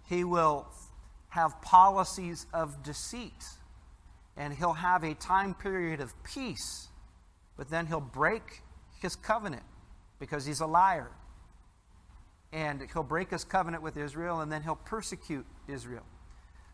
He 0.08 0.24
will 0.24 0.66
have 1.28 1.60
policies 1.62 2.46
of 2.52 2.82
deceit. 2.82 3.44
And 4.36 4.52
he'll 4.52 4.72
have 4.72 5.04
a 5.04 5.14
time 5.14 5.54
period 5.54 6.00
of 6.00 6.12
peace. 6.24 6.88
But 7.56 7.70
then 7.70 7.86
he'll 7.86 8.00
break 8.00 8.62
his 9.00 9.16
covenant 9.16 9.62
because 10.18 10.44
he's 10.44 10.60
a 10.60 10.66
liar. 10.66 11.10
And 12.52 12.86
he'll 12.92 13.02
break 13.02 13.30
his 13.30 13.44
covenant 13.44 13.82
with 13.82 13.96
Israel 13.96 14.40
and 14.40 14.50
then 14.50 14.62
he'll 14.62 14.76
persecute 14.76 15.46
Israel. 15.68 16.04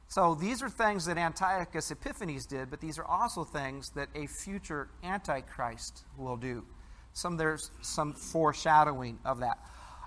So 0.09 0.35
these 0.35 0.61
are 0.61 0.69
things 0.69 1.07
that 1.07 1.17
Antiochus 1.17 1.93
Epiphanes 1.93 2.45
did, 2.45 2.69
but 2.69 2.81
these 2.81 2.99
are 2.99 3.05
also 3.05 3.45
things 3.45 3.91
that 3.91 4.09
a 4.17 4.27
future 4.27 4.89
Antichrist 5.05 6.03
will 6.19 6.37
do. 6.37 6.65
Some 7.13 7.37
there's 7.37 7.71
some 7.81 8.13
foreshadowing 8.13 9.21
of 9.25 9.39
that. 9.41 9.59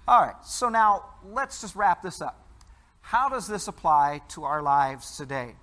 All 0.06 0.22
right, 0.22 0.36
so 0.44 0.68
now 0.68 1.06
let's 1.26 1.62
just 1.62 1.76
wrap 1.76 2.02
this 2.02 2.22
up. 2.22 2.43
How 3.04 3.30
does 3.30 3.48
this 3.48 3.68
apply 3.68 4.22
to 4.30 4.46
our 4.46 4.62
lives 4.62 5.18
today? 5.18 5.56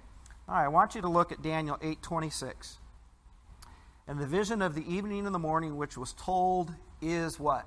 All 0.49 0.55
right, 0.55 0.65
I 0.65 0.69
want 0.69 0.95
you 0.95 1.01
to 1.01 1.09
look 1.09 1.33
at 1.33 1.43
Daniel 1.43 1.77
8:26. 1.79 2.79
And 4.07 4.19
the 4.19 4.27
vision 4.27 4.63
of 4.63 4.75
the 4.75 4.87
evening 4.93 5.27
and 5.27 5.35
the 5.35 5.39
morning 5.39 5.77
which 5.77 5.97
was 5.97 6.13
told 6.13 6.73
is 7.01 7.41
what? 7.41 7.67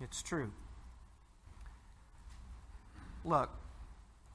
It's 0.00 0.22
true. 0.22 0.52
Look, 3.24 3.50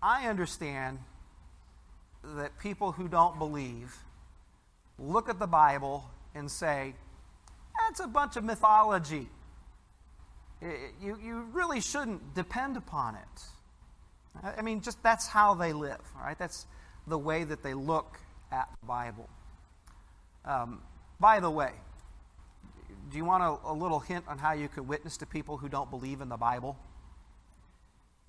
I 0.02 0.28
understand 0.28 1.00
that 2.24 2.58
people 2.60 2.92
who 2.92 3.08
don't 3.08 3.38
believe 3.38 3.96
look 4.98 5.30
at 5.30 5.38
the 5.38 5.48
Bible 5.48 6.10
and 6.34 6.50
say, 6.50 6.96
that's 7.80 8.00
a 8.00 8.08
bunch 8.08 8.36
of 8.38 8.44
mythology. 8.44 9.30
You, 10.62 11.18
you 11.24 11.48
really 11.54 11.80
shouldn't 11.80 12.34
depend 12.34 12.76
upon 12.76 13.16
it. 13.16 13.44
I 14.44 14.62
mean, 14.62 14.82
just 14.82 15.02
that's 15.04 15.28
how 15.28 15.54
they 15.54 15.74
live, 15.74 16.02
right? 16.16 16.38
That's 16.38 16.66
the 17.08 17.18
way 17.18 17.44
that 17.44 17.64
they 17.64 17.74
look 17.74 18.20
at 18.52 18.70
the 18.80 18.86
Bible. 18.86 19.30
Um, 20.46 20.82
by 21.20 21.40
the 21.40 21.50
way, 21.50 21.72
do 23.12 23.18
you 23.18 23.26
want 23.26 23.44
a, 23.44 23.70
a 23.70 23.74
little 23.74 24.00
hint 24.00 24.26
on 24.28 24.38
how 24.38 24.54
you 24.54 24.68
can 24.68 24.88
witness 24.88 25.18
to 25.18 25.26
people 25.26 25.58
who 25.58 25.68
don't 25.68 25.90
believe 25.90 26.22
in 26.22 26.30
the 26.30 26.38
Bible? 26.38 26.78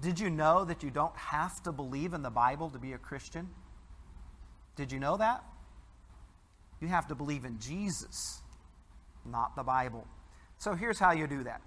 Did 0.00 0.18
you 0.18 0.30
know 0.30 0.64
that 0.64 0.82
you 0.82 0.90
don't 0.90 1.16
have 1.16 1.62
to 1.64 1.72
believe 1.72 2.14
in 2.14 2.22
the 2.22 2.30
Bible 2.30 2.70
to 2.70 2.78
be 2.78 2.94
a 2.94 2.98
Christian? 2.98 3.48
Did 4.76 4.90
you 4.90 4.98
know 4.98 5.18
that? 5.18 5.44
You 6.80 6.88
have 6.88 7.06
to 7.08 7.14
believe 7.14 7.44
in 7.44 7.58
Jesus, 7.58 8.40
not 9.26 9.54
the 9.56 9.62
Bible. 9.62 10.06
So 10.56 10.74
here's 10.74 10.98
how 10.98 11.12
you 11.12 11.26
do 11.26 11.44
that. 11.44 11.60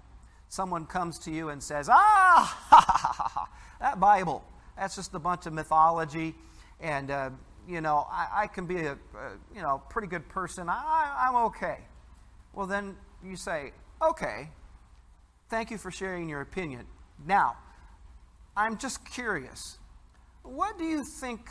Someone 0.54 0.86
comes 0.86 1.18
to 1.18 1.32
you 1.32 1.48
and 1.48 1.60
says, 1.60 1.88
Ah, 1.90 2.66
ha, 2.70 2.84
ha, 2.86 3.12
ha, 3.12 3.28
ha, 3.28 3.48
that 3.80 3.98
Bible, 3.98 4.44
that's 4.78 4.94
just 4.94 5.12
a 5.12 5.18
bunch 5.18 5.46
of 5.46 5.52
mythology. 5.52 6.32
And, 6.80 7.10
uh, 7.10 7.30
you 7.68 7.80
know, 7.80 8.06
I, 8.08 8.42
I, 8.42 8.46
can 8.46 8.64
be 8.64 8.76
a, 8.76 8.92
a, 8.92 8.96
you 9.52 9.62
know, 9.62 9.82
pretty 9.90 10.06
good 10.06 10.28
person. 10.28 10.68
I, 10.68 11.26
I'm 11.26 11.34
okay. 11.46 11.78
Well, 12.52 12.68
then 12.68 12.94
you 13.24 13.34
say, 13.34 13.72
Okay, 14.00 14.48
thank 15.48 15.72
you 15.72 15.78
for 15.78 15.90
sharing 15.90 16.28
your 16.28 16.40
opinion. 16.40 16.86
Now, 17.26 17.56
I'm 18.56 18.78
just 18.78 19.04
curious. 19.10 19.78
What 20.44 20.78
do 20.78 20.84
you 20.84 21.02
think 21.02 21.48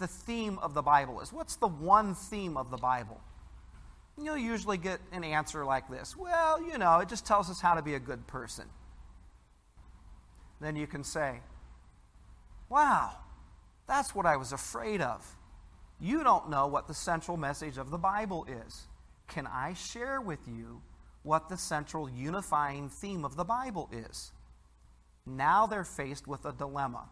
the 0.00 0.08
theme 0.08 0.58
of 0.58 0.74
the 0.74 0.82
Bible 0.82 1.20
is? 1.20 1.32
What's 1.32 1.54
the 1.54 1.68
one 1.68 2.16
theme 2.16 2.56
of 2.56 2.72
the 2.72 2.78
Bible? 2.78 3.20
You'll 4.20 4.36
usually 4.36 4.78
get 4.78 5.00
an 5.10 5.24
answer 5.24 5.64
like 5.64 5.88
this 5.88 6.16
Well, 6.16 6.62
you 6.62 6.78
know, 6.78 6.98
it 6.98 7.08
just 7.08 7.26
tells 7.26 7.50
us 7.50 7.60
how 7.60 7.74
to 7.74 7.82
be 7.82 7.94
a 7.94 8.00
good 8.00 8.26
person. 8.26 8.64
Then 10.60 10.76
you 10.76 10.86
can 10.86 11.04
say, 11.04 11.40
Wow, 12.68 13.12
that's 13.86 14.14
what 14.14 14.26
I 14.26 14.36
was 14.36 14.52
afraid 14.52 15.00
of. 15.00 15.26
You 16.00 16.24
don't 16.24 16.50
know 16.50 16.66
what 16.66 16.88
the 16.88 16.94
central 16.94 17.36
message 17.36 17.78
of 17.78 17.90
the 17.90 17.98
Bible 17.98 18.46
is. 18.66 18.86
Can 19.28 19.46
I 19.46 19.74
share 19.74 20.20
with 20.20 20.40
you 20.46 20.82
what 21.22 21.48
the 21.48 21.56
central 21.56 22.08
unifying 22.08 22.88
theme 22.88 23.24
of 23.24 23.36
the 23.36 23.44
Bible 23.44 23.88
is? 23.92 24.32
Now 25.24 25.66
they're 25.66 25.84
faced 25.84 26.26
with 26.26 26.44
a 26.44 26.52
dilemma. 26.52 27.08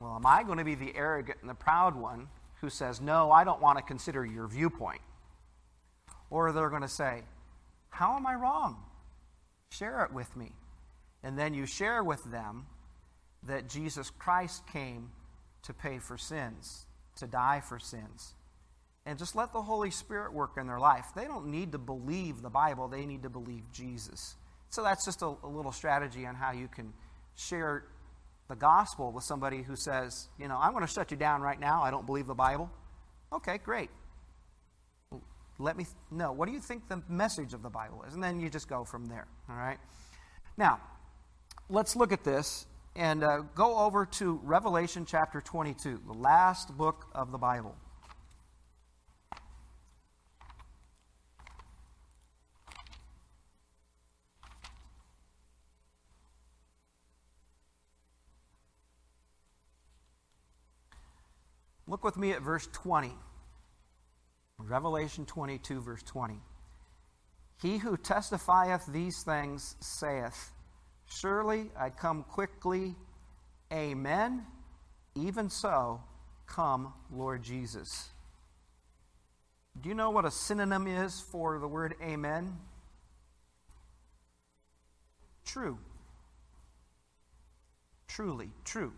Well, 0.00 0.16
am 0.16 0.26
I 0.26 0.42
going 0.42 0.58
to 0.58 0.64
be 0.64 0.74
the 0.74 0.96
arrogant 0.96 1.38
and 1.42 1.50
the 1.50 1.54
proud 1.54 1.94
one 1.94 2.28
who 2.60 2.70
says, 2.70 3.00
No, 3.00 3.30
I 3.30 3.44
don't 3.44 3.60
want 3.60 3.78
to 3.78 3.84
consider 3.84 4.24
your 4.24 4.46
viewpoint? 4.46 5.00
Or 6.32 6.50
they're 6.50 6.70
going 6.70 6.82
to 6.82 6.88
say, 6.88 7.22
How 7.90 8.16
am 8.16 8.26
I 8.26 8.34
wrong? 8.34 8.82
Share 9.68 10.02
it 10.04 10.14
with 10.14 10.34
me. 10.34 10.52
And 11.22 11.38
then 11.38 11.52
you 11.52 11.66
share 11.66 12.02
with 12.02 12.24
them 12.24 12.64
that 13.44 13.68
Jesus 13.68 14.08
Christ 14.08 14.66
came 14.72 15.10
to 15.64 15.74
pay 15.74 15.98
for 15.98 16.16
sins, 16.16 16.86
to 17.16 17.26
die 17.26 17.60
for 17.60 17.78
sins. 17.78 18.32
And 19.04 19.18
just 19.18 19.36
let 19.36 19.52
the 19.52 19.60
Holy 19.60 19.90
Spirit 19.90 20.32
work 20.32 20.52
in 20.56 20.66
their 20.66 20.78
life. 20.78 21.04
They 21.14 21.26
don't 21.26 21.48
need 21.48 21.72
to 21.72 21.78
believe 21.78 22.40
the 22.40 22.50
Bible, 22.50 22.88
they 22.88 23.04
need 23.04 23.24
to 23.24 23.30
believe 23.30 23.70
Jesus. 23.70 24.34
So 24.70 24.82
that's 24.82 25.04
just 25.04 25.20
a, 25.20 25.34
a 25.42 25.48
little 25.48 25.72
strategy 25.72 26.24
on 26.24 26.34
how 26.34 26.52
you 26.52 26.66
can 26.66 26.94
share 27.34 27.84
the 28.48 28.56
gospel 28.56 29.12
with 29.12 29.24
somebody 29.24 29.62
who 29.62 29.76
says, 29.76 30.28
you 30.38 30.48
know, 30.48 30.58
I'm 30.58 30.72
going 30.72 30.86
to 30.86 30.92
shut 30.92 31.10
you 31.10 31.18
down 31.18 31.42
right 31.42 31.60
now. 31.60 31.82
I 31.82 31.90
don't 31.90 32.06
believe 32.06 32.26
the 32.26 32.34
Bible. 32.34 32.70
Okay, 33.32 33.58
great. 33.58 33.90
Let 35.62 35.76
me 35.76 35.86
know. 36.10 36.32
What 36.32 36.46
do 36.46 36.52
you 36.52 36.58
think 36.58 36.88
the 36.88 37.00
message 37.08 37.54
of 37.54 37.62
the 37.62 37.70
Bible 37.70 38.04
is? 38.08 38.14
And 38.14 38.22
then 38.22 38.40
you 38.40 38.50
just 38.50 38.68
go 38.68 38.82
from 38.82 39.06
there. 39.06 39.28
All 39.48 39.54
right? 39.54 39.78
Now, 40.56 40.80
let's 41.70 41.94
look 41.94 42.10
at 42.10 42.24
this 42.24 42.66
and 42.96 43.22
uh, 43.22 43.42
go 43.54 43.78
over 43.78 44.04
to 44.04 44.40
Revelation 44.42 45.06
chapter 45.06 45.40
22, 45.40 46.00
the 46.04 46.12
last 46.12 46.76
book 46.76 47.06
of 47.14 47.30
the 47.30 47.38
Bible. 47.38 47.76
Look 61.86 62.02
with 62.02 62.16
me 62.16 62.32
at 62.32 62.42
verse 62.42 62.68
20. 62.72 63.12
Revelation 64.68 65.26
22, 65.26 65.80
verse 65.80 66.02
20. 66.02 66.40
He 67.60 67.78
who 67.78 67.96
testifieth 67.96 68.86
these 68.86 69.22
things 69.22 69.76
saith, 69.80 70.52
Surely 71.06 71.70
I 71.78 71.90
come 71.90 72.24
quickly. 72.24 72.96
Amen. 73.72 74.44
Even 75.14 75.48
so, 75.50 76.00
come, 76.46 76.92
Lord 77.10 77.42
Jesus. 77.42 78.08
Do 79.80 79.88
you 79.88 79.94
know 79.94 80.10
what 80.10 80.24
a 80.24 80.30
synonym 80.30 80.86
is 80.86 81.20
for 81.20 81.58
the 81.58 81.68
word 81.68 81.94
amen? 82.02 82.58
True. 85.44 85.78
Truly, 88.08 88.50
true. 88.64 88.92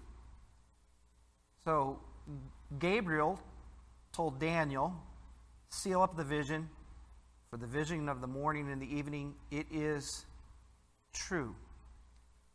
So, 1.65 2.01
Gabriel 2.79 3.41
told 4.13 4.41
Daniel, 4.41 4.95
seal 5.75 6.03
up 6.03 6.17
the 6.17 6.25
vision, 6.25 6.69
for 7.51 7.57
the 7.57 7.67
vision 7.67 8.09
of 8.09 8.21
the 8.21 8.27
morning 8.27 8.71
and 8.71 8.81
the 8.81 8.97
evening, 8.97 9.35
it 9.51 9.67
is 9.71 10.25
true. 11.13 11.55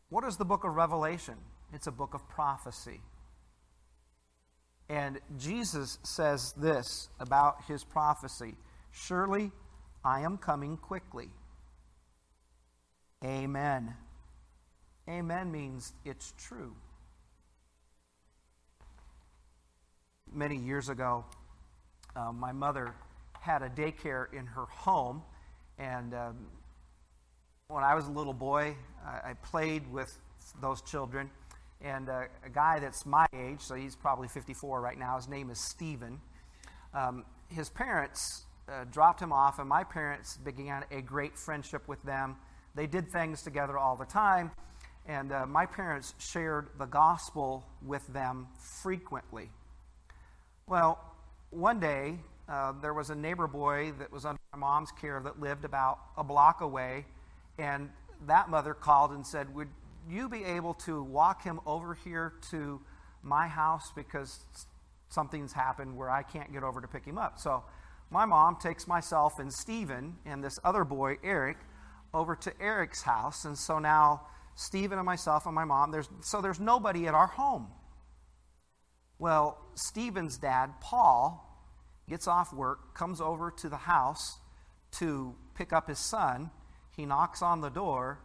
What 0.09 0.24
is 0.24 0.38
the 0.38 0.45
book 0.45 0.63
of 0.63 0.76
Revelation? 0.76 1.36
It's 1.74 1.88
a 1.88 1.91
book 1.91 2.13
of 2.13 2.28
prophecy. 2.30 3.01
And 4.89 5.20
Jesus 5.38 5.99
says 6.03 6.53
this 6.53 7.09
about 7.20 7.63
his 7.67 7.84
prophecy 7.84 8.55
Surely 8.91 9.51
I 10.03 10.22
am 10.22 10.38
coming 10.38 10.78
quickly. 10.78 11.30
Amen. 13.24 13.93
Amen 15.07 15.51
means 15.51 15.93
it's 16.05 16.34
true. 16.38 16.74
many 20.34 20.55
years 20.55 20.89
ago, 20.89 21.26
uh, 22.15 22.32
my 22.32 22.51
mother 22.51 22.93
had 23.39 23.61
a 23.61 23.69
daycare 23.69 24.33
in 24.33 24.45
her 24.45 24.65
home, 24.65 25.21
and 25.77 26.13
um, 26.13 26.47
when 27.67 27.83
I 27.83 27.95
was 27.95 28.07
a 28.07 28.11
little 28.11 28.33
boy, 28.33 28.75
I, 29.05 29.29
I 29.29 29.33
played 29.43 29.89
with 29.91 30.17
those 30.61 30.81
children. 30.81 31.29
And 31.81 32.09
uh, 32.09 32.23
a 32.45 32.49
guy 32.49 32.79
that's 32.79 33.05
my 33.05 33.25
age, 33.33 33.61
so 33.61 33.75
he's 33.75 33.95
probably 33.95 34.27
54 34.27 34.81
right 34.81 34.97
now, 34.97 35.15
his 35.15 35.29
name 35.29 35.49
is 35.49 35.59
Stephen. 35.59 36.19
Um, 36.93 37.25
his 37.47 37.69
parents 37.69 38.43
uh, 38.67 38.83
dropped 38.91 39.21
him 39.21 39.31
off, 39.31 39.59
and 39.59 39.69
my 39.69 39.83
parents 39.83 40.37
began 40.37 40.83
a 40.91 41.01
great 41.01 41.37
friendship 41.37 41.87
with 41.87 42.01
them. 42.03 42.35
They 42.75 42.87
did 42.87 43.09
things 43.09 43.41
together 43.41 43.77
all 43.77 43.95
the 43.95 44.05
time, 44.05 44.51
and 45.07 45.31
uh, 45.31 45.45
my 45.45 45.65
parents 45.65 46.13
shared 46.17 46.67
the 46.77 46.85
gospel 46.85 47.63
with 47.81 48.05
them 48.07 48.47
frequently. 48.59 49.49
Well, 50.67 50.99
one 51.49 51.79
day, 51.79 52.19
uh, 52.49 52.73
there 52.81 52.93
was 52.93 53.09
a 53.11 53.15
neighbor 53.15 53.47
boy 53.47 53.93
that 53.99 54.11
was 54.11 54.25
under 54.25 54.39
my 54.53 54.59
mom's 54.59 54.91
care 54.91 55.21
that 55.23 55.39
lived 55.39 55.65
about 55.65 55.99
a 56.17 56.23
block 56.23 56.61
away, 56.61 57.05
and 57.57 57.89
that 58.25 58.49
mother 58.49 58.73
called 58.73 59.11
and 59.11 59.25
said, 59.25 59.53
Would 59.53 59.69
you 60.09 60.27
be 60.27 60.43
able 60.43 60.73
to 60.73 61.03
walk 61.03 61.43
him 61.43 61.59
over 61.65 61.93
here 61.93 62.33
to 62.49 62.81
my 63.21 63.47
house 63.47 63.91
because 63.95 64.45
something's 65.09 65.53
happened 65.53 65.95
where 65.95 66.09
I 66.09 66.23
can't 66.23 66.51
get 66.51 66.63
over 66.63 66.81
to 66.81 66.87
pick 66.87 67.05
him 67.05 67.17
up? 67.17 67.39
So 67.39 67.63
my 68.09 68.25
mom 68.25 68.55
takes 68.55 68.87
myself 68.87 69.37
and 69.37 69.53
Stephen 69.53 70.15
and 70.25 70.43
this 70.43 70.59
other 70.63 70.83
boy, 70.83 71.17
Eric, 71.23 71.57
over 72.13 72.35
to 72.35 72.53
Eric's 72.59 73.03
house. 73.03 73.45
And 73.45 73.55
so 73.55 73.77
now 73.77 74.21
Stephen 74.55 74.97
and 74.97 75.05
myself 75.05 75.45
and 75.45 75.53
my 75.53 75.65
mom, 75.65 75.91
there's, 75.91 76.09
so 76.21 76.41
there's 76.41 76.59
nobody 76.59 77.05
at 77.05 77.13
our 77.13 77.27
home. 77.27 77.67
Well, 79.19 79.57
Stephen's 79.75 80.37
dad, 80.37 80.71
Paul, 80.81 81.45
gets 82.10 82.28
off 82.28 82.51
work, 82.51 82.93
comes 82.93 83.22
over 83.22 83.51
to 83.51 83.70
the 83.70 83.78
house 83.78 84.39
to 84.91 85.36
pick 85.53 85.72
up 85.72 85.88
his 85.88 85.99
son. 85.99 86.49
He 86.95 87.05
knocks 87.05 87.41
on 87.41 87.62
the 87.62 87.70
door. 87.70 88.20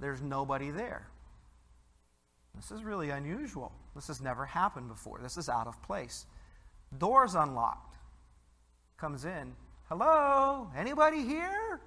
There's 0.00 0.22
nobody 0.22 0.70
there. 0.70 1.08
This 2.54 2.70
is 2.70 2.82
really 2.82 3.10
unusual. 3.10 3.72
This 3.94 4.08
has 4.08 4.20
never 4.20 4.46
happened 4.46 4.88
before. 4.88 5.20
This 5.22 5.36
is 5.36 5.48
out 5.48 5.66
of 5.66 5.80
place. 5.82 6.26
Door's 6.96 7.34
unlocked. 7.34 7.96
Comes 8.96 9.24
in. 9.24 9.54
Hello? 9.88 10.70
Anybody 10.76 11.22
here? 11.22 11.80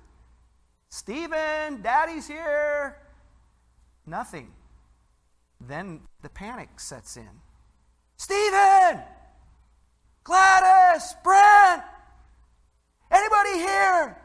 Stephen, 0.90 1.82
daddy's 1.82 2.28
here. 2.28 2.98
Nothing. 4.06 4.52
Then 5.60 6.02
the 6.22 6.30
panic 6.30 6.80
sets 6.80 7.18
in. 7.18 7.30
Stephen! 8.18 9.02
Gladys! 10.30 11.16
Brent! 11.24 11.82
Anybody 13.10 13.58
here? 13.58 14.16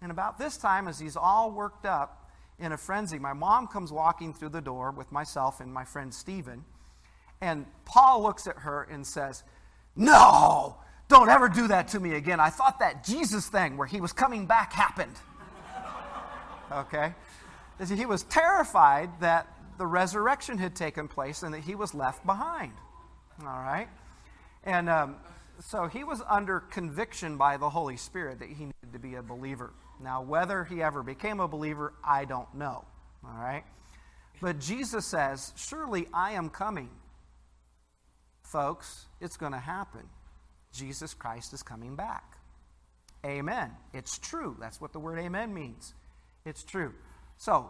And 0.00 0.10
about 0.10 0.38
this 0.38 0.56
time, 0.56 0.88
as 0.88 0.98
he's 0.98 1.16
all 1.16 1.50
worked 1.50 1.84
up 1.84 2.30
in 2.58 2.72
a 2.72 2.78
frenzy, 2.78 3.18
my 3.18 3.34
mom 3.34 3.66
comes 3.66 3.92
walking 3.92 4.32
through 4.32 4.48
the 4.48 4.62
door 4.62 4.90
with 4.90 5.12
myself 5.12 5.60
and 5.60 5.70
my 5.70 5.84
friend 5.84 6.14
Stephen. 6.14 6.64
And 7.42 7.66
Paul 7.84 8.22
looks 8.22 8.46
at 8.46 8.56
her 8.56 8.84
and 8.90 9.06
says, 9.06 9.42
No, 9.94 10.76
don't 11.08 11.28
ever 11.28 11.46
do 11.50 11.68
that 11.68 11.88
to 11.88 12.00
me 12.00 12.14
again. 12.14 12.40
I 12.40 12.48
thought 12.48 12.78
that 12.78 13.04
Jesus 13.04 13.46
thing 13.46 13.76
where 13.76 13.86
he 13.86 14.00
was 14.00 14.14
coming 14.14 14.46
back 14.46 14.72
happened. 14.72 15.16
okay? 16.72 17.12
He 17.86 18.06
was 18.06 18.22
terrified 18.22 19.10
that 19.20 19.46
the 19.76 19.86
resurrection 19.86 20.56
had 20.56 20.74
taken 20.74 21.06
place 21.06 21.42
and 21.42 21.52
that 21.52 21.64
he 21.64 21.74
was 21.74 21.92
left 21.92 22.24
behind. 22.24 22.72
All 23.42 23.46
right? 23.46 23.88
And 24.64 24.88
um, 24.88 25.16
so 25.60 25.86
he 25.86 26.04
was 26.04 26.22
under 26.28 26.60
conviction 26.60 27.36
by 27.36 27.56
the 27.56 27.70
Holy 27.70 27.96
Spirit 27.96 28.38
that 28.40 28.48
he 28.48 28.64
needed 28.66 28.92
to 28.92 28.98
be 28.98 29.14
a 29.14 29.22
believer. 29.22 29.72
Now, 30.02 30.22
whether 30.22 30.64
he 30.64 30.82
ever 30.82 31.02
became 31.02 31.40
a 31.40 31.48
believer, 31.48 31.92
I 32.04 32.24
don't 32.24 32.52
know. 32.54 32.84
All 33.24 33.38
right? 33.38 33.64
But 34.40 34.58
Jesus 34.58 35.06
says, 35.06 35.52
Surely 35.56 36.08
I 36.14 36.32
am 36.32 36.48
coming. 36.48 36.88
Folks, 38.42 39.06
it's 39.20 39.36
going 39.36 39.52
to 39.52 39.58
happen. 39.58 40.08
Jesus 40.72 41.14
Christ 41.14 41.52
is 41.52 41.62
coming 41.62 41.94
back. 41.94 42.38
Amen. 43.24 43.72
It's 43.92 44.18
true. 44.18 44.56
That's 44.58 44.80
what 44.80 44.92
the 44.92 44.98
word 44.98 45.18
amen 45.18 45.52
means. 45.52 45.94
It's 46.46 46.64
true. 46.64 46.94
So, 47.36 47.68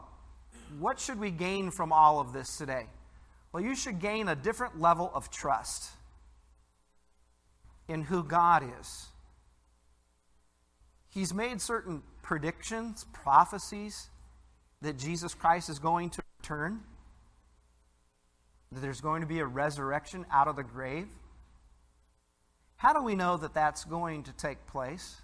what 0.79 1.01
should 1.01 1.19
we 1.19 1.31
gain 1.31 1.71
from 1.71 1.93
all 1.93 2.21
of 2.21 2.33
this 2.33 2.57
today? 2.57 2.87
Well, 3.53 3.63
you 3.63 3.75
should 3.75 3.99
gain 3.99 4.29
a 4.29 4.37
different 4.37 4.81
level 4.81 5.11
of 5.13 5.31
trust 5.31 5.91
in 7.91 8.03
who 8.03 8.23
God 8.23 8.63
is. 8.81 9.09
He's 11.09 11.35
made 11.35 11.61
certain 11.61 12.03
predictions, 12.23 13.05
prophecies 13.13 14.09
that 14.81 14.97
Jesus 14.97 15.35
Christ 15.35 15.69
is 15.69 15.79
going 15.79 16.11
to 16.11 16.23
return, 16.39 16.81
that 18.71 18.81
there's 18.81 19.01
going 19.01 19.23
to 19.23 19.27
be 19.27 19.41
a 19.41 19.47
resurrection 19.47 20.25
out 20.31 20.47
of 20.47 20.55
the 20.55 20.63
grave. 20.63 21.09
How 22.77 22.93
do 22.93 23.03
we 23.03 23.15
know 23.15 23.37
that 23.37 23.55
that's 23.55 23.85
going 23.85 24.23
to 24.23 24.33
take 24.33 24.67
place? 24.69 25.21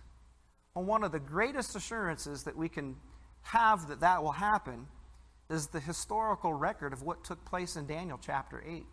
Well, 0.74 0.84
one 0.84 1.04
of 1.04 1.12
the 1.12 1.20
greatest 1.20 1.76
assurances 1.76 2.42
that 2.42 2.56
we 2.56 2.68
can 2.68 2.96
have 3.42 3.88
that 3.88 4.00
that 4.00 4.22
will 4.22 4.32
happen 4.32 4.88
is 5.48 5.68
the 5.68 5.80
historical 5.80 6.52
record 6.52 6.92
of 6.92 7.02
what 7.02 7.24
took 7.24 7.44
place 7.44 7.76
in 7.76 7.86
Daniel 7.86 8.18
chapter 8.20 8.62
8. 8.66 8.84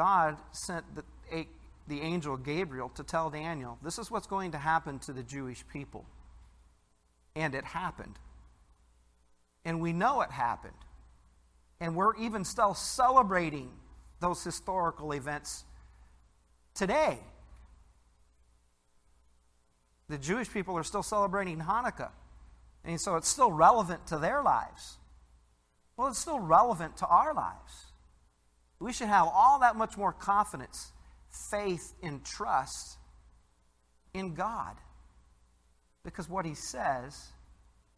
God 0.00 0.38
sent 0.52 0.86
the, 0.94 1.04
the 1.86 2.00
angel 2.00 2.38
Gabriel 2.38 2.88
to 2.94 3.04
tell 3.04 3.28
Daniel, 3.28 3.76
this 3.82 3.98
is 3.98 4.10
what's 4.10 4.26
going 4.26 4.52
to 4.52 4.56
happen 4.56 4.98
to 5.00 5.12
the 5.12 5.22
Jewish 5.22 5.62
people. 5.70 6.06
And 7.36 7.54
it 7.54 7.66
happened. 7.66 8.18
And 9.62 9.78
we 9.78 9.92
know 9.92 10.22
it 10.22 10.30
happened. 10.30 10.72
And 11.82 11.94
we're 11.94 12.16
even 12.16 12.46
still 12.46 12.72
celebrating 12.72 13.72
those 14.20 14.42
historical 14.42 15.12
events 15.12 15.64
today. 16.74 17.18
The 20.08 20.16
Jewish 20.16 20.50
people 20.50 20.78
are 20.78 20.82
still 20.82 21.02
celebrating 21.02 21.58
Hanukkah. 21.58 22.12
And 22.86 22.98
so 22.98 23.16
it's 23.16 23.28
still 23.28 23.52
relevant 23.52 24.06
to 24.06 24.16
their 24.16 24.42
lives. 24.42 24.96
Well, 25.98 26.08
it's 26.08 26.18
still 26.18 26.40
relevant 26.40 26.96
to 26.96 27.06
our 27.06 27.34
lives. 27.34 27.89
We 28.80 28.94
should 28.94 29.08
have 29.08 29.28
all 29.32 29.60
that 29.60 29.76
much 29.76 29.98
more 29.98 30.12
confidence, 30.12 30.90
faith, 31.50 31.92
and 32.02 32.24
trust 32.24 32.96
in 34.14 34.34
God. 34.34 34.76
Because 36.02 36.28
what 36.28 36.46
He 36.46 36.54
says 36.54 37.28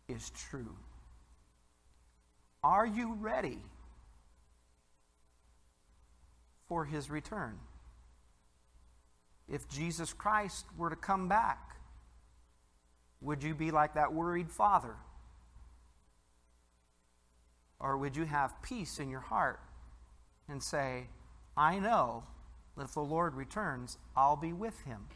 is 0.08 0.30
true. 0.50 0.74
Are 2.64 2.84
you 2.84 3.14
ready 3.14 3.58
for 6.68 6.84
His 6.84 7.08
return? 7.08 7.58
If 9.48 9.68
Jesus 9.68 10.12
Christ 10.12 10.66
were 10.76 10.90
to 10.90 10.96
come 10.96 11.28
back, 11.28 11.76
would 13.20 13.44
you 13.44 13.54
be 13.54 13.70
like 13.70 13.94
that 13.94 14.12
worried 14.12 14.50
father? 14.50 14.96
Or 17.78 17.96
would 17.96 18.16
you 18.16 18.24
have 18.24 18.60
peace 18.62 18.98
in 18.98 19.10
your 19.10 19.20
heart 19.20 19.60
and 20.48 20.62
say, 20.62 21.08
I 21.56 21.78
know 21.78 22.24
that 22.76 22.84
if 22.84 22.94
the 22.94 23.00
Lord 23.00 23.34
returns, 23.34 23.98
I'll 24.16 24.36
be 24.36 24.52
with 24.52 24.80
him? 24.82 25.06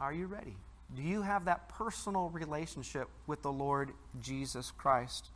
Are 0.00 0.12
you 0.12 0.26
ready? 0.26 0.56
Do 0.94 1.02
you 1.02 1.22
have 1.22 1.44
that 1.44 1.68
personal 1.68 2.28
relationship 2.30 3.08
with 3.26 3.42
the 3.42 3.52
Lord 3.52 3.92
Jesus 4.20 4.70
Christ? 4.70 5.30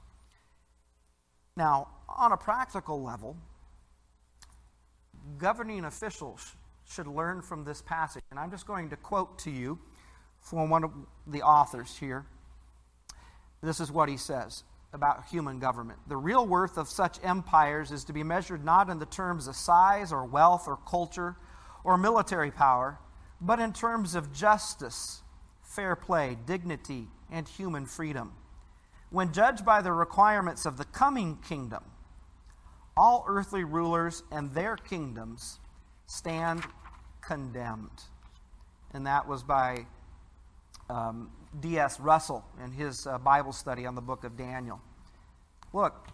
Now, 1.56 1.88
on 2.08 2.32
a 2.32 2.36
practical 2.36 3.02
level, 3.02 3.36
governing 5.38 5.84
officials 5.84 6.54
should 6.88 7.06
learn 7.06 7.42
from 7.42 7.64
this 7.64 7.82
passage. 7.82 8.22
And 8.30 8.38
I'm 8.38 8.50
just 8.50 8.66
going 8.66 8.90
to 8.90 8.96
quote 8.96 9.38
to 9.40 9.50
you 9.50 9.78
from 10.40 10.70
one 10.70 10.84
of 10.84 10.90
the 11.26 11.42
authors 11.42 11.96
here. 11.96 12.26
This 13.62 13.80
is 13.80 13.90
what 13.90 14.08
he 14.08 14.16
says 14.16 14.64
about 14.92 15.26
human 15.26 15.58
government. 15.58 15.98
The 16.06 16.16
real 16.16 16.46
worth 16.46 16.78
of 16.78 16.88
such 16.88 17.18
empires 17.22 17.90
is 17.90 18.04
to 18.04 18.12
be 18.12 18.22
measured 18.22 18.64
not 18.64 18.88
in 18.88 18.98
the 18.98 19.06
terms 19.06 19.46
of 19.46 19.56
size 19.56 20.12
or 20.12 20.24
wealth 20.24 20.66
or 20.66 20.78
culture 20.88 21.36
or 21.84 21.98
military 21.98 22.50
power, 22.50 22.98
but 23.40 23.60
in 23.60 23.72
terms 23.72 24.14
of 24.14 24.32
justice, 24.32 25.22
fair 25.62 25.96
play, 25.96 26.36
dignity, 26.46 27.08
and 27.30 27.46
human 27.46 27.86
freedom. 27.86 28.32
When 29.10 29.32
judged 29.32 29.64
by 29.64 29.82
the 29.82 29.92
requirements 29.92 30.66
of 30.66 30.78
the 30.78 30.84
coming 30.84 31.36
kingdom, 31.36 31.84
all 32.96 33.24
earthly 33.28 33.64
rulers 33.64 34.22
and 34.32 34.52
their 34.52 34.76
kingdoms 34.76 35.58
stand 36.06 36.64
condemned. 37.20 38.02
And 38.92 39.06
that 39.06 39.28
was 39.28 39.42
by 39.42 39.86
um, 40.88 41.30
D.S. 41.60 42.00
Russell 42.00 42.44
in 42.62 42.72
his 42.72 43.06
uh, 43.06 43.18
Bible 43.18 43.52
study 43.52 43.86
on 43.86 43.94
the 43.94 44.00
book 44.00 44.24
of 44.24 44.36
Daniel. 44.36 44.80
Look, 45.72 46.08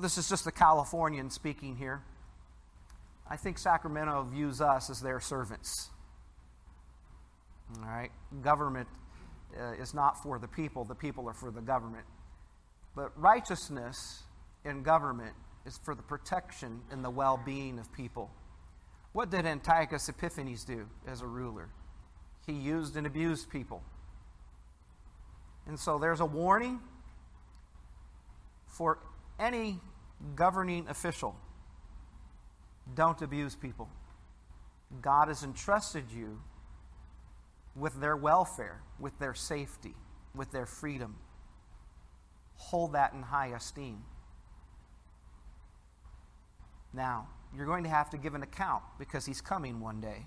this 0.00 0.18
is 0.18 0.28
just 0.28 0.46
a 0.46 0.52
Californian 0.52 1.30
speaking 1.30 1.76
here. 1.76 2.02
I 3.28 3.36
think 3.36 3.58
Sacramento 3.58 4.28
views 4.30 4.60
us 4.60 4.90
as 4.90 5.00
their 5.00 5.20
servants. 5.20 5.90
All 7.78 7.88
right? 7.88 8.10
Government 8.42 8.88
uh, 9.58 9.72
is 9.80 9.94
not 9.94 10.22
for 10.22 10.38
the 10.38 10.48
people, 10.48 10.84
the 10.84 10.94
people 10.94 11.28
are 11.28 11.34
for 11.34 11.50
the 11.50 11.60
government. 11.60 12.04
But 12.94 13.12
righteousness 13.18 14.24
in 14.64 14.82
government 14.82 15.34
is 15.66 15.78
for 15.84 15.94
the 15.94 16.02
protection 16.02 16.80
and 16.90 17.04
the 17.04 17.10
well 17.10 17.40
being 17.44 17.78
of 17.78 17.92
people. 17.92 18.30
What 19.12 19.30
did 19.30 19.46
Antiochus 19.46 20.08
Epiphanes 20.08 20.64
do 20.64 20.86
as 21.06 21.22
a 21.22 21.26
ruler? 21.26 21.68
He 22.46 22.52
used 22.52 22.96
and 22.96 23.06
abused 23.06 23.50
people. 23.50 23.82
And 25.66 25.78
so 25.78 25.98
there's 25.98 26.20
a 26.20 26.26
warning 26.26 26.80
for 28.66 28.98
any 29.38 29.80
governing 30.34 30.86
official 30.88 31.36
don't 32.94 33.22
abuse 33.22 33.56
people. 33.56 33.88
God 35.00 35.28
has 35.28 35.42
entrusted 35.42 36.04
you 36.14 36.40
with 37.74 38.00
their 38.00 38.16
welfare, 38.16 38.82
with 39.00 39.18
their 39.18 39.34
safety, 39.34 39.94
with 40.34 40.52
their 40.52 40.66
freedom. 40.66 41.16
Hold 42.56 42.92
that 42.92 43.12
in 43.12 43.22
high 43.22 43.48
esteem. 43.48 44.04
Now, 46.92 47.28
you're 47.56 47.66
going 47.66 47.84
to 47.84 47.90
have 47.90 48.10
to 48.10 48.18
give 48.18 48.34
an 48.34 48.42
account 48.42 48.82
because 48.98 49.26
he's 49.26 49.40
coming 49.40 49.80
one 49.80 50.00
day. 50.00 50.26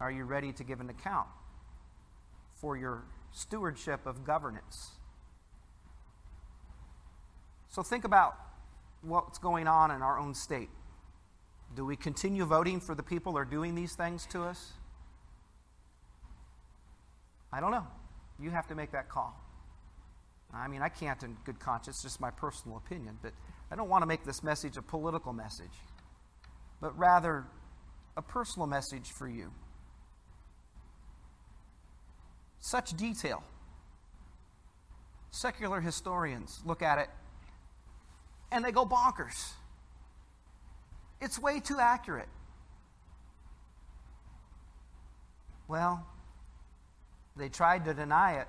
Are 0.00 0.10
you 0.10 0.24
ready 0.24 0.52
to 0.54 0.64
give 0.64 0.80
an 0.80 0.88
account 0.88 1.28
for 2.54 2.76
your 2.76 3.04
stewardship 3.32 4.06
of 4.06 4.24
governance? 4.24 4.92
So 7.68 7.82
think 7.82 8.04
about 8.04 8.34
what's 9.02 9.38
going 9.38 9.68
on 9.68 9.90
in 9.90 10.02
our 10.02 10.18
own 10.18 10.34
state. 10.34 10.70
Do 11.76 11.84
we 11.84 11.96
continue 11.96 12.44
voting 12.44 12.80
for 12.80 12.94
the 12.94 13.02
people 13.02 13.32
who 13.32 13.38
are 13.38 13.44
doing 13.44 13.74
these 13.74 13.94
things 13.94 14.26
to 14.32 14.42
us? 14.42 14.72
I 17.52 17.60
don't 17.60 17.70
know. 17.70 17.86
You 18.40 18.50
have 18.50 18.66
to 18.68 18.74
make 18.74 18.92
that 18.92 19.08
call. 19.08 19.38
I 20.52 20.66
mean, 20.66 20.82
I 20.82 20.88
can't 20.88 21.22
in 21.22 21.36
good 21.44 21.60
conscience, 21.60 22.02
just 22.02 22.20
my 22.20 22.30
personal 22.30 22.76
opinion, 22.76 23.18
but 23.22 23.32
I 23.70 23.76
don't 23.76 23.88
want 23.88 24.02
to 24.02 24.06
make 24.06 24.24
this 24.24 24.42
message 24.42 24.76
a 24.76 24.82
political 24.82 25.32
message, 25.32 25.70
but 26.80 26.98
rather 26.98 27.44
a 28.16 28.22
personal 28.22 28.66
message 28.66 29.12
for 29.12 29.28
you. 29.28 29.52
Such 32.60 32.96
detail. 32.96 33.42
Secular 35.30 35.80
historians 35.80 36.60
look 36.64 36.82
at 36.82 36.98
it 36.98 37.08
and 38.52 38.64
they 38.64 38.72
go 38.72 38.84
bonkers. 38.84 39.52
It's 41.20 41.38
way 41.38 41.60
too 41.60 41.78
accurate. 41.78 42.28
Well, 45.68 46.04
they 47.36 47.48
tried 47.48 47.84
to 47.84 47.94
deny 47.94 48.40
it, 48.40 48.48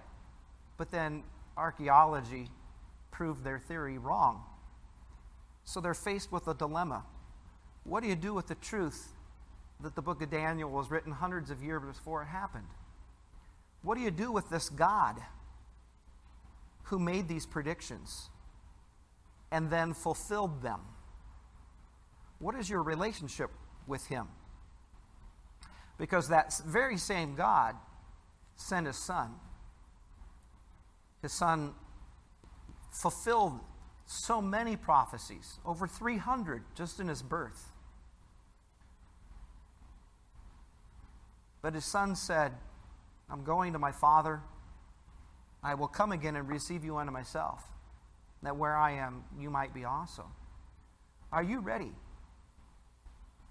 but 0.77 0.89
then 0.91 1.23
archaeology 1.55 2.49
proved 3.11 3.43
their 3.43 3.59
theory 3.59 3.97
wrong. 3.97 4.43
So 5.65 5.79
they're 5.79 5.93
faced 5.93 6.31
with 6.31 6.47
a 6.47 6.53
dilemma. 6.53 7.03
What 7.83 8.01
do 8.01 8.09
you 8.09 8.15
do 8.15 8.33
with 8.33 8.47
the 8.47 8.55
truth 8.55 9.09
that 9.81 9.95
the 9.95 10.01
book 10.01 10.21
of 10.21 10.31
Daniel 10.31 10.69
was 10.69 10.89
written 10.89 11.11
hundreds 11.11 11.51
of 11.51 11.61
years 11.61 11.83
before 11.83 12.23
it 12.23 12.27
happened? 12.27 12.67
What 13.83 13.95
do 13.95 14.01
you 14.01 14.11
do 14.11 14.31
with 14.31 14.49
this 14.49 14.69
God 14.69 15.17
who 16.83 16.99
made 16.99 17.27
these 17.27 17.45
predictions 17.45 18.29
and 19.51 19.69
then 19.69 19.93
fulfilled 19.93 20.61
them? 20.61 20.81
What 22.39 22.55
is 22.55 22.69
your 22.69 22.83
relationship 22.83 23.49
with 23.87 24.05
Him? 24.07 24.27
Because 25.97 26.29
that 26.29 26.53
very 26.65 26.97
same 26.97 27.35
God 27.35 27.75
sent 28.55 28.87
His 28.87 28.97
Son. 28.97 29.31
His 31.21 31.33
Son 31.33 31.73
fulfilled 32.91 33.59
so 34.05 34.41
many 34.41 34.75
prophecies, 34.75 35.59
over 35.65 35.87
300 35.87 36.63
just 36.75 36.99
in 36.99 37.07
His 37.07 37.21
birth. 37.21 37.71
But 41.61 41.75
His 41.75 41.85
Son 41.85 42.15
said, 42.15 42.53
I'm 43.31 43.43
going 43.43 43.73
to 43.73 43.79
my 43.79 43.91
Father. 43.93 44.41
I 45.63 45.75
will 45.75 45.87
come 45.87 46.11
again 46.11 46.35
and 46.35 46.47
receive 46.47 46.83
you 46.83 46.97
unto 46.97 47.11
myself, 47.11 47.63
that 48.43 48.57
where 48.57 48.75
I 48.75 48.93
am, 48.93 49.23
you 49.39 49.49
might 49.49 49.73
be 49.73 49.85
also. 49.85 50.25
Are 51.31 51.43
you 51.43 51.59
ready 51.59 51.91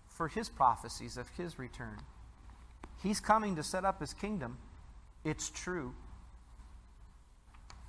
for 0.09 0.29
his 0.29 0.49
prophecies 0.49 1.17
of 1.17 1.29
his 1.31 1.59
return? 1.59 1.97
He's 3.03 3.21
coming 3.21 3.57
to 3.57 3.63
set 3.63 3.85
up 3.85 4.01
his 4.01 4.13
kingdom. 4.13 4.59
It's 5.25 5.49
true. 5.49 5.95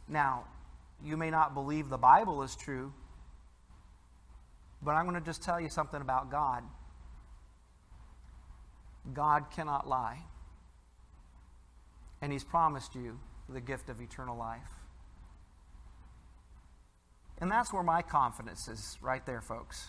Now, 0.07 0.45
you 1.03 1.17
may 1.17 1.29
not 1.29 1.53
believe 1.53 1.89
the 1.89 1.97
Bible 1.97 2.43
is 2.43 2.55
true, 2.55 2.93
but 4.81 4.91
I'm 4.91 5.05
going 5.05 5.19
to 5.19 5.25
just 5.25 5.43
tell 5.43 5.59
you 5.59 5.69
something 5.69 5.99
about 5.99 6.31
God. 6.31 6.63
God 9.13 9.45
cannot 9.53 9.89
lie 9.89 10.19
and 12.21 12.31
He's 12.31 12.43
promised 12.43 12.95
you 12.95 13.19
the 13.49 13.61
gift 13.61 13.89
of 13.89 14.01
eternal 14.01 14.37
life. 14.37 14.61
And 17.39 17.51
that's 17.51 17.73
where 17.73 17.83
my 17.83 18.01
confidence 18.03 18.67
is, 18.67 18.97
right 19.01 19.25
there, 19.25 19.41
folks. 19.41 19.87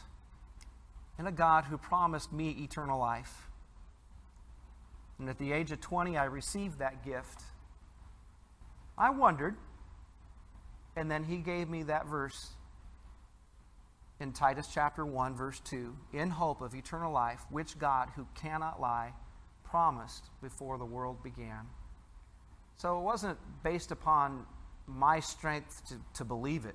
In 1.18 1.26
a 1.26 1.33
God 1.33 1.64
who 1.64 1.76
promised 1.76 2.33
me 2.33 2.57
eternal 2.61 2.99
life. 2.99 3.51
And 5.18 5.28
at 5.28 5.39
the 5.39 5.53
age 5.53 5.70
of 5.70 5.80
20, 5.80 6.16
I 6.16 6.24
received 6.24 6.78
that 6.78 7.05
gift. 7.05 7.43
I 8.97 9.11
wondered, 9.11 9.55
and 10.97 11.11
then 11.11 11.24
he 11.24 11.37
gave 11.37 11.68
me 11.68 11.83
that 11.85 12.07
verse 12.07 12.53
in 14.18 14.33
Titus 14.33 14.68
chapter 14.72 15.05
1, 15.05 15.35
verse 15.35 15.61
2 15.61 15.95
in 16.12 16.30
hope 16.30 16.62
of 16.62 16.74
eternal 16.74 17.12
life, 17.12 17.45
which 17.51 17.78
God, 17.78 18.09
who 18.16 18.26
cannot 18.35 18.80
lie, 18.80 19.12
promised 19.64 20.24
before 20.41 20.78
the 20.78 20.85
world 20.85 21.22
began. 21.22 21.66
So 22.83 22.99
it 22.99 23.03
wasn't 23.03 23.39
based 23.62 23.93
upon 23.93 24.45
my 24.89 25.20
strength 25.20 25.87
to, 25.87 25.95
to 26.14 26.24
believe 26.24 26.64
it, 26.64 26.74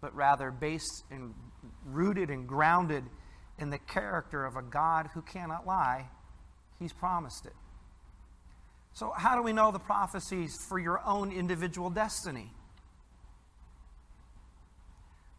but 0.00 0.12
rather 0.12 0.50
based 0.50 1.04
and 1.08 1.32
rooted 1.84 2.30
and 2.30 2.48
grounded 2.48 3.04
in 3.60 3.70
the 3.70 3.78
character 3.78 4.44
of 4.44 4.56
a 4.56 4.62
God 4.62 5.10
who 5.14 5.22
cannot 5.22 5.68
lie. 5.68 6.08
He's 6.80 6.92
promised 6.92 7.46
it. 7.46 7.52
So, 8.94 9.12
how 9.16 9.36
do 9.36 9.42
we 9.42 9.52
know 9.52 9.70
the 9.70 9.78
prophecies 9.78 10.56
for 10.68 10.80
your 10.80 11.00
own 11.06 11.30
individual 11.30 11.90
destiny? 11.90 12.50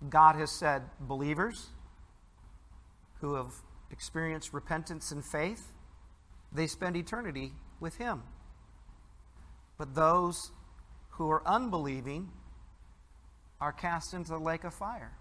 God 0.07 0.38
has 0.38 0.57
said, 0.57 0.84
believers 1.01 1.67
who 3.19 3.34
have 3.34 3.51
experienced 3.91 4.53
repentance 4.53 5.11
and 5.11 5.26
faith, 5.26 5.73
they 6.53 6.67
spend 6.67 6.95
eternity 6.95 7.51
with 7.82 7.97
Him. 7.97 8.23
But 9.78 9.95
those 9.95 10.51
who 11.11 11.30
are 11.30 11.45
unbelieving 11.45 12.30
are 13.59 13.71
cast 13.71 14.13
into 14.13 14.32
the 14.32 14.39
lake 14.39 14.63
of 14.63 14.73
fire. 14.73 15.13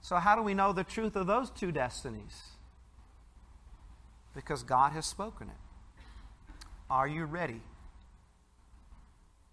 So, 0.00 0.16
how 0.16 0.34
do 0.34 0.42
we 0.42 0.54
know 0.54 0.72
the 0.72 0.84
truth 0.84 1.14
of 1.14 1.26
those 1.26 1.50
two 1.50 1.70
destinies? 1.70 2.40
Because 4.34 4.62
God 4.62 4.92
has 4.92 5.06
spoken 5.06 5.48
it. 5.48 6.54
Are 6.90 7.06
you 7.06 7.24
ready 7.24 7.60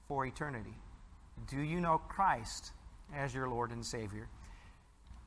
for 0.08 0.26
eternity? 0.26 0.74
Do 1.48 1.62
you 1.62 1.80
know 1.80 2.00
Christ 2.00 2.72
as 3.16 3.34
your 3.34 3.48
Lord 3.48 3.72
and 3.72 3.86
Savior? 3.86 4.28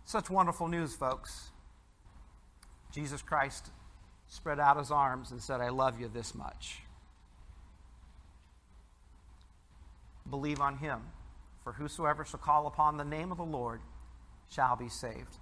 Such 0.05 0.29
wonderful 0.29 0.69
news, 0.69 0.95
folks. 0.95 1.51
Jesus 2.93 3.23
Christ 3.23 3.71
spread 4.27 4.59
out 4.59 4.77
his 4.77 4.91
arms 4.91 5.31
and 5.31 5.41
said, 5.41 5.61
I 5.61 5.69
love 5.69 6.01
you 6.01 6.09
this 6.09 6.35
much. 6.35 6.81
Believe 10.29 10.61
on 10.61 10.79
him. 10.79 11.01
For 11.65 11.73
whosoever 11.73 12.25
shall 12.25 12.41
call 12.41 12.67
upon 12.67 12.97
the 12.97 13.05
name 13.05 13.31
of 13.31 13.39
the 13.39 13.45
Lord 13.45 13.81
shall 14.49 14.77
be 14.77 14.89
saved. 14.89 15.39